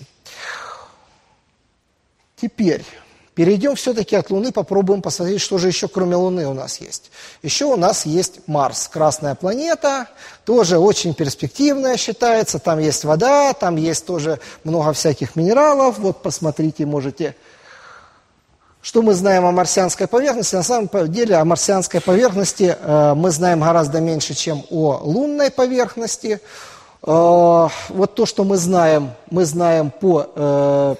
Теперь 2.37 2.85
Перейдем 3.33 3.75
все-таки 3.75 4.15
от 4.17 4.29
Луны, 4.29 4.51
попробуем 4.51 5.01
посмотреть, 5.01 5.39
что 5.39 5.57
же 5.57 5.67
еще 5.67 5.87
кроме 5.87 6.17
Луны 6.17 6.47
у 6.47 6.53
нас 6.53 6.81
есть. 6.81 7.11
Еще 7.41 7.65
у 7.65 7.77
нас 7.77 8.05
есть 8.05 8.41
Марс, 8.47 8.89
красная 8.89 9.35
планета, 9.35 10.07
тоже 10.43 10.77
очень 10.77 11.13
перспективная 11.13 11.95
считается, 11.95 12.59
там 12.59 12.79
есть 12.79 13.05
вода, 13.05 13.53
там 13.53 13.77
есть 13.77 14.05
тоже 14.05 14.39
много 14.65 14.91
всяких 14.91 15.37
минералов. 15.37 15.97
Вот 15.99 16.21
посмотрите, 16.21 16.85
можете 16.85 17.35
что 18.81 19.03
мы 19.03 19.13
знаем 19.13 19.45
о 19.45 19.51
марсианской 19.51 20.07
поверхности? 20.07 20.55
На 20.55 20.63
самом 20.63 20.89
деле 21.11 21.35
о 21.35 21.45
марсианской 21.45 22.01
поверхности 22.01 22.75
э, 22.79 23.13
мы 23.15 23.29
знаем 23.29 23.61
гораздо 23.61 24.01
меньше, 24.01 24.33
чем 24.33 24.63
о 24.71 24.99
лунной 25.03 25.51
поверхности. 25.51 26.41
Э, 27.03 27.67
вот 27.89 28.15
то, 28.15 28.25
что 28.25 28.43
мы 28.43 28.57
знаем, 28.57 29.11
мы 29.29 29.45
знаем 29.45 29.91
по 29.91 30.27
э, 30.35 30.95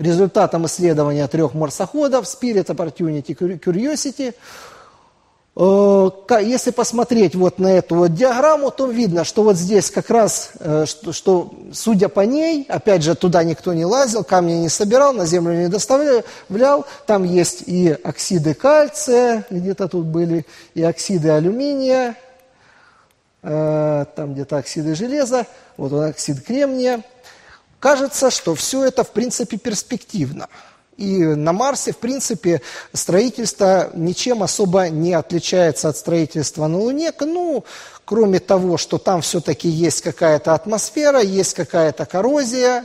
результатом 0.00 0.66
исследования 0.66 1.26
трех 1.28 1.54
марсоходов 1.54 2.24
Spirit, 2.24 2.66
Opportunity, 2.66 3.36
Curiosity. 3.60 4.34
Э, 5.56 6.10
если 6.42 6.70
посмотреть 6.70 7.34
вот 7.34 7.58
на 7.58 7.72
эту 7.72 7.96
вот 7.96 8.14
диаграмму, 8.14 8.70
то 8.70 8.86
видно, 8.86 9.24
что 9.24 9.42
вот 9.42 9.56
здесь 9.56 9.90
как 9.90 10.08
раз, 10.08 10.52
э, 10.58 10.84
что, 10.86 11.12
что 11.12 11.52
судя 11.72 12.08
по 12.08 12.20
ней, 12.20 12.64
опять 12.68 13.02
же, 13.02 13.14
туда 13.14 13.44
никто 13.44 13.74
не 13.74 13.84
лазил, 13.84 14.24
камни 14.24 14.54
не 14.54 14.68
собирал, 14.68 15.12
на 15.12 15.26
землю 15.26 15.54
не 15.54 15.68
доставлял, 15.68 16.86
там 17.06 17.24
есть 17.24 17.64
и 17.66 17.90
оксиды 17.90 18.54
кальция, 18.54 19.44
где-то 19.50 19.88
тут 19.88 20.06
были, 20.06 20.46
и 20.74 20.82
оксиды 20.82 21.28
алюминия, 21.30 22.16
э, 23.42 24.04
там 24.16 24.32
где-то 24.32 24.56
оксиды 24.56 24.94
железа, 24.94 25.46
вот 25.76 25.92
он 25.92 26.04
оксид 26.04 26.42
кремния. 26.42 27.02
Кажется, 27.80 28.30
что 28.30 28.54
все 28.54 28.84
это, 28.84 29.04
в 29.04 29.10
принципе, 29.10 29.56
перспективно. 29.56 30.48
И 30.98 31.24
на 31.24 31.54
Марсе, 31.54 31.92
в 31.92 31.96
принципе, 31.96 32.60
строительство 32.92 33.90
ничем 33.94 34.42
особо 34.42 34.90
не 34.90 35.14
отличается 35.14 35.88
от 35.88 35.96
строительства 35.96 36.66
на 36.66 36.76
Луне, 36.76 37.10
ну, 37.20 37.64
кроме 38.04 38.38
того, 38.38 38.76
что 38.76 38.98
там 38.98 39.22
все-таки 39.22 39.66
есть 39.66 40.02
какая-то 40.02 40.52
атмосфера, 40.52 41.22
есть 41.22 41.54
какая-то 41.54 42.04
коррозия, 42.04 42.84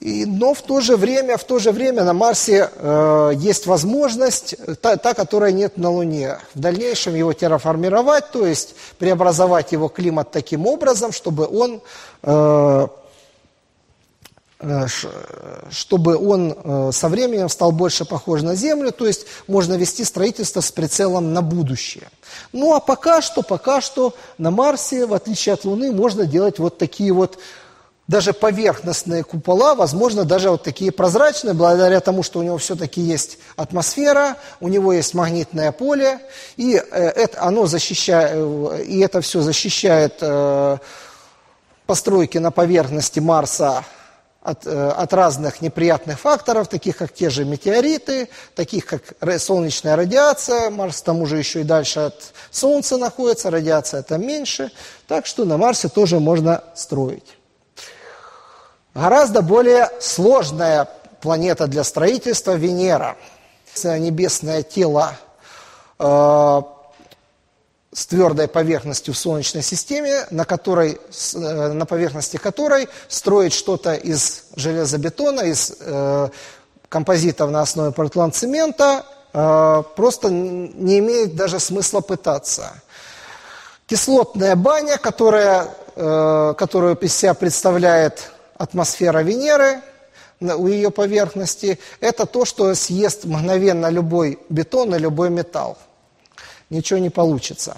и, 0.00 0.24
но 0.26 0.54
в 0.54 0.62
то 0.62 0.80
же 0.80 0.96
время, 0.96 1.36
в 1.36 1.44
то 1.44 1.60
же 1.60 1.70
время 1.70 2.02
на 2.02 2.14
Марсе 2.14 2.68
э, 2.74 3.32
есть 3.36 3.66
возможность, 3.66 4.56
та, 4.80 4.96
та, 4.96 5.14
которая 5.14 5.52
нет 5.52 5.76
на 5.76 5.90
Луне, 5.90 6.38
в 6.54 6.58
дальнейшем 6.58 7.14
его 7.14 7.32
терраформировать, 7.32 8.32
то 8.32 8.44
есть 8.44 8.74
преобразовать 8.98 9.70
его 9.70 9.86
климат 9.86 10.32
таким 10.32 10.66
образом, 10.66 11.12
чтобы 11.12 11.46
он 11.46 11.80
э, 12.24 12.88
Э, 12.88 12.88
чтобы 15.70 16.16
он 16.16 16.56
э, 16.56 16.90
со 16.92 17.08
временем 17.08 17.48
стал 17.48 17.72
больше 17.72 18.04
похож 18.04 18.42
на 18.42 18.54
Землю, 18.54 18.92
то 18.92 19.06
есть 19.06 19.26
можно 19.48 19.74
вести 19.74 20.04
строительство 20.04 20.60
с 20.60 20.70
прицелом 20.70 21.32
на 21.32 21.42
будущее. 21.42 22.08
Ну 22.52 22.74
а 22.74 22.80
пока 22.80 23.22
что, 23.22 23.42
пока 23.42 23.80
что 23.80 24.14
на 24.38 24.50
Марсе, 24.50 25.06
в 25.06 25.14
отличие 25.14 25.54
от 25.54 25.64
Луны, 25.64 25.90
можно 25.90 26.26
делать 26.26 26.60
вот 26.60 26.78
такие 26.78 27.12
вот 27.12 27.38
даже 28.06 28.32
поверхностные 28.32 29.24
купола, 29.24 29.74
возможно, 29.74 30.24
даже 30.24 30.50
вот 30.50 30.62
такие 30.62 30.92
прозрачные, 30.92 31.54
благодаря 31.54 31.98
тому, 32.00 32.22
что 32.22 32.38
у 32.38 32.42
него 32.42 32.58
все-таки 32.58 33.00
есть 33.00 33.38
атмосфера, 33.56 34.36
у 34.60 34.68
него 34.68 34.92
есть 34.92 35.14
магнитное 35.14 35.72
поле, 35.72 36.20
и 36.56 36.76
э, 36.76 36.80
это, 36.80 37.42
оно 37.42 37.66
защищает, 37.66 38.86
и 38.86 39.00
это 39.00 39.20
все 39.22 39.40
защищает 39.40 40.22
постройки 41.86 42.38
на 42.38 42.52
поверхности 42.52 43.18
Марса 43.18 43.84
от, 44.42 44.66
э, 44.66 44.88
от 44.88 45.12
разных 45.12 45.60
неприятных 45.60 46.18
факторов, 46.18 46.68
таких 46.68 46.96
как 46.96 47.12
те 47.12 47.30
же 47.30 47.44
метеориты, 47.44 48.28
таких 48.54 48.86
как 48.86 49.02
солнечная 49.38 49.96
радиация, 49.96 50.70
Марс 50.70 51.00
к 51.00 51.04
тому 51.04 51.26
же 51.26 51.38
еще 51.38 51.60
и 51.60 51.64
дальше 51.64 52.00
от 52.00 52.32
Солнца 52.50 52.96
находится, 52.96 53.50
радиация 53.50 54.02
там 54.02 54.26
меньше, 54.26 54.72
так 55.06 55.26
что 55.26 55.44
на 55.44 55.56
Марсе 55.56 55.88
тоже 55.88 56.18
можно 56.18 56.64
строить. 56.74 57.36
Гораздо 58.94 59.42
более 59.42 59.88
сложная 60.00 60.88
планета 61.20 61.66
для 61.66 61.84
строительства 61.84 62.52
Венера. 62.52 63.16
Небесное 63.84 64.62
тело 64.62 65.14
э, 65.98 66.62
с 67.92 68.06
твердой 68.06 68.48
поверхностью 68.48 69.12
в 69.12 69.18
Солнечной 69.18 69.62
системе, 69.62 70.26
на, 70.30 70.46
которой, 70.46 70.98
э, 71.34 71.72
на 71.72 71.84
поверхности 71.84 72.38
которой 72.38 72.88
строить 73.08 73.52
что-то 73.52 73.92
из 73.92 74.44
железобетона, 74.56 75.42
из 75.42 75.76
э, 75.78 76.28
композитов 76.88 77.50
на 77.50 77.60
основе 77.60 77.92
портландцемента 77.92 79.04
э, 79.34 79.82
просто 79.94 80.30
не 80.30 81.00
имеет 81.00 81.36
даже 81.36 81.60
смысла 81.60 82.00
пытаться. 82.00 82.72
Кислотная 83.86 84.56
баня, 84.56 84.96
которая, 84.96 85.68
э, 85.94 86.54
которую 86.56 86.96
из 86.96 87.14
себя 87.14 87.34
представляет 87.34 88.30
атмосфера 88.56 89.18
Венеры 89.18 89.82
у 90.40 90.66
ее 90.66 90.90
поверхности, 90.90 91.78
это 92.00 92.24
то, 92.24 92.46
что 92.46 92.74
съест 92.74 93.26
мгновенно 93.26 93.90
любой 93.90 94.38
бетон 94.48 94.94
и 94.94 94.98
любой 94.98 95.28
металл 95.28 95.76
ничего 96.72 96.98
не 96.98 97.10
получится. 97.10 97.76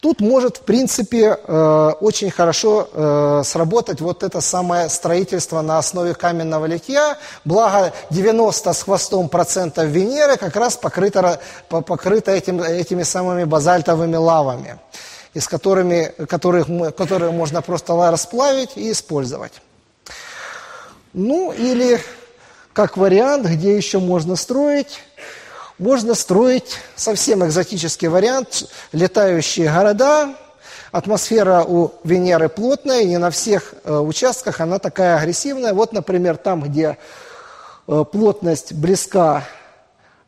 Тут 0.00 0.20
может, 0.20 0.58
в 0.58 0.60
принципе, 0.60 1.36
э, 1.42 1.92
очень 2.00 2.30
хорошо 2.30 2.88
э, 2.92 3.42
сработать 3.44 4.00
вот 4.00 4.22
это 4.22 4.40
самое 4.40 4.88
строительство 4.88 5.60
на 5.60 5.78
основе 5.78 6.14
каменного 6.14 6.66
литья. 6.66 7.18
Благо 7.44 7.92
90 8.10 8.72
с 8.72 8.82
хвостом 8.82 9.28
процентов 9.28 9.86
Венеры 9.86 10.36
как 10.36 10.54
раз 10.54 10.76
покрыто, 10.76 11.40
покрыто 11.68 12.30
этим, 12.30 12.62
этими 12.62 13.02
самыми 13.02 13.42
базальтовыми 13.42 14.14
лавами, 14.14 14.78
из 15.34 15.48
которыми, 15.48 16.12
которых, 16.28 16.68
которые 16.96 17.32
можно 17.32 17.60
просто 17.60 17.94
расплавить 18.08 18.76
и 18.76 18.92
использовать. 18.92 19.54
Ну 21.12 21.50
или 21.50 22.00
как 22.72 22.96
вариант, 22.96 23.46
где 23.46 23.76
еще 23.76 23.98
можно 23.98 24.36
строить, 24.36 25.00
можно 25.78 26.14
строить 26.14 26.78
совсем 26.96 27.46
экзотический 27.46 28.08
вариант, 28.08 28.68
летающие 28.92 29.72
города. 29.72 30.34
Атмосфера 30.90 31.62
у 31.62 31.92
Венеры 32.02 32.48
плотная, 32.48 33.04
не 33.04 33.18
на 33.18 33.30
всех 33.30 33.74
э, 33.84 33.96
участках 33.96 34.60
она 34.60 34.78
такая 34.78 35.16
агрессивная. 35.18 35.74
Вот, 35.74 35.92
например, 35.92 36.36
там, 36.36 36.62
где 36.62 36.98
э, 37.86 38.04
плотность 38.10 38.72
близка 38.72 39.44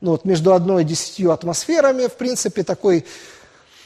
ну, 0.01 0.13
вот 0.13 0.25
между 0.25 0.55
одной 0.55 0.83
и 0.83 0.87
десятью 0.87 1.33
атмосферами, 1.33 2.07
в 2.07 2.13
принципе, 2.13 2.63
такой 2.63 3.05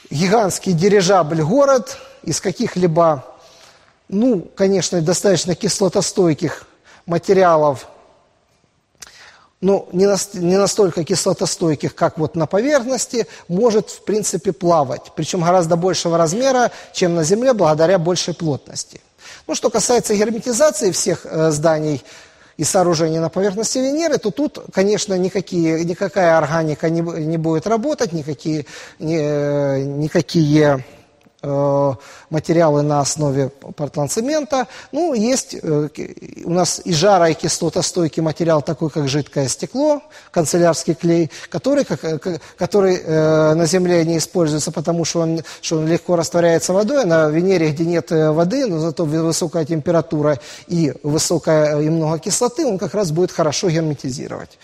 гигантский 0.09 0.73
дирижабль 0.73 1.41
город 1.41 1.97
из 2.23 2.41
каких-либо, 2.41 3.25
ну, 4.07 4.41
конечно, 4.55 5.01
достаточно 5.01 5.55
кислотостойких 5.55 6.67
материалов 7.05 7.87
ну, 9.65 9.89
не, 9.93 10.05
на, 10.05 10.15
не 10.33 10.57
настолько 10.57 11.03
кислотостойких, 11.03 11.95
как 11.95 12.19
вот 12.19 12.35
на 12.35 12.45
поверхности, 12.45 13.25
может, 13.47 13.89
в 13.89 14.03
принципе, 14.03 14.51
плавать. 14.51 15.11
Причем 15.15 15.41
гораздо 15.41 15.75
большего 15.75 16.19
размера, 16.19 16.71
чем 16.93 17.15
на 17.15 17.23
Земле, 17.23 17.51
благодаря 17.53 17.97
большей 17.97 18.35
плотности. 18.35 19.01
Ну, 19.47 19.55
что 19.55 19.71
касается 19.71 20.13
герметизации 20.13 20.91
всех 20.91 21.25
э, 21.25 21.49
зданий 21.49 22.03
и 22.57 22.63
сооружений 22.63 23.17
на 23.17 23.29
поверхности 23.29 23.79
Венеры, 23.79 24.19
то 24.19 24.29
тут, 24.29 24.59
конечно, 24.71 25.17
никакие, 25.17 25.83
никакая 25.83 26.37
органика 26.37 26.87
не, 26.91 27.01
не 27.01 27.37
будет 27.37 27.65
работать, 27.65 28.13
никакие, 28.13 28.67
ни, 28.99 29.17
э, 29.17 29.83
никакие 29.83 30.85
материалы 32.29 32.81
на 32.81 32.99
основе 32.99 33.49
портландцемента. 33.49 34.67
Ну, 34.91 35.13
есть 35.13 35.55
э, 35.61 35.89
у 36.43 36.49
нас 36.51 36.81
и 36.83 36.93
жара, 36.93 37.29
и 37.29 37.33
кислотостойкий 37.33 38.21
материал, 38.21 38.61
такой 38.61 38.89
как 38.89 39.07
жидкое 39.07 39.47
стекло, 39.47 40.01
канцелярский 40.31 40.95
клей, 40.95 41.31
который, 41.49 41.85
который 42.57 42.97
э, 42.97 43.53
на 43.53 43.65
Земле 43.65 44.05
не 44.05 44.17
используется, 44.17 44.71
потому 44.71 45.05
что 45.05 45.21
он, 45.21 45.41
что 45.61 45.77
он 45.77 45.87
легко 45.87 46.15
растворяется 46.15 46.73
водой. 46.73 47.03
А 47.03 47.05
на 47.05 47.29
Венере, 47.29 47.71
где 47.71 47.85
нет 47.85 48.11
воды, 48.11 48.65
но 48.67 48.79
зато 48.79 49.05
высокая 49.05 49.65
температура 49.65 50.39
и 50.67 50.93
высокая 51.03 51.79
и 51.81 51.89
много 51.89 52.19
кислоты, 52.19 52.65
он 52.65 52.77
как 52.77 52.93
раз 52.93 53.11
будет 53.11 53.31
хорошо 53.31 53.69
герметизировать. 53.69 54.57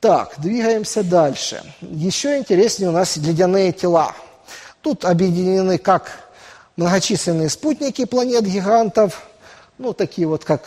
Так, 0.00 0.34
двигаемся 0.38 1.02
дальше. 1.02 1.60
Еще 1.80 2.38
интереснее 2.38 2.90
у 2.90 2.92
нас 2.92 3.16
ледяные 3.16 3.72
тела. 3.72 4.14
Тут 4.88 5.04
объединены 5.04 5.76
как 5.76 6.10
многочисленные 6.76 7.50
спутники 7.50 8.06
планет-гигантов, 8.06 9.20
ну, 9.76 9.92
такие 9.92 10.26
вот 10.26 10.46
как 10.46 10.62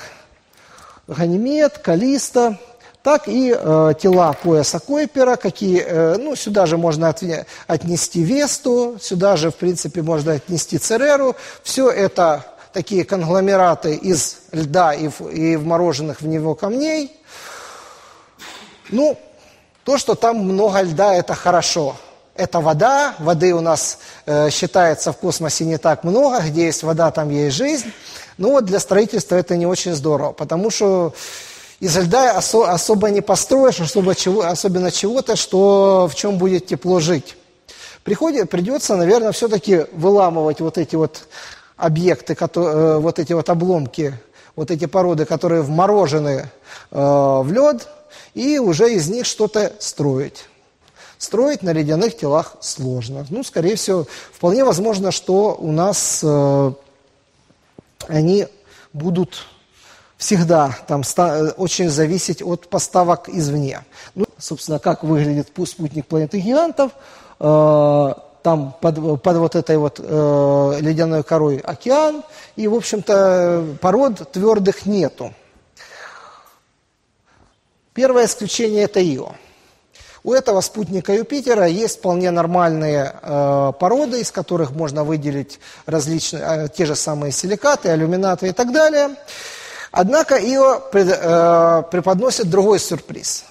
Ганимед, 1.07 1.79
Калиста, 1.79 2.59
так 3.01 3.27
и 3.27 3.51
э, 3.51 3.93
тела 3.99 4.33
пояса 4.33 4.79
Койпера, 4.79 5.37
какие, 5.37 5.81
э, 5.83 6.17
ну, 6.19 6.35
сюда 6.35 6.67
же 6.67 6.77
можно 6.77 7.09
от, 7.09 7.23
отнести 7.65 8.21
Весту, 8.21 8.99
сюда 9.01 9.37
же, 9.37 9.49
в 9.49 9.55
принципе, 9.55 10.03
можно 10.03 10.33
отнести 10.33 10.77
Цереру. 10.77 11.35
Все 11.63 11.89
это 11.89 12.45
такие 12.73 13.05
конгломераты 13.05 13.95
из 13.95 14.37
льда 14.51 14.93
и, 14.93 15.09
и 15.33 15.55
вмороженных 15.55 16.21
в 16.21 16.27
него 16.27 16.53
камней. 16.53 17.11
Ну, 18.91 19.17
то, 19.83 19.97
что 19.97 20.13
там 20.13 20.37
много 20.37 20.81
льда, 20.81 21.15
это 21.15 21.33
хорошо– 21.33 21.95
это 22.35 22.59
вода. 22.59 23.15
Воды 23.19 23.53
у 23.53 23.61
нас 23.61 23.99
э, 24.25 24.49
считается 24.49 25.11
в 25.11 25.17
космосе 25.17 25.65
не 25.65 25.77
так 25.77 26.03
много. 26.03 26.41
Где 26.41 26.65
есть 26.65 26.83
вода, 26.83 27.11
там 27.11 27.29
есть 27.29 27.55
жизнь. 27.55 27.91
Но 28.37 28.51
вот 28.51 28.65
для 28.65 28.79
строительства 28.79 29.35
это 29.35 29.55
не 29.57 29.65
очень 29.65 29.93
здорово, 29.93 30.31
потому 30.31 30.71
что 30.71 31.13
из 31.79 31.97
льда 31.97 32.37
осо 32.37 32.71
особо 32.71 33.09
не 33.09 33.21
построишь, 33.21 33.79
особо 33.79 34.15
чего, 34.15 34.43
особенно 34.43 34.91
чего-то, 34.91 35.35
что 35.35 36.07
в 36.11 36.15
чем 36.15 36.37
будет 36.37 36.67
тепло 36.67 36.99
жить. 36.99 37.35
Приходит, 38.03 38.49
придется, 38.49 38.95
наверное, 38.95 39.31
все-таки 39.31 39.85
выламывать 39.91 40.59
вот 40.59 40.77
эти 40.77 40.95
вот 40.95 41.27
объекты, 41.77 42.35
которые, 42.35 42.75
э, 42.75 42.97
вот 42.97 43.19
эти 43.19 43.33
вот 43.33 43.49
обломки, 43.49 44.13
вот 44.55 44.71
эти 44.71 44.85
породы, 44.85 45.25
которые 45.25 45.61
вморожены 45.61 46.49
э, 46.91 46.97
в 46.97 47.51
лед, 47.51 47.87
и 48.33 48.59
уже 48.59 48.93
из 48.93 49.09
них 49.09 49.25
что-то 49.25 49.73
строить. 49.79 50.45
Строить 51.21 51.61
на 51.61 51.71
ледяных 51.71 52.17
телах 52.17 52.55
сложно. 52.61 53.27
Ну, 53.29 53.43
скорее 53.43 53.75
всего, 53.75 54.07
вполне 54.33 54.65
возможно, 54.65 55.11
что 55.11 55.53
у 55.53 55.71
нас 55.71 56.21
э, 56.23 56.71
они 58.07 58.47
будут 58.91 59.45
всегда 60.17 60.75
там 60.87 61.03
ста- 61.03 61.53
очень 61.57 61.91
зависеть 61.91 62.41
от 62.41 62.67
поставок 62.69 63.29
извне. 63.29 63.85
Ну, 64.15 64.25
собственно, 64.39 64.79
как 64.79 65.03
выглядит 65.03 65.51
спутник 65.67 66.07
планеты 66.07 66.39
гигантов, 66.39 66.91
э, 67.39 68.13
там 68.41 68.75
под, 68.81 69.21
под 69.21 69.37
вот 69.37 69.55
этой 69.55 69.77
вот 69.77 69.99
э, 69.99 70.77
ледяной 70.81 71.21
корой 71.21 71.57
океан, 71.57 72.23
и, 72.55 72.67
в 72.67 72.73
общем-то, 72.73 73.77
пород 73.79 74.31
твердых 74.31 74.87
нету. 74.87 75.35
Первое 77.93 78.25
исключение– 78.25 78.83
это 78.85 78.99
Ио. 79.03 79.35
У 80.23 80.33
этого 80.33 80.61
спутника 80.61 81.13
Юпитера 81.13 81.65
есть 81.65 81.97
вполне 81.97 82.29
нормальные 82.29 83.13
э, 83.21 83.71
породы, 83.79 84.21
из 84.21 84.31
которых 84.31 84.71
можно 84.71 85.03
выделить 85.03 85.59
различные, 85.87 86.43
э, 86.45 86.67
те 86.69 86.85
же 86.85 86.95
самые 86.95 87.31
силикаты, 87.31 87.89
алюминаты 87.89 88.49
и 88.49 88.51
так 88.51 88.71
далее. 88.71 89.15
Однако 89.91 90.35
Ио 90.37 90.79
пред, 90.91 91.07
э, 91.09 91.83
преподносит 91.89 92.51
другой 92.51 92.79
сюрприз. 92.79 93.45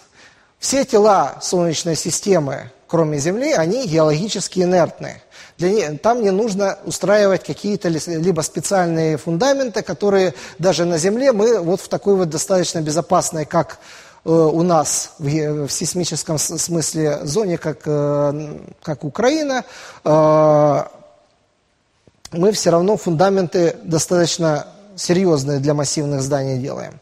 Все 0.61 0.85
тела 0.85 1.39
Солнечной 1.43 1.97
системы, 1.97 2.71
кроме 2.87 3.19
Земли, 3.19 3.53
они 3.53 3.87
геологически 3.87 4.61
инертные. 4.61 5.23
Для, 5.59 5.99
там 5.99 6.23
не 6.23 6.31
нужно 6.31 6.79
устраивать 6.85 7.45
какие-то 7.45 7.89
либо 7.89 8.43
специальные 8.43 9.17
фундаменты, 9.17 9.83
которые 9.83 10.35
даже 10.59 10.85
на 10.85 10.99
Земле 10.99 11.33
мы 11.33 11.59
вот 11.59 11.81
в 11.81 11.89
такой 11.89 12.15
вот 12.15 12.31
достаточно 12.31 12.81
безопасной, 12.81 13.45
как 13.45 13.79
у 14.25 14.63
нас 14.63 15.13
в, 15.19 15.67
в 15.67 15.71
сейсмическом 15.71 16.39
смысле 16.39 17.21
зоне, 17.23 17.57
как, 17.57 17.79
э, 17.87 18.59
как 18.83 19.05
Украина, 19.05 19.65
э, 20.05 20.83
мы 22.33 22.53
все 22.53 22.71
равно 22.71 22.97
фундаменты 22.97 23.77
достаточно 23.83 24.67
серьезные 24.95 25.59
для 25.59 25.75
массивных 25.75 26.23
зданий 26.23 26.59
делаем. 26.59 27.01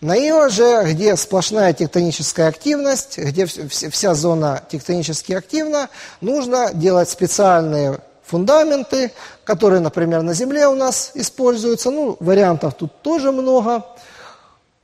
На 0.00 0.16
Ио 0.16 0.48
же, 0.48 0.82
где 0.84 1.16
сплошная 1.16 1.72
тектоническая 1.72 2.48
активность, 2.48 3.18
где 3.18 3.46
вся 3.46 4.14
зона 4.14 4.62
тектонически 4.68 5.32
активна, 5.32 5.88
нужно 6.20 6.70
делать 6.72 7.08
специальные 7.08 7.98
фундаменты, 8.24 9.12
которые, 9.44 9.80
например, 9.80 10.22
на 10.22 10.34
Земле 10.34 10.66
у 10.66 10.74
нас 10.74 11.12
используются. 11.14 11.90
Ну, 11.90 12.16
вариантов 12.18 12.74
тут 12.74 13.02
тоже 13.02 13.30
много. 13.30 13.84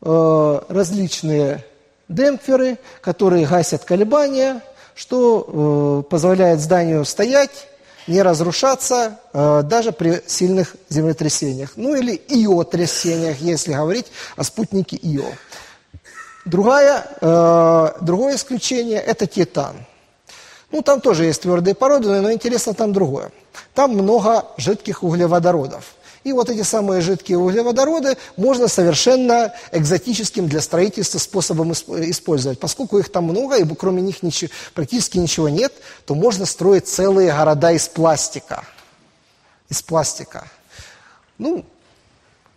Различные 0.01 1.65
демпферы, 2.09 2.79
которые 3.01 3.47
гасят 3.47 3.85
колебания, 3.85 4.63
что 4.95 6.03
э, 6.07 6.11
позволяет 6.11 6.61
зданию 6.61 7.05
стоять, 7.05 7.69
не 8.07 8.23
разрушаться 8.23 9.21
э, 9.33 9.63
даже 9.65 9.93
при 9.93 10.23
сильных 10.27 10.77
землетрясениях. 10.89 11.73
Ну 11.77 11.95
или 11.95 12.15
ио-трясениях, 12.15 13.39
если 13.39 13.75
говорить 13.75 14.07
о 14.37 14.45
спутнике 14.45 14.99
Ио. 15.03 15.27
Другая, 16.45 17.07
э, 17.21 17.89
другое 18.01 18.37
исключение– 18.37 18.99
это 19.07 19.27
титан. 19.27 19.77
Ну, 20.71 20.83
там 20.83 21.01
тоже 21.01 21.25
есть 21.27 21.43
твердые 21.43 21.75
породы, 21.75 22.09
но 22.09 22.33
интересно 22.33 22.75
там 22.75 22.93
другое. 22.93 23.31
Там 23.75 23.93
много 23.93 24.47
жидких 24.57 25.03
углеводородов. 25.03 25.95
И 26.29 26.33
вот 26.33 26.51
эти 26.51 26.61
самые 26.61 27.01
жидкие 27.01 27.39
углеводороды 27.39 28.19
можно 28.37 28.69
совершенно 28.69 29.55
экзотическим 29.73 30.47
для 30.47 30.61
строительства 30.61 31.19
способом 31.19 31.73
использовать. 31.73 32.61
Поскольку 32.61 32.99
их 32.99 33.11
там 33.11 33.25
много, 33.25 33.57
и 33.57 33.65
кроме 33.75 34.03
них 34.03 34.23
ничего, 34.23 34.51
практически 34.75 35.17
ничего 35.17 35.49
нет, 35.49 35.73
то 36.05 36.15
можно 36.15 36.45
строить 36.45 36.87
целые 36.87 37.33
города 37.33 37.73
из 37.73 37.89
пластика. 37.89 38.63
Из 39.71 39.81
пластика. 39.81 40.47
Ну, 41.39 41.65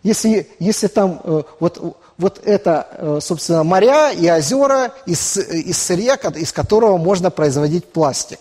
если, 0.02 0.50
если 0.58 0.88
там 0.88 1.22
э, 1.24 1.42
вот, 1.58 1.96
вот 2.18 2.42
это, 2.44 2.88
э, 2.90 3.18
собственно, 3.22 3.62
моря 3.62 4.12
и 4.12 4.30
озера 4.30 4.92
из, 5.06 5.38
из 5.38 5.78
сырья, 5.78 6.16
из 6.16 6.52
которого 6.52 6.98
можно 6.98 7.30
производить 7.30 7.90
пластик. 7.90 8.40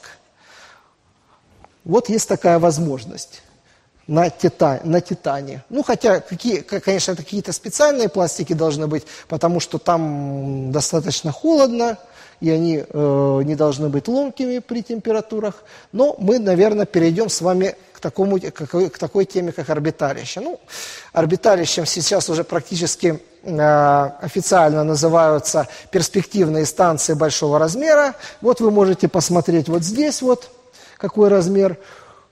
Вот 1.85 2.09
есть 2.09 2.27
такая 2.27 2.59
возможность 2.59 3.41
на, 4.11 4.29
титан, 4.29 4.79
на 4.83 4.99
титане. 4.99 5.63
Ну, 5.69 5.83
хотя, 5.83 6.19
какие, 6.19 6.59
конечно, 6.59 7.15
какие-то 7.15 7.53
специальные 7.53 8.09
пластики 8.09 8.51
должны 8.51 8.87
быть, 8.87 9.05
потому 9.29 9.61
что 9.61 9.77
там 9.77 10.69
достаточно 10.69 11.31
холодно, 11.31 11.97
и 12.41 12.49
они 12.49 12.83
э, 12.85 13.41
не 13.45 13.55
должны 13.55 13.87
быть 13.87 14.09
ломкими 14.09 14.59
при 14.59 14.83
температурах. 14.83 15.63
Но 15.93 16.15
мы, 16.19 16.39
наверное, 16.39 16.85
перейдем 16.85 17.29
с 17.29 17.39
вами 17.39 17.75
к, 17.93 18.01
такому, 18.01 18.37
к, 18.37 18.51
к 18.51 18.97
такой 18.97 19.23
теме, 19.23 19.53
как 19.53 19.69
орбиталище. 19.69 20.41
Ну, 20.41 20.59
орбиталищем 21.13 21.85
сейчас 21.85 22.29
уже 22.29 22.43
практически 22.43 23.21
э, 23.43 24.09
официально 24.21 24.83
называются 24.83 25.69
перспективные 25.89 26.65
станции 26.65 27.13
большого 27.13 27.59
размера. 27.59 28.15
Вот 28.41 28.59
вы 28.59 28.71
можете 28.71 29.07
посмотреть 29.07 29.69
вот 29.69 29.83
здесь 29.83 30.21
вот, 30.21 30.49
какой 30.97 31.29
размер. 31.29 31.77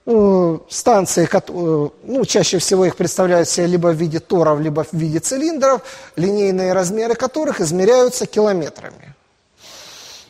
Э, 0.06 0.58
станции, 0.70 1.28
э, 1.30 1.88
ну, 2.04 2.24
чаще 2.24 2.58
всего 2.58 2.86
их 2.86 2.96
представляют 2.96 3.48
себе 3.48 3.66
либо 3.66 3.88
в 3.88 3.96
виде 3.96 4.18
торов, 4.18 4.58
либо 4.58 4.84
в 4.84 4.92
виде 4.94 5.18
цилиндров, 5.18 5.82
линейные 6.16 6.72
размеры 6.72 7.14
которых 7.14 7.60
измеряются 7.60 8.24
километрами. 8.24 9.14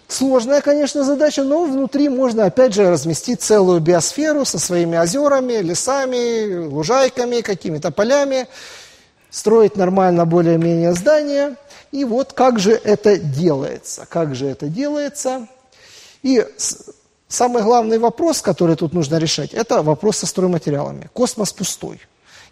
Сложная, 0.08 0.60
конечно, 0.60 1.04
задача, 1.04 1.44
но 1.44 1.66
внутри 1.66 2.08
можно, 2.08 2.46
опять 2.46 2.74
же, 2.74 2.90
разместить 2.90 3.42
целую 3.42 3.78
биосферу 3.78 4.44
со 4.44 4.58
своими 4.58 4.98
озерами, 4.98 5.58
лесами, 5.62 6.66
лужайками, 6.66 7.40
какими-то 7.40 7.92
полями, 7.92 8.48
строить 9.30 9.76
нормально 9.76 10.26
более-менее 10.26 10.94
здания. 10.94 11.54
И 11.92 12.04
вот 12.04 12.32
как 12.32 12.58
же 12.58 12.72
это 12.72 13.18
делается? 13.18 14.04
Как 14.08 14.34
же 14.34 14.46
это 14.46 14.66
делается? 14.66 15.46
И 16.24 16.44
самый 17.30 17.62
главный 17.62 17.98
вопрос, 17.98 18.42
который 18.42 18.76
тут 18.76 18.92
нужно 18.92 19.16
решать, 19.16 19.54
это 19.54 19.82
вопрос 19.82 20.18
со 20.18 20.26
стройматериалами. 20.26 21.08
Космос 21.14 21.52
пустой. 21.52 22.00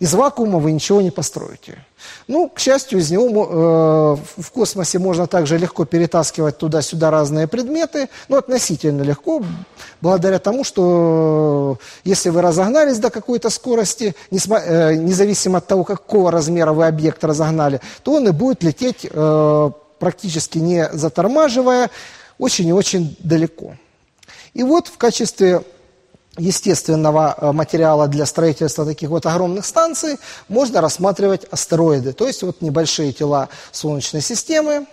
Из 0.00 0.14
вакуума 0.14 0.60
вы 0.60 0.70
ничего 0.70 1.02
не 1.02 1.10
построите. 1.10 1.84
Ну, 2.28 2.48
к 2.48 2.60
счастью, 2.60 3.00
из 3.00 3.10
него 3.10 3.26
э, 3.26 4.40
в 4.40 4.50
космосе 4.52 5.00
можно 5.00 5.26
также 5.26 5.58
легко 5.58 5.84
перетаскивать 5.84 6.56
туда-сюда 6.56 7.10
разные 7.10 7.48
предметы, 7.48 8.08
но 8.28 8.36
относительно 8.36 9.02
легко, 9.02 9.42
благодаря 10.00 10.38
тому, 10.38 10.62
что 10.62 11.78
если 12.04 12.28
вы 12.30 12.42
разогнались 12.42 12.98
до 12.98 13.10
какой-то 13.10 13.50
скорости, 13.50 14.14
э, 14.30 14.94
независимо 14.94 15.58
от 15.58 15.66
того, 15.66 15.82
какого 15.82 16.30
размера 16.30 16.72
вы 16.72 16.86
объект 16.86 17.24
разогнали, 17.24 17.80
то 18.04 18.12
он 18.12 18.28
и 18.28 18.30
будет 18.30 18.62
лететь 18.62 19.04
э, 19.10 19.70
практически 19.98 20.58
не 20.58 20.88
затормаживая, 20.92 21.90
очень 22.38 22.68
и 22.68 22.72
очень 22.72 23.16
далеко. 23.18 23.74
И 24.58 24.64
вот 24.64 24.88
в 24.88 24.98
качестве 24.98 25.62
естественного 26.36 27.32
э, 27.36 27.52
материала 27.52 28.08
для 28.08 28.26
строительства 28.26 28.84
таких 28.84 29.08
вот 29.08 29.24
огромных 29.24 29.64
станций 29.64 30.16
можно 30.48 30.80
рассматривать 30.80 31.46
астероиды, 31.48 32.12
то 32.12 32.26
есть 32.26 32.42
вот 32.42 32.60
небольшие 32.60 33.12
тела 33.12 33.50
Солнечной 33.70 34.20
системы. 34.20 34.86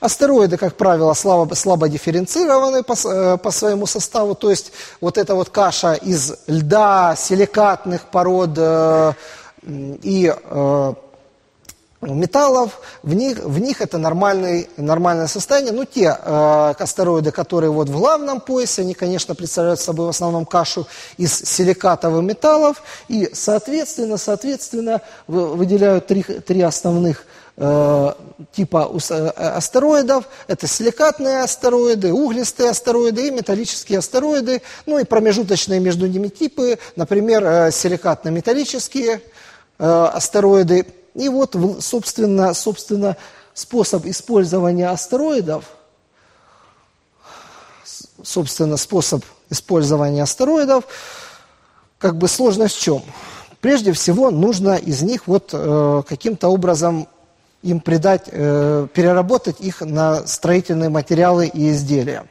Астероиды, 0.00 0.56
как 0.56 0.76
правило, 0.76 1.12
слабо, 1.12 1.54
слабо 1.54 1.90
дифференцированы 1.90 2.82
по, 2.82 2.94
э, 2.94 3.36
по 3.36 3.50
своему 3.50 3.84
составу, 3.84 4.34
то 4.34 4.48
есть 4.48 4.72
вот 5.02 5.18
эта 5.18 5.34
вот 5.34 5.50
каша 5.50 5.92
из 5.92 6.32
льда, 6.46 7.14
силикатных 7.14 8.06
пород 8.06 8.52
э, 8.56 9.12
и 9.66 10.34
э, 10.34 10.94
металлов, 12.12 12.80
в 13.02 13.14
них, 13.14 13.38
в 13.38 13.58
них 13.58 13.80
это 13.80 13.98
нормальное 13.98 15.26
состояние. 15.26 15.72
Ну, 15.72 15.84
те 15.84 16.16
э, 16.20 16.74
астероиды, 16.78 17.30
которые 17.30 17.70
вот 17.70 17.88
в 17.88 17.98
главном 17.98 18.40
поясе, 18.40 18.82
они, 18.82 18.94
конечно, 18.94 19.34
представляют 19.34 19.80
собой 19.80 20.06
в 20.06 20.10
основном 20.10 20.44
кашу 20.44 20.86
из 21.16 21.34
силикатовых 21.34 22.22
металлов. 22.22 22.82
И, 23.08 23.30
соответственно, 23.32 24.16
соответственно 24.16 25.00
выделяют 25.26 26.06
три, 26.06 26.22
три 26.22 26.60
основных 26.62 27.24
э, 27.56 28.12
типа 28.52 28.90
э, 29.10 29.28
астероидов. 29.28 30.24
Это 30.46 30.66
силикатные 30.66 31.42
астероиды, 31.42 32.12
углистые 32.12 32.70
астероиды 32.70 33.28
и 33.28 33.30
металлические 33.30 33.98
астероиды. 33.98 34.62
Ну 34.86 34.98
и 34.98 35.04
промежуточные 35.04 35.80
между 35.80 36.06
ними 36.06 36.28
типы, 36.28 36.78
например, 36.96 37.44
э, 37.44 37.70
силикатно-металлические 37.70 39.20
э, 39.78 40.08
астероиды 40.12 40.86
и 41.14 41.28
вот, 41.28 41.56
собственно, 41.80 42.54
собственно, 42.54 43.16
способ 43.54 44.04
использования 44.06 44.88
астероидов, 44.88 45.64
собственно, 48.22 48.76
способ 48.76 49.24
использования 49.50 50.22
астероидов, 50.22 50.84
как 51.98 52.16
бы 52.16 52.28
сложность 52.28 52.76
в 52.76 52.82
чем? 52.82 53.02
Прежде 53.60 53.92
всего, 53.92 54.30
нужно 54.30 54.76
из 54.76 55.02
них 55.02 55.26
вот 55.26 55.50
э, 55.52 56.02
каким-то 56.06 56.48
образом 56.48 57.08
им 57.62 57.80
придать, 57.80 58.24
э, 58.26 58.86
переработать 58.92 59.60
их 59.60 59.80
на 59.80 60.26
строительные 60.26 60.90
материалы 60.90 61.46
и 61.46 61.70
изделия. 61.70 62.26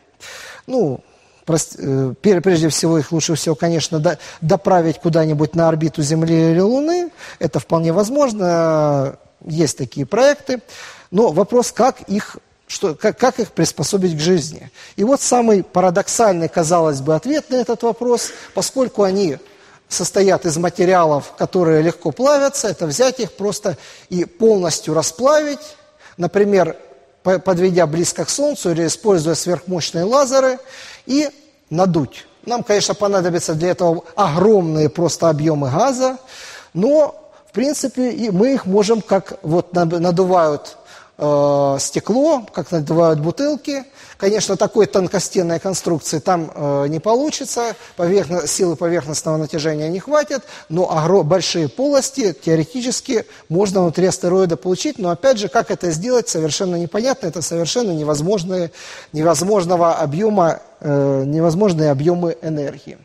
Ну, 0.67 1.03
прежде 1.46 2.70
всего 2.70 2.98
их 2.98 3.12
лучше 3.12 3.36
всего, 3.36 3.56
конечно, 3.56 4.02
доправить 4.41 5.00
куда-нибудь 5.00 5.56
на 5.56 5.68
орбиту 5.68 6.02
Земли 6.02 6.52
или 6.52 6.60
Луны. 6.60 7.10
Это 7.39 7.60
вполне 7.60 7.91
возможно, 7.91 9.18
есть 9.46 9.78
такие 9.78 10.06
проекты. 10.06 10.62
Но 11.12 11.32
вопрос, 11.32 11.72
как 11.72 12.02
их, 12.02 12.38
что, 12.68 12.96
как, 12.96 13.18
как 13.18 13.39
их 13.39 13.52
приспособить 13.52 14.18
к 14.18 14.20
жизни. 14.20 14.72
И 14.96 15.04
вот 15.04 15.22
самый 15.22 15.64
парадоксальный, 15.64 16.50
казалось 16.50 17.02
бы, 17.02 17.16
ответ 17.16 17.50
на 17.50 17.56
этот 17.58 17.84
вопрос, 17.84 18.32
поскольку 18.54 19.04
они 19.04 19.38
состоят 19.89 20.46
из 20.46 20.58
материалов, 20.58 21.34
которые 21.38 21.82
легко 21.82 22.12
плавятся, 22.12 22.68
это 22.68 22.88
взять 22.88 23.20
их 23.20 23.34
просто 23.34 23.78
и 24.10 24.26
полностью 24.26 24.94
расплавить, 24.94 25.76
например, 26.18 26.76
подведя 27.24 27.88
близко 27.88 28.26
к 28.26 28.30
Солнцу 28.30 28.71
или 28.71 28.88
используя 28.88 29.36
сверхмощные 29.36 30.03
лазеры, 30.03 30.59
и 31.05 31.30
надуть. 31.69 32.26
Нам, 32.45 32.63
конечно, 32.63 32.93
понадобятся 32.93 33.53
для 33.55 33.69
этого 33.69 34.03
огромные 34.15 34.89
просто 34.89 35.30
объемы 35.30 35.71
газа, 35.71 36.17
но, 36.74 37.32
в 37.47 37.51
принципе, 37.53 38.32
мы 38.32 38.53
их 38.53 38.65
можем, 38.65 39.01
как 39.01 39.39
вот 39.43 39.74
надувают 39.74 40.78
э, 41.24 41.78
стекло, 41.80 42.45
как 42.51 42.71
надувают 42.71 43.19
бутылки. 43.19 43.86
Конечно, 44.17 44.57
такой 44.57 44.86
тонкостенной 44.86 45.59
конструкции 45.59 46.19
там 46.19 46.51
э, 46.53 46.88
не 46.88 46.99
получится, 46.99 47.76
поверхно, 47.95 48.47
силы 48.47 48.76
поверхностного 48.76 49.38
натяжения 49.38 49.89
не 49.89 49.99
хватит, 49.99 50.43
но 50.69 50.91
огром, 50.91 51.28
большие 51.28 51.69
полости 51.69 52.34
теоретически 52.34 53.26
можно 53.49 53.82
внутри 53.82 54.07
астероида 54.07 54.57
получить, 54.57 54.99
но 54.99 55.09
опять 55.09 55.38
же, 55.38 55.47
как 55.47 55.71
это 55.71 55.91
сделать, 55.91 56.30
совершенно 56.30 56.76
непонятно, 56.76 57.28
это 57.28 57.41
совершенно 57.41 57.91
невозможные, 57.91 58.71
невозможного 59.13 59.93
объема, 59.93 60.59
э, 60.80 61.24
невозможные 61.26 61.91
объемы 61.91 62.38
энергии. 62.41 62.97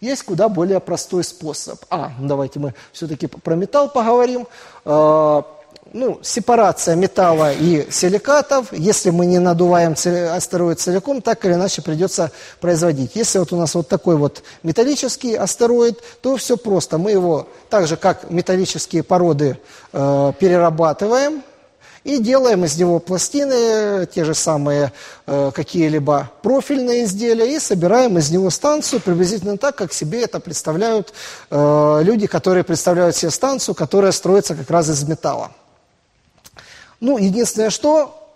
Есть 0.00 0.24
куда 0.24 0.50
более 0.50 0.80
простой 0.80 1.24
способ. 1.24 1.82
А, 1.88 2.12
давайте 2.20 2.58
мы 2.58 2.74
все-таки 2.92 3.26
про 3.26 3.54
металл 3.54 3.88
поговорим. 3.88 4.46
Э, 4.84 5.42
ну, 5.94 6.18
сепарация 6.22 6.96
металла 6.96 7.52
и 7.52 7.88
силикатов, 7.88 8.72
если 8.72 9.10
мы 9.10 9.26
не 9.26 9.38
надуваем 9.38 9.92
астероид 9.92 10.80
целиком, 10.80 11.22
так 11.22 11.44
или 11.44 11.52
иначе 11.52 11.82
придется 11.82 12.32
производить. 12.60 13.12
Если 13.14 13.38
вот 13.38 13.52
у 13.52 13.56
нас 13.56 13.76
вот 13.76 13.86
такой 13.86 14.16
вот 14.16 14.42
металлический 14.64 15.36
астероид, 15.36 16.00
то 16.20 16.36
все 16.36 16.56
просто. 16.56 16.98
Мы 16.98 17.12
его, 17.12 17.46
так 17.70 17.86
же 17.86 17.96
как 17.96 18.28
металлические 18.28 19.04
породы, 19.04 19.56
э, 19.92 20.32
перерабатываем 20.40 21.44
и 22.02 22.18
делаем 22.18 22.64
из 22.64 22.76
него 22.76 22.98
пластины, 22.98 24.04
те 24.12 24.24
же 24.24 24.34
самые 24.34 24.92
э, 25.28 25.52
какие-либо 25.54 26.28
профильные 26.42 27.04
изделия, 27.04 27.54
и 27.54 27.60
собираем 27.60 28.18
из 28.18 28.32
него 28.32 28.50
станцию 28.50 29.00
приблизительно 29.00 29.58
так, 29.58 29.76
как 29.76 29.92
себе 29.92 30.24
это 30.24 30.40
представляют 30.40 31.14
э, 31.50 32.00
люди, 32.02 32.26
которые 32.26 32.64
представляют 32.64 33.14
себе 33.14 33.30
станцию, 33.30 33.76
которая 33.76 34.10
строится 34.10 34.56
как 34.56 34.68
раз 34.72 34.88
из 34.88 35.04
металла. 35.04 35.52
Ну, 37.00 37.18
единственное, 37.18 37.70
что, 37.70 38.28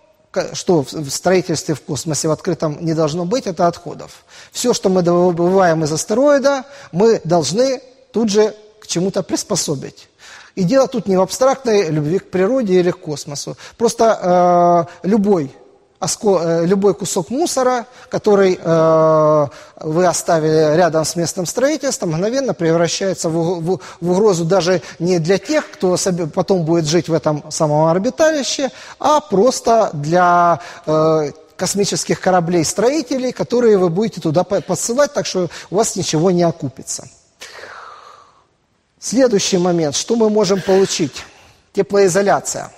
что 0.53 0.83
в 0.83 1.09
строительстве 1.09 1.75
в 1.75 1.81
космосе 1.81 2.27
в 2.27 2.31
открытом 2.31 2.77
не 2.81 2.93
должно 2.93 3.25
быть, 3.25 3.47
это 3.47 3.67
отходов. 3.67 4.23
Все, 4.51 4.73
что 4.73 4.89
мы 4.89 5.01
добываем 5.01 5.83
из 5.83 5.91
астероида, 5.91 6.65
мы 6.91 7.21
должны 7.23 7.81
тут 8.11 8.29
же 8.29 8.55
к 8.79 8.87
чему-то 8.87 9.23
приспособить. 9.23 10.09
И 10.55 10.63
дело 10.63 10.87
тут 10.87 11.07
не 11.07 11.15
в 11.15 11.21
абстрактной 11.21 11.89
любви 11.89 12.19
к 12.19 12.31
природе 12.31 12.79
или 12.79 12.91
к 12.91 12.99
космосу. 12.99 13.55
Просто 13.77 14.87
э, 15.03 15.07
любой 15.07 15.55
любой 16.65 16.93
кусок 16.93 17.29
мусора, 17.29 17.85
который 18.09 18.57
э, 18.61 19.47
вы 19.81 20.05
оставили 20.05 20.77
рядом 20.77 21.03
с 21.03 21.15
местом 21.17 21.45
строительства, 21.45 22.05
мгновенно 22.05 22.53
превращается 22.53 23.29
в, 23.29 23.61
в, 23.61 23.79
в 23.99 24.11
угрозу 24.11 24.45
даже 24.45 24.81
не 24.99 25.19
для 25.19 25.37
тех, 25.37 25.69
кто 25.69 25.97
потом 26.33 26.63
будет 26.63 26.85
жить 26.85 27.09
в 27.09 27.13
этом 27.13 27.43
самом 27.51 27.85
орбиталище, 27.85 28.71
а 28.97 29.19
просто 29.19 29.89
для 29.91 30.61
э, 30.85 31.31
космических 31.57 32.21
кораблей-строителей, 32.21 33.33
которые 33.33 33.77
вы 33.77 33.89
будете 33.89 34.21
туда 34.21 34.45
подсылать, 34.45 35.13
так 35.13 35.25
что 35.25 35.49
у 35.69 35.75
вас 35.75 35.97
ничего 35.97 36.31
не 36.31 36.43
окупится. 36.43 37.09
Следующий 38.99 39.57
момент. 39.57 39.95
Что 39.95 40.15
мы 40.15 40.29
можем 40.29 40.61
получить? 40.61 41.25
Теплоизоляция. 41.73 42.71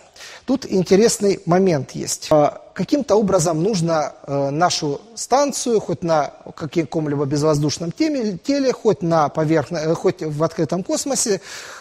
Тут 0.52 0.66
интересный 0.70 1.39
момент 1.45 1.91
есть. 1.91 2.28
А, 2.30 2.62
каким-то 2.74 3.16
образом 3.16 3.64
нужно 3.64 4.12
э, 4.28 4.49
нашу 4.49 4.99
станцию, 5.16 5.80
хоть 5.80 6.04
на 6.04 6.34
каком-либо 6.58 7.24
безвоздушном 7.24 7.93
теле, 7.93 8.74
хоть, 8.74 9.02
на 9.02 9.30
поверхно, 9.30 9.78
э, 9.78 9.93
хоть 9.95 10.22
в 10.22 10.43
открытом 10.43 10.84
космосе, 10.84 11.39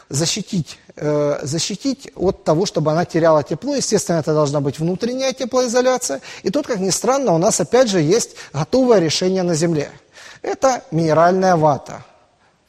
защитить, 0.09 0.79
э, 0.95 1.41
защитить 1.43 2.13
от 2.15 2.45
того, 2.45 2.65
чтобы 2.65 2.93
она 2.93 3.05
теряла 3.05 3.43
тепло. 3.43 3.75
Естественно, 3.75 4.19
это 4.19 4.35
должна 4.35 4.61
быть 4.61 4.79
внутренняя 4.79 5.33
теплоизоляция. 5.33 6.21
И 6.45 6.51
тут, 6.51 6.69
как 6.69 6.79
ни 6.79 6.91
странно, 6.91 7.33
у 7.33 7.39
нас 7.39 7.59
опять 7.61 7.89
же 7.89 8.01
есть 8.01 8.37
готовое 8.53 9.01
решение 9.01 9.43
на 9.43 9.57
Земле. 9.57 9.91
Это 10.43 10.85
минеральная 10.93 11.57
вата 11.57 12.05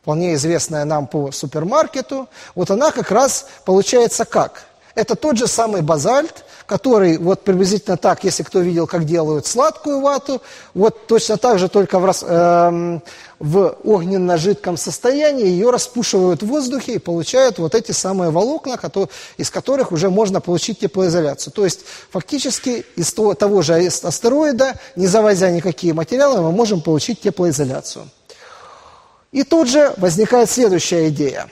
вполне 0.02 0.34
известная 0.34 0.84
нам 0.84 1.06
по 1.06 1.32
супермаркету, 1.32 2.28
вот 2.56 2.72
она 2.72 2.92
как 2.92 3.12
раз 3.12 3.46
получается 3.66 4.26
как? 4.26 4.66
Это 4.96 5.16
тот 5.16 5.38
же 5.38 5.48
самый 5.48 5.82
базальт, 5.82 6.44
который 6.66 7.18
вот 7.18 7.44
приблизительно 7.44 7.98
так, 7.98 8.24
если 8.24 8.44
кто 8.44 8.60
видел, 8.60 8.88
как 8.88 9.06
делают 9.06 9.46
сладкую 9.46 10.02
вату, 10.02 10.42
вот 10.74 11.08
точно 11.08 11.38
так 11.38 11.60
же, 11.60 11.70
только 11.70 12.00
в, 12.00 12.24
э, 12.24 13.00
в 13.40 13.78
огненно-жидком 13.84 14.78
состоянии 14.78 15.48
ее 15.48 15.70
распушивают 15.70 16.44
в 16.44 16.48
воздухе 16.48 16.94
и 16.94 17.00
получают 17.00 17.58
вот 17.60 17.76
эти 17.76 17.92
самые 17.92 18.32
волокна, 18.32 18.78
которые, 18.78 19.10
из 19.38 19.50
которых 19.50 19.92
уже 19.92 20.10
можно 20.10 20.42
получить 20.42 20.80
теплоизоляцию. 20.80 21.54
То 21.54 21.66
есть 21.66 21.82
фактически 22.10 22.86
из 22.96 23.14
того, 23.14 23.34
того 23.34 23.62
же 23.62 23.74
астероида, 23.76 24.76
не 24.96 25.08
завозя 25.08 25.50
никакие 25.50 25.94
материалы, 25.94 26.42
мы 26.42 26.52
можем 26.52 26.82
получить 26.82 27.22
теплоизоляцию. 27.22 28.10
И 29.32 29.44
тут 29.44 29.70
же 29.70 29.94
возникает 29.98 30.50
следующая 30.50 31.08
идея. 31.10 31.50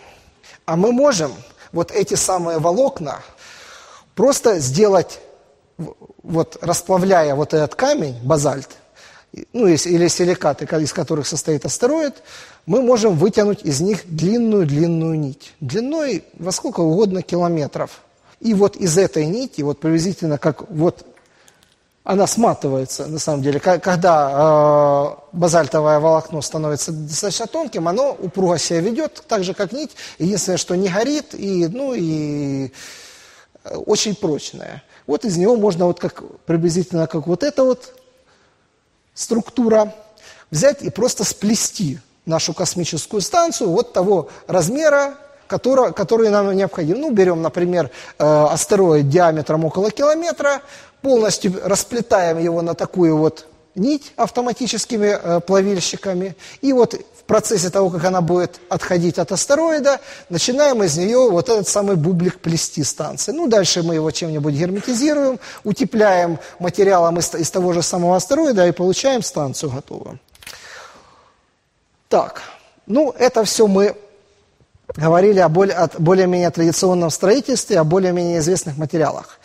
А 0.66 0.76
мы 0.76 0.92
можем 0.92 1.34
вот 1.72 1.92
эти 1.92 2.16
самые 2.16 2.60
волокна 2.60 3.22
просто 4.16 4.60
сделать, 4.60 5.20
вот 6.24 6.58
расплавляя 6.62 7.36
вот 7.36 7.54
этот 7.54 7.76
камень, 7.76 8.18
базальт, 8.24 8.70
ну 9.54 9.68
или 9.68 10.08
силикаты, 10.08 10.66
из 10.82 10.94
которых 10.94 11.28
состоит 11.28 11.66
астероид, 11.66 12.16
мы 12.66 12.82
можем 12.82 13.16
вытянуть 13.16 13.64
из 13.64 13.80
них 13.80 14.02
длинную-длинную 14.06 15.20
нить. 15.20 15.54
Длиной 15.60 16.24
во 16.38 16.52
сколько 16.52 16.82
угодно 16.82 17.22
километров. 17.22 18.02
И 18.40 18.54
вот 18.54 18.76
из 18.76 18.98
этой 18.98 19.26
нити, 19.26 19.62
вот 19.62 19.80
приблизительно 19.80 20.38
как 20.38 20.70
вот 20.70 21.06
она 22.10 22.26
сматывается, 22.26 23.06
на 23.06 23.20
самом 23.20 23.44
деле. 23.44 23.60
Когда 23.60 24.32
э, 24.34 25.38
базальтовое 25.38 26.00
волокно 26.00 26.42
становится 26.42 26.92
достаточно 26.92 27.46
тонким, 27.46 27.88
оно 27.88 28.18
упруго 28.20 28.58
себя 28.58 28.80
ведет, 28.80 29.24
так 29.28 29.44
же, 29.44 29.54
как 29.54 29.72
нить. 29.72 29.92
Единственное, 30.18 30.58
что 30.58 30.74
не 30.74 30.90
горит, 30.90 31.36
и, 31.36 31.68
ну, 31.68 31.94
и 31.94 32.72
э, 33.64 33.76
очень 33.76 34.16
прочное. 34.16 34.82
Вот 35.06 35.24
из 35.24 35.38
него 35.38 35.56
можно 35.56 35.86
вот 35.86 36.00
как, 36.00 36.24
приблизительно 36.48 37.06
как 37.06 37.28
вот 37.28 37.44
эта 37.44 37.64
вот 37.64 37.94
структура 39.14 39.94
взять 40.50 40.82
и 40.82 40.90
просто 40.90 41.24
сплести 41.24 42.00
нашу 42.26 42.56
космическую 42.56 43.22
станцию 43.22 43.70
вот 43.70 43.94
того 43.94 44.30
размера, 44.48 45.14
который, 45.46 45.94
который 45.94 46.30
нам 46.30 46.56
необходим. 46.56 47.02
Ну, 47.02 47.12
берем, 47.12 47.44
например, 47.44 47.92
э, 48.18 48.24
астероид 48.24 49.10
диаметром 49.10 49.66
около 49.66 49.92
километра, 49.92 50.64
полностью 51.02 51.60
расплетаем 51.64 52.38
его 52.38 52.62
на 52.62 52.74
такую 52.74 53.18
вот 53.18 53.46
нить 53.76 54.14
автоматическими 54.16 55.18
э, 55.22 55.40
плавильщиками. 55.40 56.36
И 56.62 56.74
вот 56.74 56.94
в 56.94 57.24
процессе 57.24 57.70
того, 57.70 57.90
как 57.90 58.04
она 58.06 58.22
будет 58.22 58.60
отходить 58.70 59.20
от 59.20 59.32
астероида, 59.32 60.00
начинаем 60.30 60.84
из 60.84 60.98
нее 60.98 61.30
вот 61.30 61.50
этот 61.50 61.68
самый 61.68 61.96
бублик 61.96 62.40
плести 62.40 62.84
станции. 62.84 63.32
Ну, 63.32 63.48
дальше 63.48 63.84
мы 63.84 63.96
его 63.96 64.12
чем-нибудь 64.12 64.54
герметизируем, 64.54 65.40
утепляем 65.64 66.40
материалом 66.60 67.20
из, 67.20 67.34
из 67.36 67.50
того 67.52 67.74
же 67.74 67.82
самого 67.82 68.16
астероида 68.16 68.68
и 68.68 68.72
получаем 68.72 69.22
станцию 69.22 69.72
готовую. 69.72 70.20
Так, 72.08 72.42
ну, 72.88 73.14
это 73.18 73.44
все 73.44 73.68
мы 73.68 73.96
говорили 74.96 75.40
о 75.40 75.50
более, 75.50 75.76
о 75.76 75.90
более-менее 75.98 76.50
традиционном 76.50 77.10
строительстве, 77.10 77.80
о 77.80 77.84
более-менее 77.84 78.40
известных 78.40 78.78
материалах. 78.78 79.40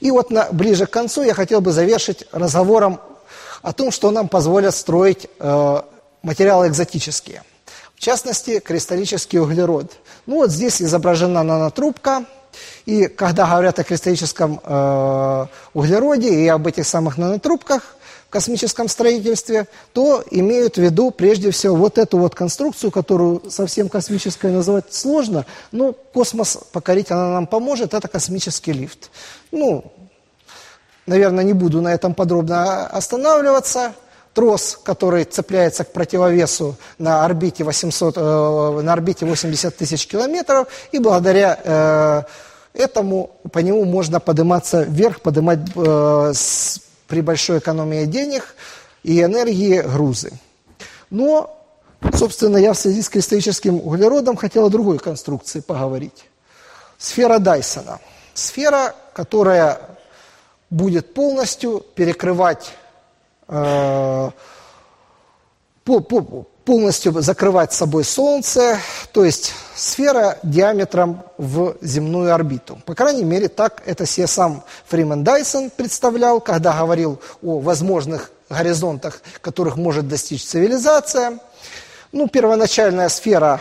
И 0.00 0.10
вот 0.10 0.30
на, 0.30 0.48
ближе 0.52 0.86
к 0.86 0.90
концу 0.90 1.22
я 1.22 1.34
хотел 1.34 1.60
бы 1.60 1.72
завершить 1.72 2.26
разговором 2.32 3.00
о 3.62 3.72
том, 3.72 3.90
что 3.90 4.10
нам 4.10 4.28
позволят 4.28 4.74
строить 4.74 5.28
э, 5.38 5.82
материалы 6.22 6.68
экзотические. 6.68 7.42
В 7.94 8.00
частности, 8.00 8.60
кристаллический 8.60 9.38
углерод. 9.38 9.92
Ну 10.26 10.36
вот 10.36 10.50
здесь 10.50 10.80
изображена 10.80 11.42
нанотрубка, 11.42 12.24
и 12.86 13.06
когда 13.08 13.46
говорят 13.46 13.78
о 13.78 13.84
кристаллическом 13.84 14.60
э, 14.62 15.46
углероде 15.74 16.32
и 16.32 16.48
об 16.48 16.66
этих 16.66 16.86
самых 16.86 17.18
нанотрубках, 17.18 17.96
космическом 18.30 18.88
строительстве, 18.88 19.66
то 19.92 20.24
имеют 20.30 20.76
в 20.76 20.78
виду 20.78 21.10
прежде 21.10 21.50
всего 21.50 21.76
вот 21.76 21.98
эту 21.98 22.18
вот 22.18 22.34
конструкцию, 22.34 22.90
которую 22.90 23.42
совсем 23.50 23.88
космической 23.88 24.50
назвать 24.50 24.94
сложно, 24.94 25.44
но 25.72 25.92
космос 25.92 26.58
покорить 26.72 27.10
она 27.10 27.30
нам 27.32 27.46
поможет, 27.46 27.92
это 27.92 28.08
космический 28.08 28.72
лифт. 28.72 29.10
Ну, 29.50 29.92
наверное, 31.06 31.44
не 31.44 31.52
буду 31.52 31.82
на 31.82 31.92
этом 31.92 32.14
подробно 32.14 32.86
останавливаться. 32.86 33.94
Трос, 34.32 34.78
который 34.84 35.24
цепляется 35.24 35.82
к 35.82 35.92
противовесу 35.92 36.76
на 36.98 37.24
орбите, 37.24 37.64
800, 37.64 38.16
э, 38.16 38.80
на 38.80 38.92
орбите 38.92 39.26
80 39.26 39.76
тысяч 39.76 40.06
километров, 40.06 40.68
и 40.92 41.00
благодаря 41.00 41.58
э, 41.64 42.22
этому 42.74 43.32
по 43.50 43.58
нему 43.58 43.84
можно 43.84 44.20
подниматься 44.20 44.82
вверх, 44.82 45.20
поднимать 45.20 45.58
э, 45.74 46.32
при 47.10 47.20
большой 47.22 47.58
экономии 47.58 48.06
денег 48.06 48.54
и 49.02 49.20
энергии 49.20 49.80
грузы. 49.80 50.32
Но, 51.10 51.60
собственно, 52.14 52.56
я 52.56 52.72
в 52.72 52.78
связи 52.78 53.02
с 53.02 53.08
кристаллическим 53.08 53.74
углеродом 53.74 54.36
хотел 54.36 54.66
о 54.66 54.70
другой 54.70 54.98
конструкции 54.98 55.58
поговорить. 55.58 56.24
Сфера 56.98 57.40
Дайсона. 57.40 57.98
Сфера, 58.32 58.94
которая 59.12 59.80
будет 60.70 61.12
полностью 61.12 61.80
перекрывать, 61.80 62.70
э, 63.48 64.30
по, 65.84 66.00
по, 66.00 66.46
полностью 66.70 67.20
закрывать 67.20 67.72
собой 67.72 68.04
Солнце, 68.04 68.78
то 69.10 69.24
есть 69.24 69.52
сфера 69.74 70.38
диаметром 70.44 71.24
в 71.36 71.74
земную 71.80 72.32
орбиту. 72.32 72.78
По 72.86 72.94
крайней 72.94 73.24
мере, 73.24 73.48
так 73.48 73.82
это 73.86 74.06
себе 74.06 74.28
сам 74.28 74.62
Фримен 74.86 75.24
Дайсон 75.24 75.70
представлял, 75.70 76.40
когда 76.40 76.72
говорил 76.78 77.20
о 77.42 77.58
возможных 77.58 78.30
горизонтах, 78.48 79.20
которых 79.40 79.76
может 79.76 80.06
достичь 80.06 80.44
цивилизация. 80.44 81.40
Ну, 82.12 82.28
первоначальная 82.28 83.08
сфера 83.08 83.60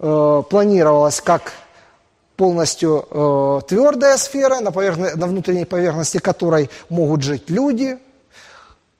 э, 0.00 0.42
планировалась 0.50 1.22
как 1.22 1.52
полностью 2.36 3.08
э, 3.10 3.60
твердая 3.66 4.18
сфера, 4.18 4.60
на, 4.60 4.70
поверх... 4.70 4.98
на 5.16 5.26
внутренней 5.26 5.64
поверхности 5.64 6.18
которой 6.18 6.68
могут 6.90 7.22
жить 7.22 7.48
люди– 7.48 7.98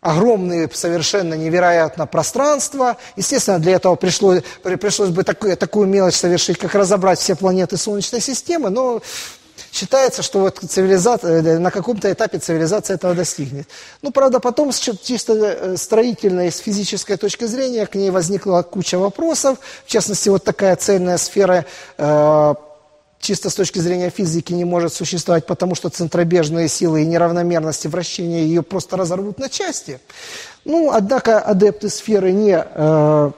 огромные, 0.05 0.69
совершенно 0.73 1.33
невероятно 1.33 2.07
пространство. 2.07 2.99
Естественно, 3.17 3.59
для 3.59 3.73
этого 3.73 3.97
пришло, 3.97 4.37
пришлось 4.63 5.09
бы 5.09 5.25
такую, 5.25 5.57
такую 5.57 5.89
мелочь 5.89 6.15
совершить, 6.15 6.59
как 6.59 6.75
разобрать 6.75 7.19
все 7.19 7.35
планеты 7.35 7.79
Солнечной 7.79 8.21
системы, 8.21 8.69
но 8.69 9.01
считается, 9.73 10.23
что 10.23 10.41
вот 10.41 10.59
цивилизация, 10.59 11.43
э, 11.43 11.59
на 11.59 11.71
каком-то 11.71 12.13
этапе 12.13 12.39
цивилизация 12.39 12.97
этого 12.97 13.15
достигнет. 13.15 13.67
Ну, 14.03 14.11
правда, 14.11 14.41
потом 14.41 14.73
чисто 14.73 15.33
э, 15.33 15.77
строительной, 15.79 16.53
с 16.53 16.59
физической 16.59 17.17
точки 17.17 17.45
зрения, 17.45 17.87
к 17.87 17.95
ней 17.95 18.11
возникла 18.11 18.61
куча 18.63 18.99
вопросов. 18.99 19.59
В 19.87 19.91
частности, 19.91 20.29
вот 20.29 20.45
такая 20.45 20.77
цельная 20.77 21.17
сфера 21.17 21.65
э, 21.97 22.55
чисто 23.25 23.51
с 23.51 23.55
точки 23.55 23.79
зрения 23.79 24.11
физики 24.11 24.53
не 24.53 24.65
может 24.65 24.93
существовать, 24.93 25.47
потому 25.47 25.75
что 25.75 25.89
центробежные 25.89 26.69
силы 26.69 27.03
и 27.03 27.07
неравномерности 27.07 27.89
вращения 27.89 28.43
ее 28.43 28.63
просто 28.63 28.97
разорвут 28.97 29.39
на 29.39 29.49
части. 29.49 29.99
Ну, 30.65 30.93
однако 30.93 31.41
адепты 31.41 31.89
сферы 31.89 32.33
не 32.33 32.63
э, 32.63 33.31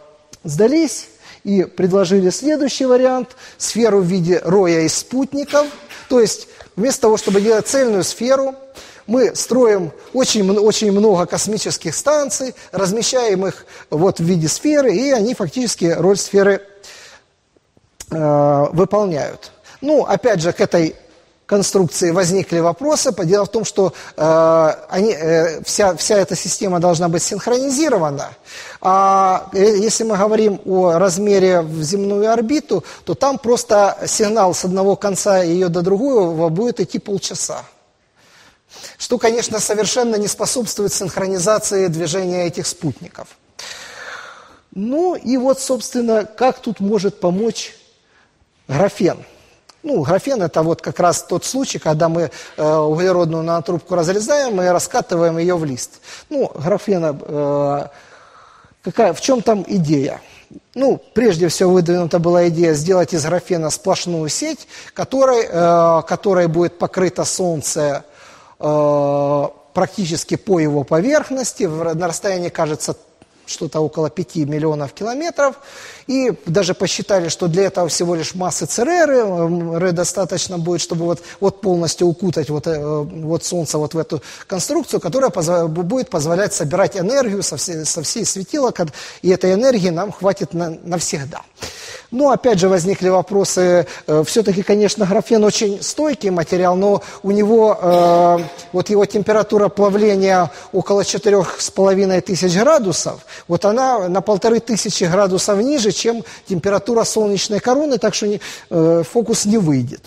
сдались 0.44 1.08
и 1.44 1.64
предложили 1.64 2.30
следующий 2.30 2.86
вариант. 2.86 3.36
Сферу 3.56 4.00
в 4.00 4.06
виде 4.06 4.40
роя 4.44 4.80
из 4.80 4.94
спутников. 4.94 5.66
То 6.08 6.20
есть 6.20 6.48
вместо 6.74 7.02
того, 7.02 7.16
чтобы 7.16 7.40
делать 7.40 7.66
цельную 7.66 8.04
сферу, 8.04 8.54
мы 9.06 9.36
строим 9.36 9.92
очень, 10.12 10.50
очень 10.58 10.90
много 10.90 11.26
космических 11.26 11.94
станций, 11.94 12.54
размещаем 12.72 13.46
их 13.46 13.66
вот 13.90 14.18
в 14.18 14.24
виде 14.24 14.48
сферы, 14.48 14.94
и 14.94 15.12
они 15.12 15.34
фактически 15.34 15.84
роль 15.96 16.16
сферы 16.16 16.62
э, 18.10 18.66
выполняют. 18.72 19.52
Ну, 19.80 20.04
опять 20.04 20.40
же, 20.40 20.52
к 20.52 20.60
этой 20.60 20.96
конструкции 21.46 22.10
возникли 22.10 22.58
вопросы. 22.58 23.14
Дело 23.24 23.44
в 23.46 23.50
том, 23.50 23.64
что 23.64 23.92
э, 24.16 24.72
они, 24.88 25.12
э, 25.12 25.62
вся, 25.62 25.96
вся 25.96 26.16
эта 26.16 26.34
система 26.34 26.80
должна 26.80 27.08
быть 27.08 27.22
синхронизирована. 27.22 28.30
А 28.80 29.48
э, 29.52 29.76
если 29.78 30.04
мы 30.04 30.16
говорим 30.16 30.60
о 30.66 30.98
размере 30.98 31.60
в 31.60 31.82
земную 31.82 32.32
орбиту, 32.32 32.84
то 33.04 33.14
там 33.14 33.38
просто 33.38 33.96
сигнал 34.06 34.54
с 34.54 34.64
одного 34.64 34.96
конца 34.96 35.42
ее 35.42 35.68
до 35.68 35.82
другого 35.82 36.48
будет 36.48 36.80
идти 36.80 36.98
полчаса. 36.98 37.62
Что, 38.98 39.16
конечно, 39.16 39.60
совершенно 39.60 40.16
не 40.16 40.26
способствует 40.26 40.92
синхронизации 40.92 41.86
движения 41.86 42.46
этих 42.46 42.66
спутников. 42.66 43.28
Ну 44.74 45.14
и 45.14 45.36
вот, 45.36 45.60
собственно, 45.60 46.24
как 46.24 46.58
тут 46.58 46.80
может 46.80 47.20
помочь 47.20 47.74
графен– 48.68 49.24
ну, 49.86 50.02
графен– 50.02 50.42
это 50.42 50.62
вот 50.62 50.82
как 50.82 50.98
раз 51.00 51.22
тот 51.22 51.44
случай, 51.44 51.78
когда 51.78 52.08
мы 52.08 52.30
э, 52.56 52.76
углеродную 52.76 53.42
нанотрубку 53.42 53.94
разрезаем 53.94 54.60
и 54.60 54.66
раскатываем 54.66 55.38
ее 55.38 55.56
в 55.56 55.64
лист. 55.64 56.00
Ну, 56.28 56.50
графена, 56.54 57.16
э, 57.18 57.86
какая, 58.82 59.12
в 59.12 59.20
чем 59.20 59.42
там 59.42 59.64
идея? 59.66 60.20
ну, 60.74 61.00
прежде 61.14 61.48
всего 61.48 61.72
выдвинута 61.72 62.18
была 62.18 62.48
идея 62.48 62.74
сделать 62.74 63.14
из 63.14 63.24
графена 63.24 63.70
сплошную 63.70 64.28
сеть, 64.28 64.68
которой, 64.92 65.46
э, 65.48 66.02
которой 66.06 66.48
будет 66.48 66.78
покрыто 66.78 67.24
Солнце 67.24 68.04
э, 68.58 69.44
практически 69.72 70.36
по 70.36 70.58
его 70.58 70.84
поверхности, 70.84 71.64
на 71.64 72.08
расстоянии, 72.08 72.48
кажется, 72.48 72.96
что-то 73.46 73.80
около 73.80 74.10
5 74.10 74.36
миллионов 74.36 74.92
километров. 74.92 75.56
И 76.06 76.32
даже 76.46 76.74
посчитали, 76.74 77.28
что 77.28 77.48
для 77.48 77.64
этого 77.64 77.88
всего 77.88 78.14
лишь 78.14 78.34
массы 78.34 78.66
ЦРР, 78.66 79.10
Р 79.10 79.92
достаточно 79.92 80.58
будет, 80.58 80.80
чтобы 80.80 81.04
вот, 81.04 81.22
вот 81.40 81.60
полностью 81.60 82.06
укутать 82.06 82.50
вот, 82.50 82.66
э, 82.66 82.78
вот 82.78 83.44
Солнце 83.44 83.78
вот 83.78 83.94
в 83.94 83.98
эту 83.98 84.22
конструкцию, 84.46 85.00
которая 85.00 85.30
позв... 85.30 85.68
будет 85.68 86.10
позволять 86.10 86.52
собирать 86.52 86.96
энергию 86.96 87.42
со 87.42 87.56
всей, 87.56 87.84
со 87.84 88.02
всей 88.02 88.24
светила, 88.24 88.72
и 89.22 89.30
этой 89.30 89.52
энергии 89.54 89.90
нам 89.90 90.12
хватит 90.12 90.54
на, 90.54 90.76
навсегда. 90.84 91.42
Но 92.10 92.30
опять 92.30 92.58
же 92.58 92.68
возникли 92.68 93.08
вопросы, 93.08 93.86
э, 94.06 94.24
все-таки, 94.26 94.62
конечно, 94.62 95.06
графен 95.06 95.44
очень 95.44 95.82
стойкий 95.82 96.30
материал, 96.30 96.76
но 96.76 97.02
у 97.22 97.30
него, 97.30 97.78
э, 97.80 98.38
вот 98.72 98.90
его 98.90 99.04
температура 99.06 99.68
плавления 99.68 100.50
около 100.72 101.02
4,5 101.02 102.20
тысяч 102.20 102.54
градусов, 102.56 103.20
вот 103.48 103.64
она 103.64 104.08
на 104.08 104.20
полторы 104.20 104.60
тысячи 104.60 105.04
градусов 105.04 105.58
ниже, 105.58 105.92
чем 105.92 106.24
температура 106.46 107.04
солнечной 107.04 107.60
короны, 107.60 107.98
так 107.98 108.14
что 108.14 108.26
не, 108.26 108.40
э, 108.70 109.02
фокус 109.04 109.44
не 109.44 109.58
выйдет. 109.58 110.02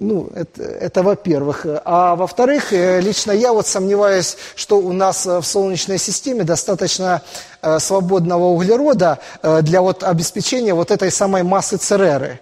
Ну, 0.00 0.30
это, 0.34 0.62
это 0.62 1.02
во-первых. 1.02 1.66
А 1.84 2.14
во-вторых, 2.14 2.72
э, 2.72 3.00
лично 3.00 3.32
я 3.32 3.52
вот 3.52 3.66
сомневаюсь, 3.66 4.36
что 4.54 4.78
у 4.78 4.92
нас 4.92 5.26
э, 5.26 5.40
в 5.40 5.44
Солнечной 5.44 5.98
системе 5.98 6.44
достаточно 6.44 7.22
э, 7.62 7.78
свободного 7.80 8.44
углерода 8.44 9.18
для 9.42 9.82
вот 9.82 10.04
обеспечения 10.04 10.72
вот 10.72 10.90
этой 10.90 11.10
самой 11.10 11.42
массы 11.42 11.78
Цереры 11.78 12.40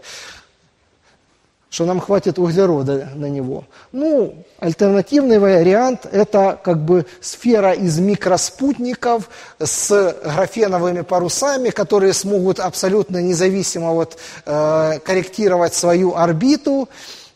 что 1.77 1.85
нам 1.85 2.01
хватит 2.01 2.39
углерода 2.39 3.11
на 3.17 3.27
него. 3.27 3.65
Ну, 3.93 4.47
альтернативный 4.59 5.39
вариант– 5.39 6.07
это 6.11 6.59
как 6.65 6.83
бы 6.83 7.05
сфера 7.21 7.73
из 7.73 7.99
микроспутников 7.99 9.29
с 9.59 10.17
графеновыми 10.25 11.03
парусами, 11.03 11.69
которые 11.69 12.15
смогут 12.15 12.61
абсолютно 12.61 13.19
независимо 13.21 13.93
вот, 13.93 14.17
э, 14.47 15.01
корректировать 15.05 15.75
свою 15.75 16.17
орбиту 16.17 16.89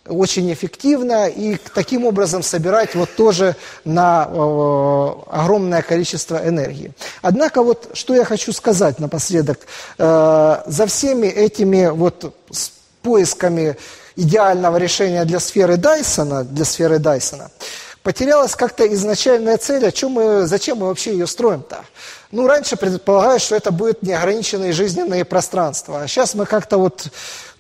очень 0.06 0.50
эффективно 0.50 1.28
и 1.28 1.58
таким 1.74 2.06
образом 2.06 2.42
собирать 2.42 2.94
вот 2.94 3.14
тоже 3.14 3.56
на 3.84 4.26
э, 4.26 5.08
огромное 5.30 5.82
количество 5.82 6.40
энергии. 6.48 6.92
Однако 7.20 7.62
вот 7.62 7.90
что 7.92 8.14
я 8.14 8.24
хочу 8.24 8.54
сказать 8.54 9.00
напоследок. 9.00 9.58
Э, 9.98 10.62
за 10.64 10.86
всеми 10.86 11.26
этими 11.26 11.88
вот 11.88 12.34
поисками 13.02 13.76
идеального 14.20 14.76
решения 14.76 15.24
для 15.24 15.40
сферы 15.40 15.76
Дайсона, 15.76 16.44
для 16.44 16.64
сферы 16.64 16.98
Дайсона, 16.98 17.50
потерялась 18.02 18.54
как-то 18.54 18.86
изначальная 18.94 19.56
цель, 19.58 19.86
о 19.86 19.92
чем 19.92 20.12
мы, 20.12 20.46
зачем 20.46 20.78
мы 20.78 20.86
вообще 20.86 21.12
ее 21.12 21.26
строим-то. 21.26 21.84
Ну, 22.30 22.46
раньше 22.46 22.76
предполагалось, 22.76 23.42
что 23.42 23.56
это 23.56 23.70
будет 23.72 24.02
неограниченные 24.02 24.72
жизненные 24.72 25.24
пространства, 25.24 26.02
а 26.02 26.08
сейчас 26.08 26.34
мы 26.34 26.46
как-то 26.46 26.78
вот 26.78 27.08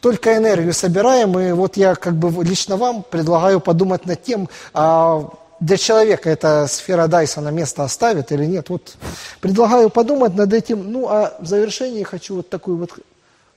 только 0.00 0.36
энергию 0.36 0.72
собираем, 0.72 1.38
и 1.38 1.52
вот 1.52 1.76
я 1.76 1.94
как 1.94 2.14
бы 2.14 2.44
лично 2.44 2.76
вам 2.76 3.02
предлагаю 3.02 3.60
подумать 3.60 4.06
над 4.06 4.22
тем, 4.22 4.48
а 4.72 5.28
для 5.60 5.76
человека 5.76 6.30
эта 6.30 6.66
сфера 6.68 7.06
Дайсона 7.06 7.50
место 7.50 7.84
оставит 7.84 8.32
или 8.32 8.46
нет. 8.46 8.70
Вот 8.70 8.96
предлагаю 9.40 9.90
подумать 9.90 10.34
над 10.34 10.52
этим. 10.54 10.90
Ну, 10.90 11.06
а 11.08 11.36
в 11.38 11.46
завершении 11.46 12.02
хочу 12.02 12.36
вот 12.36 12.48
такую 12.48 12.78
вот 12.78 12.92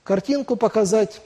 картинку 0.02 0.56
показать, 0.56 1.22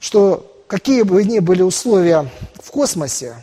что 0.00 0.53
какие 0.66 1.02
бы 1.02 1.22
ни 1.24 1.38
были 1.38 1.62
условия 1.62 2.30
в 2.62 2.70
космосе, 2.70 3.36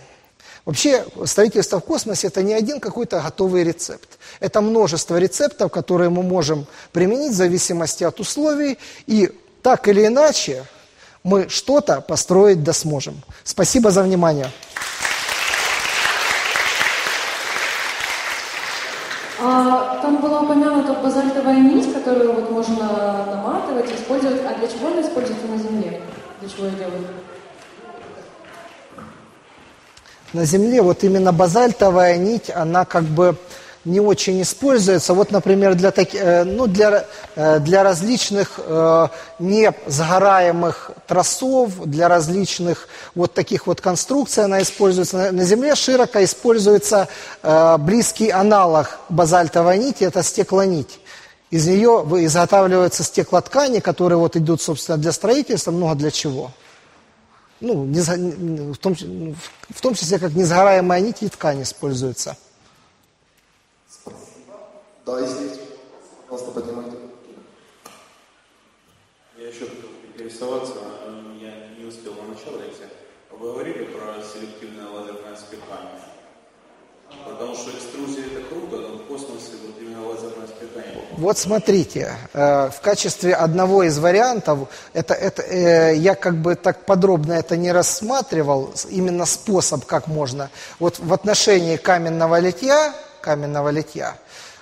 вообще 0.66 1.06
строительство 1.26 1.80
в 1.80 1.84
космосе 1.84 2.28
это 2.28 2.42
не 2.42 2.54
один 2.54 2.80
какой-то 2.80 3.22
готовый 3.22 3.64
рецепт. 3.64 4.18
Это 4.40 4.62
множество 4.62 5.18
рецептов, 5.18 5.72
которые 5.72 6.10
мы 6.10 6.24
можем 6.24 6.66
применить 6.92 7.32
в 7.32 7.36
зависимости 7.36 8.04
от 8.04 8.20
условий, 8.20 8.78
и 9.08 9.32
так 9.62 9.88
или 9.88 10.06
иначе 10.06 10.66
мы 11.24 11.50
что-то 11.50 12.02
построить 12.02 12.64
да 12.64 12.74
сможем. 12.74 13.22
Спасибо 13.44 13.92
за 13.92 14.04
внимание. 14.04 14.52
А, 19.44 20.00
там 20.02 20.18
была 20.22 20.42
упомянута 20.42 20.94
базальтовая 20.94 21.60
нить, 21.60 21.92
которую 21.94 22.34
вот 22.34 22.52
можно 22.52 23.26
наматывать, 23.26 23.92
использовать. 23.92 24.42
А 24.46 24.54
для 24.60 24.68
чего 24.68 24.88
она 24.90 25.02
используется 25.02 25.48
на 25.48 25.58
Земле? 25.58 26.02
На 30.34 30.46
Земле 30.46 30.82
вот 30.82 31.04
именно 31.04 31.34
базальтовая 31.34 32.18
нить, 32.18 32.50
она 32.50 32.86
как 32.86 33.04
бы 33.04 33.36
не 33.84 34.00
очень 34.00 34.42
используется. 34.42 35.14
Вот, 35.14 35.32
например, 35.32 35.76
для, 35.76 35.92
таки, 35.92 36.18
э, 36.18 36.44
ну, 36.44 36.68
для, 36.68 37.06
э, 37.36 37.60
для 37.60 37.84
различных 37.84 38.60
э, 38.60 39.08
несгораемых 39.40 40.92
тросов, 41.08 41.72
для 41.86 42.08
различных 42.08 42.88
вот 43.16 43.34
таких 43.34 43.68
вот 43.68 43.82
конструкций 43.82 44.46
она 44.46 44.62
используется. 44.62 45.32
На 45.32 45.44
Земле 45.44 45.76
широко 45.76 46.24
используется 46.24 47.08
близкий 47.80 48.30
аналог 48.30 49.00
базальтовой 49.10 49.78
нити, 49.80 50.04
это 50.04 50.24
стеклонить. 50.24 51.01
Из 51.52 51.68
нее 51.68 52.06
изготавливаются 52.26 53.04
стеклоткани, 53.04 53.80
которые 53.80 54.18
вот 54.18 54.38
идут, 54.38 54.62
собственно, 54.62 54.98
для 54.98 55.12
строительства, 55.12 55.72
много 55.72 55.96
для 55.96 56.10
чего. 56.10 56.52
Ну, 57.60 57.84
не, 57.86 58.00
в, 58.00 58.78
том, 58.78 58.96
в 58.96 59.82
том 59.82 59.94
числе, 59.94 60.18
как 60.18 60.34
несгораемая 60.34 61.02
нить 61.02 61.22
и 61.22 61.28
ткань 61.28 61.62
используются. 61.62 62.38
Да, 65.06 65.20
есть. 65.20 65.60
Пожалуйста, 66.30 66.60
поднимайте. 66.60 66.98
Я 69.38 69.48
еще 69.50 69.66
хотел 69.66 69.90
интересоваться, 70.08 70.76
я 71.42 71.78
не 71.78 71.86
успел 71.86 72.14
на 72.14 72.34
начало 72.34 72.64
лекции. 72.64 72.88
Вы 73.30 73.52
говорили 73.52 73.84
про 73.86 74.24
спекание. 74.24 74.71
Потому 77.26 77.56
что 77.56 77.72
экструзия 77.72 78.26
это 78.26 78.42
круто, 78.50 78.78
но 78.78 78.98
в 78.98 79.08
космосе 79.08 79.54
вот 79.66 79.76
именно 79.82 80.08
лазерное 80.08 80.48
спекание. 80.48 81.06
Вот 81.18 81.38
смотрите, 81.38 82.16
э, 82.34 82.70
в 82.70 82.82
качестве 82.82 83.34
одного 83.34 83.84
из 83.84 84.00
вариантов, 84.00 84.70
это, 84.94 85.14
это, 85.14 85.42
э, 85.42 85.96
я 85.96 86.16
как 86.16 86.36
бы 86.36 86.56
так 86.56 86.86
подробно 86.86 87.34
это 87.34 87.58
не 87.58 87.72
рассматривал, 87.72 88.74
именно 88.90 89.26
способ, 89.26 89.86
как 89.86 90.08
можно. 90.08 90.50
Вот 90.80 91.00
в 91.00 91.14
отношении 91.14 91.78
каменного 91.78 92.40
литья, 92.40 92.94
каменного 93.22 93.70
литья, 93.70 94.16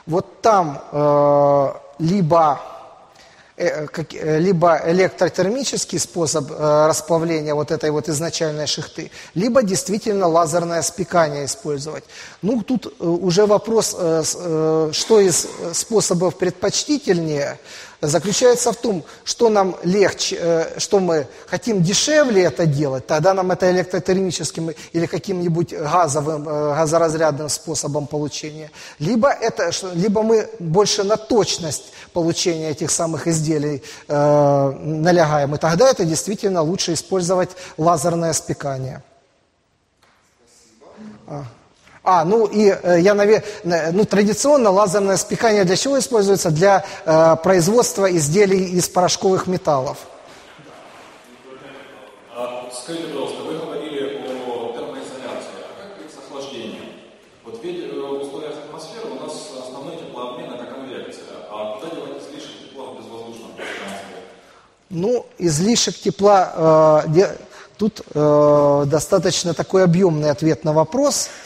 вот 0.05 0.41
там 0.41 0.81
э, 0.91 1.73
либо, 1.99 2.59
либо 4.39 4.81
электротермический 4.85 5.99
способ 5.99 6.51
э, 6.51 6.87
расплавления 6.87 7.53
вот 7.53 7.71
этой 7.71 7.91
вот 7.91 8.07
изначальной 8.07 8.67
шихты, 8.67 9.11
либо 9.35 9.63
действительно 9.63 10.27
лазерное 10.27 10.81
спекание 10.81 11.45
использовать. 11.45 12.03
Ну, 12.41 12.61
тут 12.61 12.85
э, 12.85 13.05
уже 13.05 13.45
вопрос, 13.45 13.95
э, 13.97 14.23
э, 14.35 14.89
что 14.93 15.19
из 15.19 15.47
способов 15.73 16.37
предпочтительнее– 16.37 17.59
заключается 18.01 18.71
в 18.71 18.77
том, 18.77 19.03
что 19.23 19.49
нам 19.49 19.75
легче, 19.83 20.37
э, 20.39 20.79
что 20.79 20.99
мы 20.99 21.27
хотим 21.47 21.83
дешевле 21.83 22.43
это 22.43 22.65
делать, 22.65 23.07
тогда 23.07 23.33
нам 23.33 23.51
это 23.51 23.69
электротермическим 23.71 24.71
или 24.93 25.05
каким-нибудь 25.05 25.73
газовым, 25.73 26.47
э, 26.47 26.75
газоразрядным 26.75 27.49
способом 27.49 28.07
получения. 28.07 28.71
Либо, 28.99 29.29
это, 29.29 29.71
либо 29.93 30.23
мы 30.23 30.49
больше 30.59 31.03
на 31.03 31.17
точность 31.17 31.91
получения 32.13 32.69
этих 32.69 32.91
самых 32.91 33.27
изделий 33.27 33.83
э, 34.07 34.71
налягаем, 34.79 35.55
и 35.55 35.57
тогда 35.57 35.89
это 35.89 36.05
действительно 36.05 36.61
лучше 36.61 36.93
использовать 36.93 37.49
лазерное 37.77 38.33
спекание. 38.33 39.03
А. 41.27 41.43
А, 42.11 42.25
ну 42.25 42.47
и 42.47 42.69
э, 42.71 43.01
я, 43.01 43.13
наверное, 43.13 43.91
ну, 43.91 44.03
традиционно 44.03 44.71
лазерное 44.71 45.15
спекание 45.15 45.63
для 45.63 45.75
чего 45.75 45.99
используется? 45.99 46.49
Для 46.49 46.83
э, 47.05 47.35
производства 47.43 48.11
изделий 48.11 48.63
из 48.63 48.89
порошковых 48.89 49.45
металлов. 49.45 49.97
А, 52.35 52.67
скажите, 52.73 53.09
пожалуйста, 53.09 53.43
вы 53.43 53.59
говорили 53.59 54.23
о 54.47 54.73
термоизоляции. 54.73 55.53
А 55.61 55.83
как 55.83 56.01
быть 56.01 56.11
с 56.11 56.17
охлаждением? 56.17 56.93
Вот 57.45 57.63
ведь 57.63 57.83
э, 57.83 57.91
в 57.93 58.21
условиях 58.23 58.55
атмосферы 58.57 59.09
у 59.11 59.23
нас 59.23 59.33
основной 59.61 59.97
теплообмен 59.97 60.51
это 60.51 60.65
конвекция. 60.65 61.25
А 61.51 61.77
куда 61.77 61.93
девать 61.93 62.23
излишек 62.23 62.71
тепла 62.71 62.85
в 62.85 62.97
безвоздушном 62.97 63.51
пространстве? 63.55 64.17
Ну, 64.89 65.27
излишек 65.37 65.95
тепла, 65.95 67.03
э, 67.05 67.09
де, 67.09 67.37
тут 67.77 68.01
э, 68.15 68.83
достаточно 68.87 69.53
такой 69.53 69.83
объемный 69.83 70.31
ответ 70.31 70.63
на 70.63 70.73
вопрос– 70.73 71.29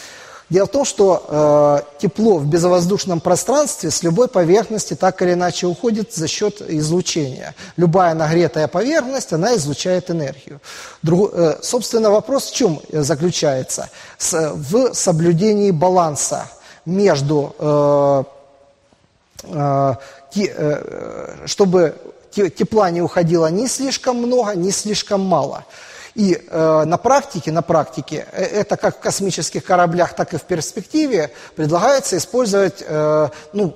Дело 0.53 0.67
в 0.67 0.69
том, 0.69 0.85
что 0.85 1.25
э, 1.27 1.99
тепло 1.99 2.37
в 2.37 2.45
безвоздушном 2.45 3.21
пространстве 3.21 3.89
с 3.89 4.03
любой 4.03 4.27
поверхности 4.27 4.93
так 4.93 5.19
или 5.23 5.33
иначе 5.33 5.65
уходит 5.65 6.13
за 6.13 6.27
счет 6.27 6.61
излучения. 6.61 7.55
Любая 7.75 8.13
нагретая 8.13 8.67
поверхность, 8.67 9.33
она 9.33 9.55
излучает 9.55 10.11
энергию. 10.11 10.61
Друг, 11.01 11.31
э, 11.33 11.57
собственно, 11.63 12.11
вопрос 12.11 12.51
в 12.51 12.55
чем 12.55 12.79
заключается? 12.91 13.89
С, 14.19 14.53
в 14.53 14.93
соблюдении 14.93 15.71
баланса 15.71 16.47
между, 16.85 17.55
э, 17.57 18.23
э, 19.45 19.95
те, 20.35 20.53
э, 20.55 21.47
чтобы 21.47 21.95
тепла 22.31 22.91
не 22.91 23.01
уходило 23.01 23.47
ни 23.47 23.65
слишком 23.65 24.17
много, 24.17 24.53
ни 24.53 24.69
слишком 24.69 25.21
мало. 25.21 25.65
И 26.15 26.39
э, 26.47 26.83
на 26.85 26.97
практике, 26.97 27.51
на 27.51 27.63
практике, 27.63 28.27
э, 28.31 28.43
это 28.43 28.77
как 28.77 28.97
в 28.97 28.99
космических 28.99 29.63
кораблях, 29.63 30.13
так 30.15 30.33
и 30.33 30.37
в 30.37 30.43
перспективе 30.43 31.31
предлагается 31.55 32.17
использовать, 32.17 32.83
э, 32.85 33.29
ну, 33.53 33.75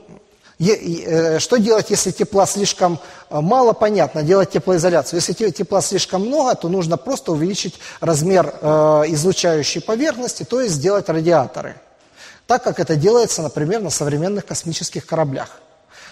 е, 0.59 0.75
э, 0.75 1.39
что 1.39 1.57
делать, 1.57 1.89
если 1.89 2.11
тепла 2.11 2.45
слишком 2.45 2.99
э, 3.29 3.41
мало, 3.41 3.73
понятно, 3.73 4.21
делать 4.21 4.51
теплоизоляцию. 4.51 5.19
Если 5.19 5.49
тепла 5.49 5.81
слишком 5.81 6.27
много, 6.27 6.53
то 6.53 6.69
нужно 6.69 6.97
просто 6.97 7.31
увеличить 7.31 7.79
размер 8.01 8.53
э, 8.61 8.67
излучающей 9.07 9.81
поверхности, 9.81 10.43
то 10.43 10.61
есть 10.61 10.75
сделать 10.75 11.09
радиаторы. 11.09 11.75
Так 12.45 12.63
как 12.63 12.79
это 12.79 12.95
делается, 12.95 13.41
например, 13.41 13.81
на 13.81 13.89
современных 13.89 14.45
космических 14.45 15.05
кораблях. 15.07 15.59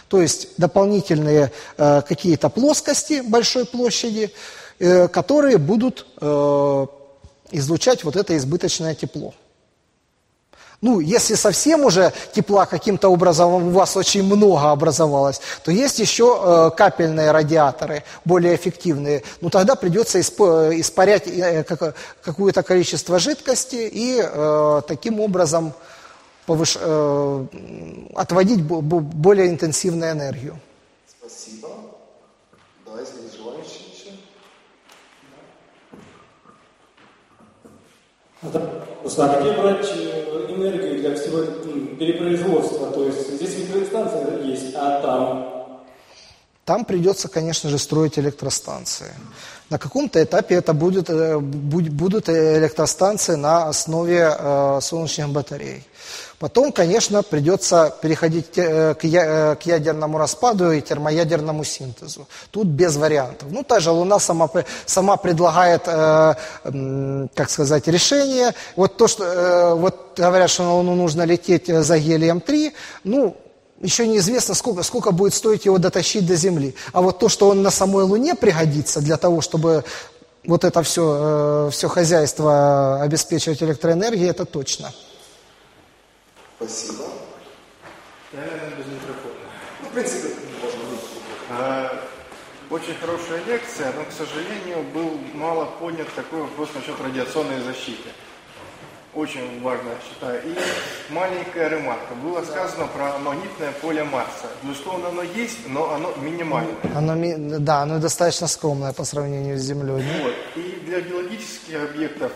То 0.08 0.22
есть 0.22 0.50
дополнительные 0.58 1.52
э, 1.78 2.02
какие-то 2.02 2.50
плоскости 2.50 3.22
большой 3.22 3.66
площади, 3.66 4.34
которые 4.78 5.58
будут 5.58 6.06
э, 6.20 6.86
излучать 7.52 8.04
вот 8.04 8.16
это 8.16 8.36
избыточное 8.36 8.94
тепло. 8.94 9.34
Ну, 10.82 11.00
если 11.00 11.36
совсем 11.36 11.86
уже 11.86 12.12
тепла 12.34 12.66
каким-то 12.66 13.08
образом 13.08 13.54
у 13.54 13.70
вас 13.70 13.96
очень 13.96 14.24
много 14.24 14.72
образовалось, 14.72 15.40
то 15.64 15.72
есть 15.72 16.00
еще 16.00 16.38
э, 16.38 16.72
капельные 16.76 17.32
радиаторы, 17.32 18.04
более 18.26 18.56
эффективные. 18.56 19.24
Ну, 19.40 19.50
тогда 19.50 19.76
придется 19.76 20.20
испарять 20.20 21.24
какое-то 22.22 22.62
количество 22.62 23.18
жидкости 23.20 23.90
и 23.92 24.22
таким 24.88 25.22
образом 25.22 25.74
повыш... 26.46 26.78
отводить 28.16 28.62
более 28.62 29.48
интенсивную 29.48 30.12
энергию. 30.12 30.60
Спасибо. 31.08 31.70
Да, 32.86 33.00
если 33.00 33.24
есть 33.24 33.38
желающие. 33.38 33.86
А 39.18 39.42
где 39.42 39.52
брать 39.54 39.92
э, 39.96 40.46
энергию 40.50 41.00
для 41.00 41.16
всего 41.16 41.44
перепроизводства? 42.00 42.92
То 42.92 43.06
есть 43.06 43.34
здесь 43.36 43.56
электростанция 43.56 44.42
есть, 44.42 44.76
а 44.76 45.02
там? 45.02 45.56
Там 46.66 46.84
придется, 46.84 47.28
конечно 47.28 47.70
же, 47.70 47.78
строить 47.78 48.18
электростанции. 48.18 49.14
На 49.70 49.78
каком-то 49.78 50.24
этапе 50.24 50.56
это 50.56 50.74
будет, 50.74 51.10
э, 51.10 51.38
будут 51.40 52.30
электростанции 52.30 53.36
на 53.36 53.68
основе 53.68 54.36
э, 54.38 54.80
солнечных 54.82 55.30
батарей. 55.30 55.84
Потом, 56.40 56.74
конечно, 56.74 57.24
придется 57.24 57.96
переходить 58.02 58.58
э, 58.58 58.94
к 58.96 59.66
ядерному 59.66 60.18
распаду 60.18 60.72
и 60.72 60.82
термоядерному 60.82 61.64
синтезу. 61.64 62.28
Тут 62.52 62.68
без 62.68 62.98
вариантов. 62.98 63.48
Ну, 63.52 63.64
та 63.64 63.80
же 63.80 63.92
Луна 63.92 64.20
сама, 64.20 64.50
сама 64.86 65.16
предлагает, 65.16 65.84
э, 65.88 66.36
как 67.34 67.50
сказать, 67.50 67.88
решение. 67.88 68.54
Вот 68.76 68.98
то, 68.98 69.08
что 69.08 69.24
э, 69.24 69.74
вот 69.76 70.16
говорят, 70.18 70.50
что 70.50 70.64
на 70.64 70.74
Луну 70.76 70.96
нужно 70.96 71.24
лететь 71.24 71.68
за 71.68 71.98
гелием-3, 71.98 72.74
ну, 73.06 73.38
еще 73.80 74.06
неизвестно, 74.06 74.56
сколько, 74.56 74.84
сколько 74.84 75.12
будет 75.12 75.34
стоить 75.34 75.66
его 75.66 75.78
дотащить 75.78 76.28
до 76.28 76.36
Земли. 76.36 76.76
А 76.92 77.02
вот 77.02 77.20
то, 77.20 77.30
что 77.30 77.48
он 77.48 77.62
на 77.62 77.72
самой 77.72 78.04
Луне 78.04 78.36
пригодится 78.36 79.00
для 79.00 79.16
того, 79.16 79.40
чтобы 79.40 79.86
вот 80.46 80.66
это 80.66 80.84
все, 80.84 81.70
все 81.72 81.88
хозяйство 81.88 83.02
обеспечивать 83.02 83.64
электроэнергией, 83.64 84.30
это 84.30 84.44
точно. 84.46 84.92
Спасибо. 86.58 87.06
Я, 88.32 88.40
наверное, 88.40 88.70
без 88.78 88.86
микрофона. 88.86 89.36
Ну, 89.82 89.90
в 89.90 89.92
принципе, 89.92 90.30
можно 90.62 91.00
а, 91.50 92.02
Очень 92.70 92.96
хорошая 92.96 93.44
лекция, 93.46 93.92
но, 93.94 94.04
к 94.06 94.12
сожалению, 94.12 94.84
был 94.94 95.20
мало 95.34 95.66
понят 95.80 96.08
такой 96.16 96.42
вопрос 96.42 96.70
насчет 96.74 97.00
радиационной 97.02 97.62
защиты. 97.62 98.10
Очень 99.14 99.62
важно, 99.62 99.92
считаю. 100.10 100.42
И 100.44 100.56
маленькая 101.10 101.70
ремарка. 101.70 102.16
Было 102.16 102.44
сказано 102.44 102.88
про 102.88 103.18
магнитное 103.20 103.72
поле 103.82 104.04
Марса. 104.04 104.48
Безусловно, 104.62 105.08
оно 105.08 105.24
есть, 105.24 105.60
но 105.68 105.94
оно 105.94 106.14
минимальное. 106.22 106.76
Оно, 106.94 107.16
да, 107.60 107.84
оно 107.84 108.00
достаточно 108.00 108.48
скромное 108.48 108.92
по 108.92 109.06
сравнению 109.06 109.58
с 109.58 109.62
Землей. 109.62 110.04
Вот. 110.22 110.36
И 110.56 110.82
для 110.86 111.00
геологических 111.00 111.82
объектов 111.92 112.34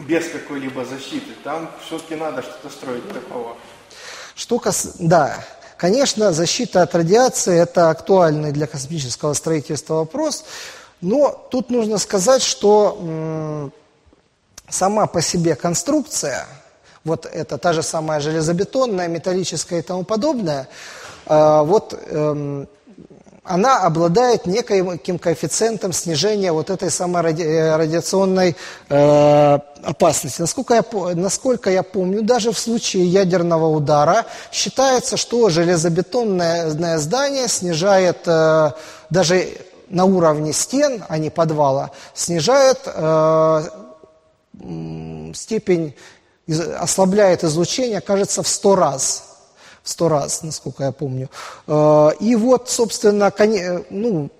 без 0.00 0.28
какой-либо 0.28 0.84
защиты. 0.84 1.32
Там 1.44 1.70
все-таки 1.86 2.14
надо 2.14 2.42
что-то 2.42 2.70
строить 2.70 3.08
такого. 3.12 3.56
Что 4.34 4.58
кас... 4.58 4.96
Да, 4.98 5.44
конечно, 5.76 6.32
защита 6.32 6.82
от 6.82 6.94
радиации– 6.94 7.58
это 7.60 7.90
актуальный 7.90 8.52
для 8.52 8.66
космического 8.66 9.34
строительства 9.34 9.94
вопрос, 9.94 10.44
но 11.00 11.48
тут 11.50 11.70
нужно 11.70 11.98
сказать, 11.98 12.42
что 12.42 13.70
сама 14.68 15.06
по 15.06 15.20
себе 15.20 15.54
конструкция, 15.56 16.46
вот 17.04 17.26
это 17.26 17.58
та 17.58 17.72
же 17.72 17.82
самая 17.82 18.20
железобетонная, 18.20 19.08
металлическая 19.08 19.80
и 19.80 19.82
тому 19.82 20.04
подобное, 20.04 20.68
э, 21.26 21.62
вот 21.62 21.94
э, 21.98 22.66
она 23.44 23.78
обладает 23.78 24.46
неким 24.46 25.18
коэффициентом 25.18 25.92
снижения 25.92 26.52
вот 26.52 26.68
этой 26.68 26.90
самой 26.90 27.32
э, 27.32 27.76
радиационной 27.76 28.54
э, 28.88 29.58
опасности. 29.82 30.40
Насколько 30.42 30.74
я, 30.74 30.84
насколько 31.14 31.70
я 31.70 31.82
помню, 31.82 32.22
даже 32.22 32.52
в 32.52 32.58
случае 32.58 33.06
ядерного 33.06 33.66
удара 33.66 34.26
считается, 34.52 35.16
что 35.16 35.48
железобетонное 35.48 36.98
здание 36.98 37.48
снижает 37.48 38.18
э, 38.26 38.72
даже 39.08 39.48
на 39.88 40.04
уровне 40.04 40.52
стен, 40.52 41.04
а 41.08 41.18
не 41.18 41.30
подвала, 41.30 41.90
снижает 42.14 42.78
степень, 45.34 45.96
ослабляет 46.78 47.42
излучение, 47.42 48.00
кажется, 48.00 48.44
в 48.44 48.48
100 48.48 48.76
раз 48.76 49.29
сто 49.82 50.08
раз, 50.08 50.42
насколько 50.42 50.84
я 50.84 50.92
помню. 50.92 51.28
Э, 51.66 52.10
и 52.20 52.36
вот, 52.36 52.68
собственно, 52.68 53.32
ну, 53.90 54.30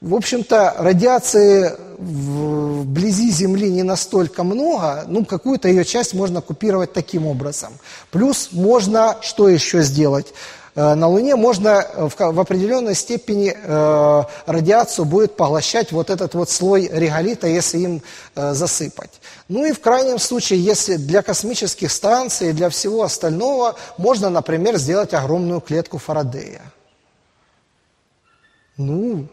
в 0.00 0.14
общем-то, 0.14 0.74
радиации 0.78 1.72
вблизи 1.98 3.30
Земли 3.30 3.70
не 3.70 3.82
настолько 3.82 4.44
много, 4.44 5.04
ну, 5.08 5.24
какую-то 5.24 5.68
ее 5.68 5.84
часть 5.84 6.14
можно 6.14 6.42
купировать 6.42 6.92
таким 6.92 7.26
образом. 7.26 7.72
Плюс 8.10 8.50
можно 8.52 9.16
что 9.22 9.48
еще 9.48 9.82
сделать? 9.82 10.32
Э, 10.74 10.94
на 10.94 11.08
Луне 11.08 11.34
можно 11.34 11.68
э, 11.68 12.08
в, 12.08 12.18
в 12.18 12.40
определенной 12.40 12.94
степени 12.94 13.56
э, 13.56 14.22
радиацию 14.44 15.06
будет 15.06 15.34
поглощать 15.34 15.90
вот 15.90 16.10
этот 16.10 16.34
вот 16.34 16.50
слой 16.50 16.88
реголита, 16.92 17.46
если 17.46 17.78
им 17.78 18.02
э, 18.34 18.52
засыпать. 18.52 19.20
Ну 19.48 19.64
и 19.64 19.72
в 19.72 19.80
крайнем 19.80 20.18
случае, 20.18 20.60
если 20.60 20.96
для 20.96 21.22
космических 21.22 21.92
станций 21.92 22.50
и 22.50 22.52
для 22.52 22.68
всего 22.68 23.02
остального, 23.02 23.76
можно, 23.96 24.28
например, 24.28 24.76
сделать 24.76 25.14
огромную 25.14 25.60
клетку 25.60 25.98
Фарадея. 25.98 26.62
Ну, 28.76 29.28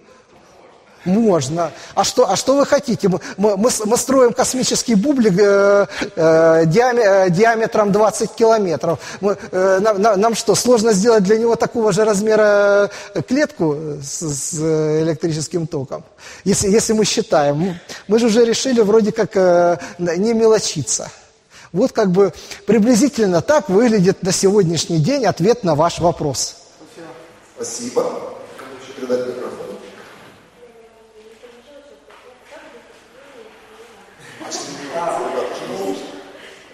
можно. 1.05 1.71
А 1.95 2.03
что, 2.03 2.29
а 2.29 2.35
что 2.35 2.55
вы 2.55 2.65
хотите? 2.65 3.09
Мы, 3.09 3.19
мы, 3.37 3.69
мы 3.85 3.97
строим 3.97 4.33
космический 4.33 4.95
бублик 4.95 5.33
э, 5.39 5.87
э, 6.15 6.65
э, 6.65 7.29
диаметром 7.29 7.91
20 7.91 8.31
километров. 8.31 8.99
Мы, 9.21 9.37
э, 9.51 9.79
нам, 9.79 10.19
нам 10.19 10.35
что, 10.35 10.55
сложно 10.55 10.93
сделать 10.93 11.23
для 11.23 11.37
него 11.37 11.55
такого 11.55 11.91
же 11.91 12.05
размера 12.05 12.89
э, 13.13 13.21
клетку 13.21 13.77
с, 14.01 14.21
с 14.21 14.53
электрическим 15.01 15.67
током? 15.67 16.03
Если, 16.43 16.69
если 16.69 16.93
мы 16.93 17.05
считаем. 17.05 17.79
Мы 18.07 18.19
же 18.19 18.27
уже 18.27 18.45
решили 18.45 18.81
вроде 18.81 19.11
как 19.11 19.35
э, 19.35 19.77
не 19.97 20.33
мелочиться. 20.33 21.09
Вот 21.71 21.91
как 21.91 22.11
бы 22.11 22.33
приблизительно 22.67 23.41
так 23.41 23.69
выглядит 23.69 24.21
на 24.21 24.31
сегодняшний 24.31 24.99
день 24.99 25.25
ответ 25.25 25.63
на 25.63 25.75
ваш 25.75 25.99
вопрос. 25.99 26.55
Спасибо. 27.55 28.33
Передать 28.95 29.27
микрофон. 29.27 29.63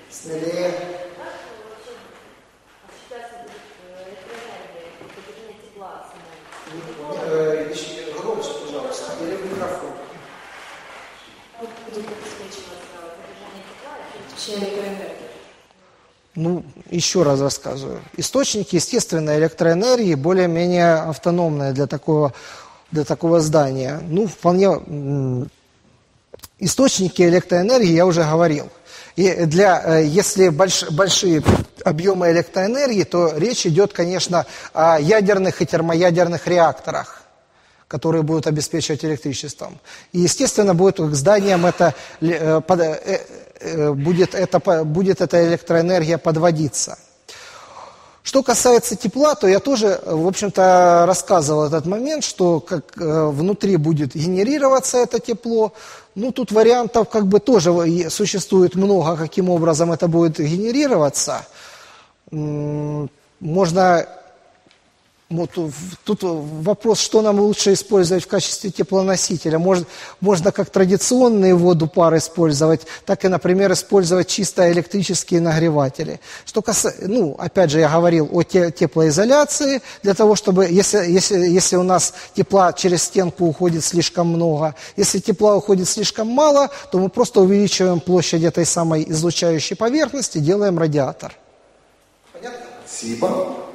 Смелее. 0.10 0.74
Громче, 8.20 8.50
пожалуйста, 8.66 9.14
или 9.22 9.36
в 9.36 9.46
микрофон. 9.46 9.92
Будет 11.60 12.06
обеспечиваться 12.06 12.96
задержание 13.16 13.64
тепла 13.70 13.94
в 14.28 14.36
течение 14.36 14.70
электроэнергии. 14.70 15.30
Ну, 16.36 16.64
еще 17.00 17.24
раз 17.24 17.40
рассказываю. 17.40 18.02
Источники 18.18 18.76
естественной 18.76 19.40
электроэнергии 19.40 20.16
более-менее 20.16 20.96
автономные 20.96 21.72
для 21.72 21.88
такого, 21.88 22.34
для 22.92 23.04
такого 23.04 23.40
здания. 23.40 24.00
Ну, 24.08 24.28
вполне... 24.28 25.48
Источники 26.62 27.22
электроэнергии 27.22 27.94
я 27.94 28.06
уже 28.06 28.24
говорил. 28.24 28.68
И 29.16 29.46
для, 29.46 29.82
э, 29.84 30.06
если 30.06 30.50
больш, 30.50 30.84
большие 30.92 31.42
объемы 31.86 32.32
электроэнергии, 32.32 33.04
то 33.04 33.34
речь 33.36 33.66
идет, 33.66 33.94
конечно, 33.94 34.46
о 34.74 35.00
ядерных 35.00 35.62
и 35.62 35.66
термоядерных 35.66 36.48
реакторах 36.48 37.20
которые 37.90 38.22
будут 38.22 38.46
обеспечивать 38.46 39.04
электричеством. 39.04 39.80
И, 40.14 40.20
естественно, 40.20 40.76
будет 40.76 40.98
к 40.98 41.14
зданиям 41.16 41.66
это, 41.66 41.96
э, 42.22 42.62
э, 42.68 43.20
будет, 43.94 44.36
это, 44.36 44.84
будет 44.84 45.22
эта 45.22 45.48
электроэнергия 45.48 46.18
подводиться. 46.18 46.98
Что 48.22 48.44
касается 48.44 48.96
тепла, 48.96 49.34
то 49.36 49.48
я 49.48 49.60
тоже, 49.60 50.00
в 50.06 50.28
общем-то, 50.28 51.06
рассказывал 51.08 51.66
этот 51.66 51.86
момент, 51.86 52.24
что 52.24 52.60
как 52.60 52.94
внутри 52.96 53.78
будет 53.78 54.14
генерироваться 54.14 54.98
это 54.98 55.20
тепло, 55.20 55.74
ну, 56.16 56.32
тут 56.32 56.52
вариантов 56.52 57.10
как 57.10 57.26
бы 57.28 57.40
тоже 57.40 57.72
существует 58.10 58.76
много, 58.76 59.16
каким 59.16 59.50
образом 59.50 59.92
это 59.92 60.08
будет 60.08 60.38
генерироваться. 60.40 61.46
Можно 63.40 64.06
вот 65.30 65.52
тут 66.06 66.20
вопрос, 66.24 67.00
что 67.00 67.22
нам 67.22 67.40
лучше 67.40 67.74
использовать 67.74 68.24
в 68.24 68.28
качестве 68.28 68.72
теплоносителя. 68.72 69.60
Может, 69.60 69.88
можно 70.22 70.52
как 70.52 70.72
традиционные 70.72 71.54
воду 71.54 71.86
пар 71.88 72.18
использовать, 72.18 72.82
так 73.06 73.24
и, 73.26 73.28
например, 73.28 73.72
использовать 73.72 74.28
чисто 74.28 74.72
электрические 74.72 75.40
нагреватели. 75.40 76.20
Что 76.46 76.64
касается, 76.64 77.08
ну, 77.08 77.36
опять 77.38 77.70
же, 77.70 77.80
я 77.80 77.90
говорил 77.90 78.28
о 78.32 78.42
теплоизоляции, 78.42 79.84
для 80.02 80.16
того, 80.16 80.36
чтобы, 80.36 80.66
если, 80.66 80.98
если, 81.08 81.38
если 81.38 81.76
у 81.76 81.84
нас 81.84 82.16
тепла 82.34 82.74
через 82.74 83.04
стенку 83.04 83.46
уходит 83.46 83.84
слишком 83.84 84.30
много, 84.30 84.74
если 84.98 85.20
тепла 85.20 85.56
уходит 85.56 85.88
слишком 85.88 86.28
мало, 86.28 86.72
то 86.92 86.98
мы 86.98 87.10
просто 87.10 87.42
увеличиваем 87.42 88.00
площадь 88.00 88.42
этой 88.42 88.66
самой 88.66 89.06
излучающей 89.08 89.76
поверхности, 89.76 90.40
делаем 90.40 90.80
радиатор. 90.80 91.36
Понятно? 92.34 92.60
Спасибо. 92.88 93.69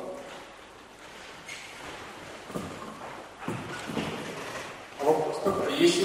Если 5.79 6.05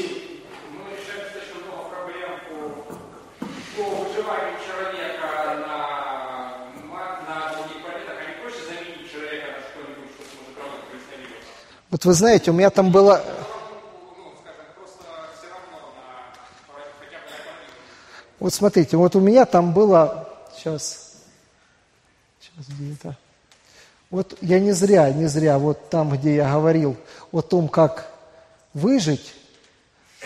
мы 0.74 0.98
решаем 0.98 1.26
достаточно 1.26 1.62
много 1.68 1.90
проблем 1.90 2.40
по, 2.50 2.58
по 3.78 3.90
выживанию 4.04 4.58
человека 4.66 5.28
на, 5.68 6.54
на 7.28 7.54
других 7.54 7.84
планетах, 7.84 8.16
а 8.18 8.26
не 8.26 8.42
проще 8.42 8.66
заменить 8.66 9.12
человека 9.12 9.48
на 9.52 9.60
что-нибудь, 9.70 10.12
что 10.16 10.24
сможет 10.34 10.58
работать 10.58 10.86
представителем? 10.90 11.38
Вот 11.92 12.06
вы 12.06 12.14
знаете, 12.14 12.50
у 12.50 12.54
меня 12.56 12.70
там 12.72 12.92
было... 12.92 13.24
Вот 18.40 18.54
смотрите, 18.54 18.98
вот 18.98 19.16
у 19.16 19.20
меня 19.20 19.46
там 19.46 19.74
было... 19.74 20.30
Сейчас, 20.56 21.26
сейчас 22.40 22.66
где-то... 22.70 23.16
Вот 24.10 24.36
я 24.42 24.60
не 24.60 24.72
зря, 24.72 25.12
не 25.12 25.28
зря, 25.28 25.60
вот 25.60 25.92
там, 25.92 26.10
где 26.10 26.38
я 26.38 26.52
говорил 26.52 26.98
о 27.32 27.44
том, 27.44 27.68
как 27.68 28.12
выжить, 28.74 29.36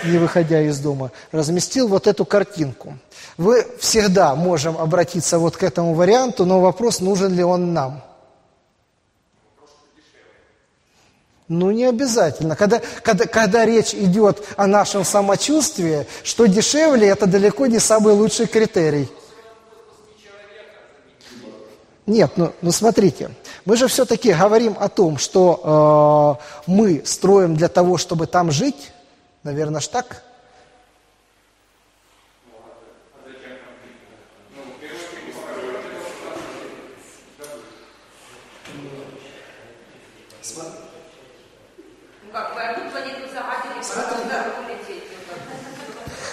не 0.03 0.17
выходя 0.17 0.61
из 0.61 0.79
дома, 0.79 1.11
разместил 1.31 1.87
вот 1.87 2.07
эту 2.07 2.25
картинку. 2.25 2.97
Вы 3.37 3.65
всегда 3.79 4.35
можем 4.35 4.77
обратиться 4.77 5.39
вот 5.39 5.57
к 5.57 5.63
этому 5.63 5.93
варианту, 5.93 6.45
но 6.45 6.61
вопрос, 6.61 6.99
нужен 6.99 7.33
ли 7.33 7.43
он 7.43 7.73
нам. 7.73 8.03
Ну, 11.47 11.71
не 11.71 11.85
обязательно. 11.85 12.55
Когда, 12.55 12.81
когда, 13.03 13.25
когда 13.25 13.65
речь 13.65 13.93
идет 13.93 14.43
о 14.55 14.65
нашем 14.65 15.03
самочувствии, 15.03 16.07
что 16.23 16.45
дешевле, 16.45 17.07
это 17.07 17.27
далеко 17.27 17.67
не 17.67 17.79
самый 17.79 18.13
лучший 18.13 18.47
критерий. 18.47 19.09
Нет, 22.05 22.31
ну, 22.35 22.51
ну 22.61 22.71
смотрите, 22.71 23.31
мы 23.65 23.77
же 23.77 23.87
все-таки 23.87 24.33
говорим 24.33 24.75
о 24.79 24.89
том, 24.89 25.17
что 25.17 26.39
э, 26.67 26.71
мы 26.71 27.01
строим 27.05 27.55
для 27.55 27.69
того, 27.69 27.97
чтобы 27.97 28.27
там 28.27 28.51
жить, 28.51 28.91
Наверное, 29.43 29.81
ж 29.81 29.87
так? 29.91 30.23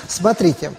Смотрите, 0.09 0.73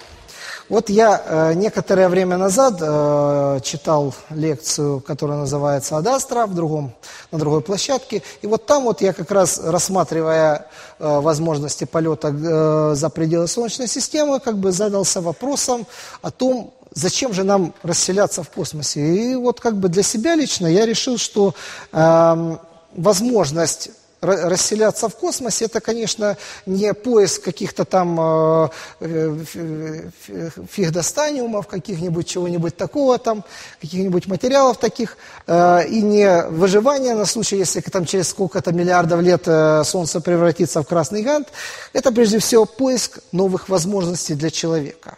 вот 0.72 0.90
я 0.90 1.22
э, 1.22 1.54
некоторое 1.56 2.08
время 2.08 2.38
назад 2.38 2.78
э, 2.80 3.60
читал 3.62 4.16
лекцию, 4.30 5.02
которая 5.02 5.38
называется 5.40 5.98
«Адастра» 5.98 6.46
в 6.46 6.56
другом, 6.56 6.94
на 7.30 7.38
другой 7.38 7.60
площадке. 7.60 8.24
И 8.42 8.48
вот 8.48 8.66
там 8.68 8.84
вот 8.84 9.02
я 9.02 9.12
как 9.12 9.30
раз, 9.32 9.60
рассматривая 9.62 10.68
э, 10.98 11.20
возможности 11.20 11.84
полета 11.84 12.30
э, 12.30 12.96
за 12.96 13.10
пределы 13.10 13.50
Солнечной 13.50 13.90
системы, 13.90 14.40
как 14.40 14.60
бы 14.60 14.72
задался 14.72 15.20
вопросом 15.20 15.86
о 16.22 16.32
том, 16.32 16.74
зачем 16.94 17.34
же 17.34 17.44
нам 17.44 17.74
расселяться 17.84 18.42
в 18.42 18.50
космосе. 18.50 19.02
И 19.02 19.36
вот 19.36 19.60
как 19.60 19.76
бы 19.76 19.90
для 19.90 20.04
себя 20.04 20.36
лично 20.36 20.68
я 20.68 20.86
решил, 20.86 21.18
что 21.18 21.54
э, 21.92 22.58
возможность 22.96 23.90
расселяться 24.22 25.10
в 25.10 25.16
космосе, 25.16 25.66
это, 25.66 25.82
конечно, 25.82 26.38
не 26.66 26.94
поиск 26.94 27.44
каких-то 27.44 27.86
там 27.86 28.20
э, 28.20 28.70
э, 29.00 30.50
фигдостаниумов, 30.70 31.68
каких-нибудь 31.68 32.28
чего-нибудь 32.28 32.78
такого 32.78 33.18
там, 33.18 33.44
каких-нибудь 33.82 34.28
материалов 34.28 34.78
таких, 34.78 35.18
э, 35.48 35.88
и 35.88 36.02
не 36.02 36.44
выживание 36.44 37.16
на 37.16 37.26
случай, 37.26 37.58
если 37.58 37.82
там 37.82 38.06
через 38.06 38.30
сколько-то 38.30 38.72
миллиардов 38.72 39.22
лет 39.22 39.46
Солнце 39.88 40.22
превратится 40.22 40.84
в 40.84 40.88
красный 40.88 41.24
гант. 41.24 41.48
Это, 41.94 42.12
прежде 42.12 42.40
всего, 42.40 42.66
поиск 42.66 43.20
новых 43.32 43.70
возможностей 43.70 44.36
для 44.36 44.52
человека. 44.52 45.18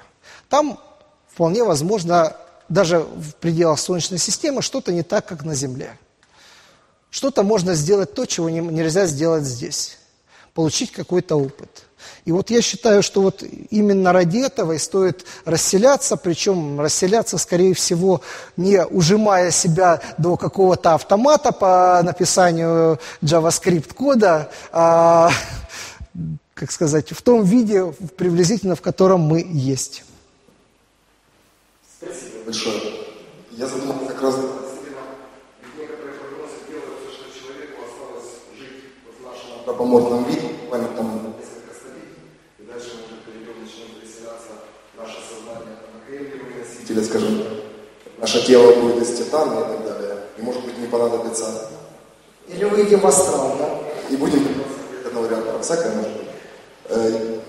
Там 0.49 0.79
вполне 1.27 1.63
возможно, 1.63 2.35
даже 2.69 2.99
в 2.99 3.33
пределах 3.35 3.79
Солнечной 3.79 4.19
системы, 4.19 4.61
что-то 4.61 4.93
не 4.93 5.03
так, 5.03 5.25
как 5.25 5.43
на 5.43 5.55
Земле. 5.55 5.97
Что-то 7.13 7.43
можно 7.43 7.75
сделать 7.75 8.15
то, 8.15 8.25
чего 8.25 8.49
не, 8.49 8.59
нельзя 8.59 9.05
сделать 9.05 9.43
здесь. 9.43 9.99
Получить 10.55 10.91
какой-то 10.91 11.35
опыт. 11.35 11.85
И 12.25 12.31
вот 12.31 12.49
я 12.49 12.59
считаю, 12.63 13.03
что 13.03 13.21
вот 13.21 13.43
именно 13.69 14.11
ради 14.13 14.39
этого 14.39 14.71
и 14.71 14.79
стоит 14.79 15.23
расселяться, 15.45 16.17
причем 16.17 16.81
расселяться, 16.81 17.37
скорее 17.37 17.75
всего, 17.75 18.21
не 18.57 18.83
ужимая 18.83 19.51
себя 19.51 20.01
до 20.17 20.37
какого-то 20.37 20.95
автомата 20.95 21.51
по 21.51 22.01
написанию 22.03 22.99
JavaScript 23.21 23.93
кода, 23.93 24.49
а, 24.71 25.29
как 26.55 26.71
сказать, 26.71 27.11
в 27.11 27.21
том 27.21 27.43
виде, 27.43 27.93
приблизительно 28.17 28.75
в 28.75 28.81
котором 28.81 29.21
мы 29.21 29.45
есть. 29.47 30.03
Спасибо 31.95 32.45
большое. 32.45 32.81
Я 33.51 33.67
задумал 33.67 34.07
как 34.07 34.19
раз 34.19 34.35
антропоморфном 39.63 40.25
виде, 40.25 40.47
буквально 40.61 40.89
там 40.89 41.35
несколько 41.39 41.73
столетий, 41.73 42.19
и 42.59 42.63
дальше 42.63 42.91
мы 42.95 43.05
уже 43.05 43.21
перейдем, 43.25 43.61
начнем 43.61 43.95
переселяться 43.99 44.51
наше 44.97 45.17
сознание 45.23 45.77
на 45.93 46.05
кремниевые 46.05 46.59
носители, 46.59 47.01
скажем, 47.01 47.43
наше 48.17 48.45
тело 48.45 48.75
будет 48.81 49.01
из 49.03 49.17
титана 49.17 49.59
и 49.59 49.77
так 49.77 49.85
далее, 49.85 50.17
и 50.37 50.41
может 50.41 50.65
быть 50.65 50.77
не 50.77 50.87
понадобится... 50.87 51.69
Или 52.45 52.65
выйдем 52.65 52.99
в 52.99 53.07
астрал, 53.07 53.55
да? 53.57 53.79
И 54.09 54.17
будем 54.17 54.45
одного 55.05 55.27
варианта, 55.27 55.61
всякое 55.61 55.95
может 55.95 56.11
быть. 56.11 56.27
Э, 56.89 57.39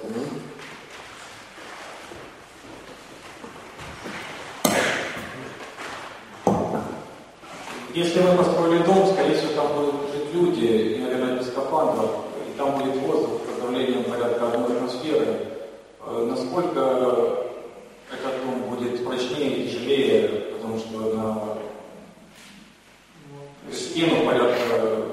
Если 7.94 8.20
мы 8.22 8.36
построили 8.36 8.82
дом, 8.82 9.06
скорее 9.12 9.36
всего, 9.36 9.52
там 9.52 9.72
будут 9.76 10.10
жить 10.12 10.34
люди, 10.34 10.93
скафандров, 11.74 12.10
и 12.48 12.56
там 12.56 12.78
будет 12.78 12.96
воздух 12.96 13.40
с 13.56 13.60
давлением 13.60 14.04
порядка 14.04 14.46
одной 14.46 14.76
атмосферы. 14.76 15.26
Э, 16.06 16.26
насколько 16.30 16.80
этот 18.12 18.44
дом 18.44 18.62
будет 18.70 19.04
прочнее 19.04 19.56
и 19.56 19.68
тяжелее, 19.68 20.28
потому 20.52 20.78
что 20.78 20.98
на 23.66 23.72
стену 23.72 24.24
порядка 24.24 24.60
э, 24.70 25.10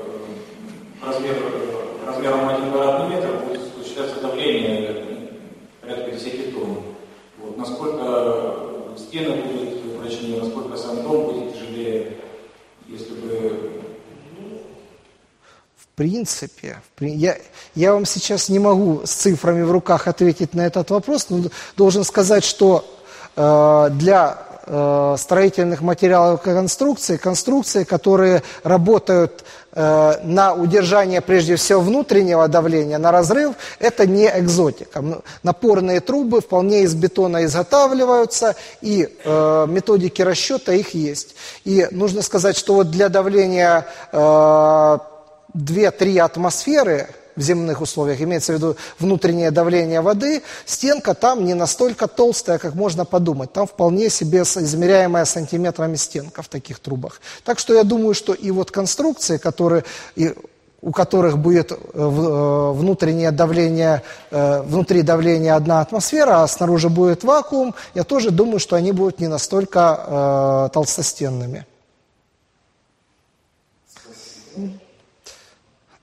размер, 1.03 1.35
размером 2.05 2.49
1 2.49 2.71
квадратный 2.71 3.15
метр 3.15 3.31
будет 3.47 3.61
осуществляться 3.61 4.21
давление 4.21 5.29
порядка 5.81 6.11
10 6.11 6.53
тонн. 6.53 6.77
Вот. 7.39 7.57
Насколько 7.57 8.97
стены 8.97 9.41
будут 9.41 9.97
прочнее, 9.99 10.39
насколько 10.41 10.77
сам 10.77 11.01
дом 11.03 11.25
будет 11.25 11.51
принципе, 16.01 16.81
я, 16.99 17.37
я 17.75 17.93
вам 17.93 18.07
сейчас 18.07 18.49
не 18.49 18.57
могу 18.57 19.01
с 19.05 19.11
цифрами 19.11 19.61
в 19.61 19.69
руках 19.69 20.07
ответить 20.07 20.55
на 20.55 20.61
этот 20.61 20.89
вопрос, 20.89 21.27
но 21.29 21.43
должен 21.77 22.03
сказать, 22.03 22.43
что 22.43 22.83
э, 23.35 23.89
для 23.91 24.39
э, 24.65 25.15
строительных 25.19 25.81
материалов 25.81 26.41
конструкции, 26.41 27.17
конструкции, 27.17 27.83
которые 27.83 28.41
работают 28.63 29.45
э, 29.73 30.13
на 30.23 30.55
удержание 30.55 31.21
прежде 31.21 31.55
всего 31.55 31.81
внутреннего 31.81 32.47
давления, 32.47 32.97
на 32.97 33.11
разрыв, 33.11 33.53
это 33.77 34.07
не 34.07 34.25
экзотика. 34.25 35.21
Напорные 35.43 35.99
трубы 35.99 36.41
вполне 36.41 36.81
из 36.81 36.95
бетона 36.95 37.45
изготавливаются, 37.45 38.55
и 38.81 39.07
э, 39.23 39.65
методики 39.69 40.23
расчета 40.23 40.73
их 40.73 40.95
есть. 40.95 41.35
И 41.63 41.87
нужно 41.91 42.23
сказать, 42.23 42.57
что 42.57 42.73
вот 42.73 42.89
для 42.89 43.07
давления 43.09 43.85
э, 44.11 44.97
2-3 45.55 46.19
атмосферы 46.19 47.09
в 47.35 47.41
земных 47.41 47.81
условиях, 47.81 48.21
имеется 48.21 48.53
в 48.53 48.55
виду 48.55 48.75
внутреннее 48.99 49.51
давление 49.51 50.01
воды, 50.01 50.43
стенка 50.65 51.13
там 51.13 51.45
не 51.45 51.53
настолько 51.53 52.07
толстая, 52.07 52.57
как 52.57 52.75
можно 52.75 53.05
подумать. 53.05 53.53
Там 53.53 53.67
вполне 53.67 54.09
себе 54.09 54.41
измеряемая 54.41 55.25
сантиметрами 55.25 55.95
стенка 55.95 56.41
в 56.41 56.49
таких 56.49 56.79
трубах. 56.79 57.21
Так 57.43 57.59
что 57.59 57.73
я 57.73 57.83
думаю, 57.83 58.13
что 58.13 58.33
и 58.33 58.51
вот 58.51 58.71
конструкции, 58.71 59.37
которые, 59.37 59.83
и 60.15 60.35
у 60.81 60.91
которых 60.91 61.37
будет 61.37 61.71
э, 61.71 61.75
э, 61.75 62.71
внутреннее 62.73 63.31
давление, 63.31 64.01
э, 64.31 64.61
внутри 64.63 65.03
давления 65.03 65.55
одна 65.55 65.81
атмосфера, 65.81 66.43
а 66.43 66.47
снаружи 66.47 66.89
будет 66.89 67.23
вакуум, 67.23 67.75
я 67.93 68.03
тоже 68.03 68.31
думаю, 68.31 68.59
что 68.59 68.75
они 68.75 68.91
будут 68.91 69.19
не 69.19 69.27
настолько 69.27 70.69
толстостенными. 70.73 71.65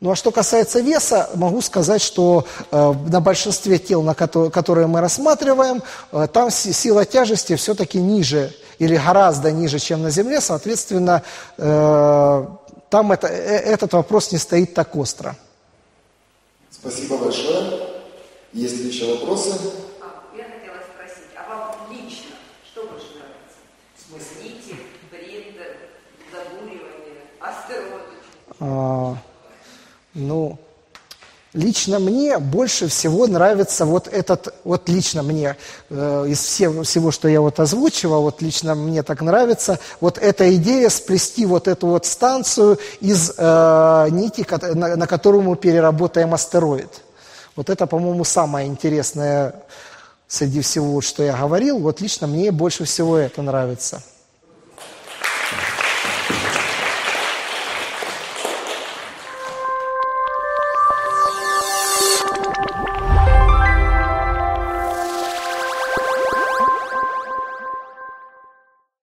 Ну 0.00 0.12
а 0.12 0.16
что 0.16 0.30
касается 0.30 0.78
веса, 0.78 1.28
могу 1.34 1.60
сказать, 1.60 2.00
что 2.00 2.46
э, 2.70 2.92
на 3.08 3.20
большинстве 3.20 3.78
тел, 3.78 4.02
на 4.02 4.14
которые, 4.14 4.52
которые 4.52 4.86
мы 4.86 5.00
рассматриваем, 5.00 5.82
э, 6.12 6.28
там 6.32 6.52
сила 6.52 7.04
тяжести 7.04 7.56
все-таки 7.56 7.98
ниже 7.98 8.54
или 8.78 8.96
гораздо 8.96 9.50
ниже, 9.50 9.80
чем 9.80 10.02
на 10.02 10.10
Земле, 10.10 10.40
соответственно, 10.40 11.24
э, 11.56 12.46
там 12.90 13.10
это, 13.10 13.26
э, 13.26 13.56
этот 13.56 13.92
вопрос 13.92 14.30
не 14.30 14.38
стоит 14.38 14.72
так 14.72 14.94
остро. 14.94 15.34
Спасибо 16.70 17.18
большое. 17.18 17.80
Есть 18.52 18.76
ли 18.76 18.88
еще 18.90 19.16
вопросы? 19.16 19.50
А, 20.00 20.22
я 20.36 20.44
хотела 20.44 20.78
спросить, 20.94 21.26
а 21.34 21.48
вам 21.50 21.92
лично 21.92 22.36
что 22.70 22.82
больше 22.86 23.06
нравится? 23.16 23.58
Смыслитель, 24.06 24.84
бред, 25.10 25.56
забуривание, 26.30 27.24
астероид? 27.40 29.18
Ну, 30.18 30.58
лично 31.52 32.00
мне 32.00 32.38
больше 32.38 32.88
всего 32.88 33.28
нравится 33.28 33.84
вот 33.86 34.08
этот, 34.08 34.52
вот 34.64 34.88
лично 34.88 35.22
мне, 35.22 35.56
э, 35.90 36.24
из 36.28 36.40
всего, 36.40 36.82
всего, 36.82 37.12
что 37.12 37.28
я 37.28 37.40
вот 37.40 37.60
озвучивал, 37.60 38.22
вот 38.22 38.42
лично 38.42 38.74
мне 38.74 39.04
так 39.04 39.22
нравится, 39.22 39.78
вот 40.00 40.18
эта 40.18 40.52
идея 40.56 40.88
сплести 40.88 41.46
вот 41.46 41.68
эту 41.68 41.86
вот 41.86 42.04
станцию 42.04 42.78
из 43.00 43.32
э, 43.36 44.06
нити, 44.10 44.44
на, 44.74 44.96
на 44.96 45.06
которую 45.06 45.44
мы 45.44 45.54
переработаем 45.54 46.34
астероид. 46.34 46.90
Вот 47.54 47.70
это, 47.70 47.86
по-моему, 47.86 48.24
самое 48.24 48.66
интересное 48.66 49.54
среди 50.26 50.62
всего, 50.62 51.00
что 51.00 51.22
я 51.22 51.36
говорил. 51.36 51.78
Вот 51.78 52.00
лично 52.00 52.26
мне 52.26 52.50
больше 52.50 52.84
всего 52.84 53.16
это 53.16 53.40
нравится. 53.42 54.02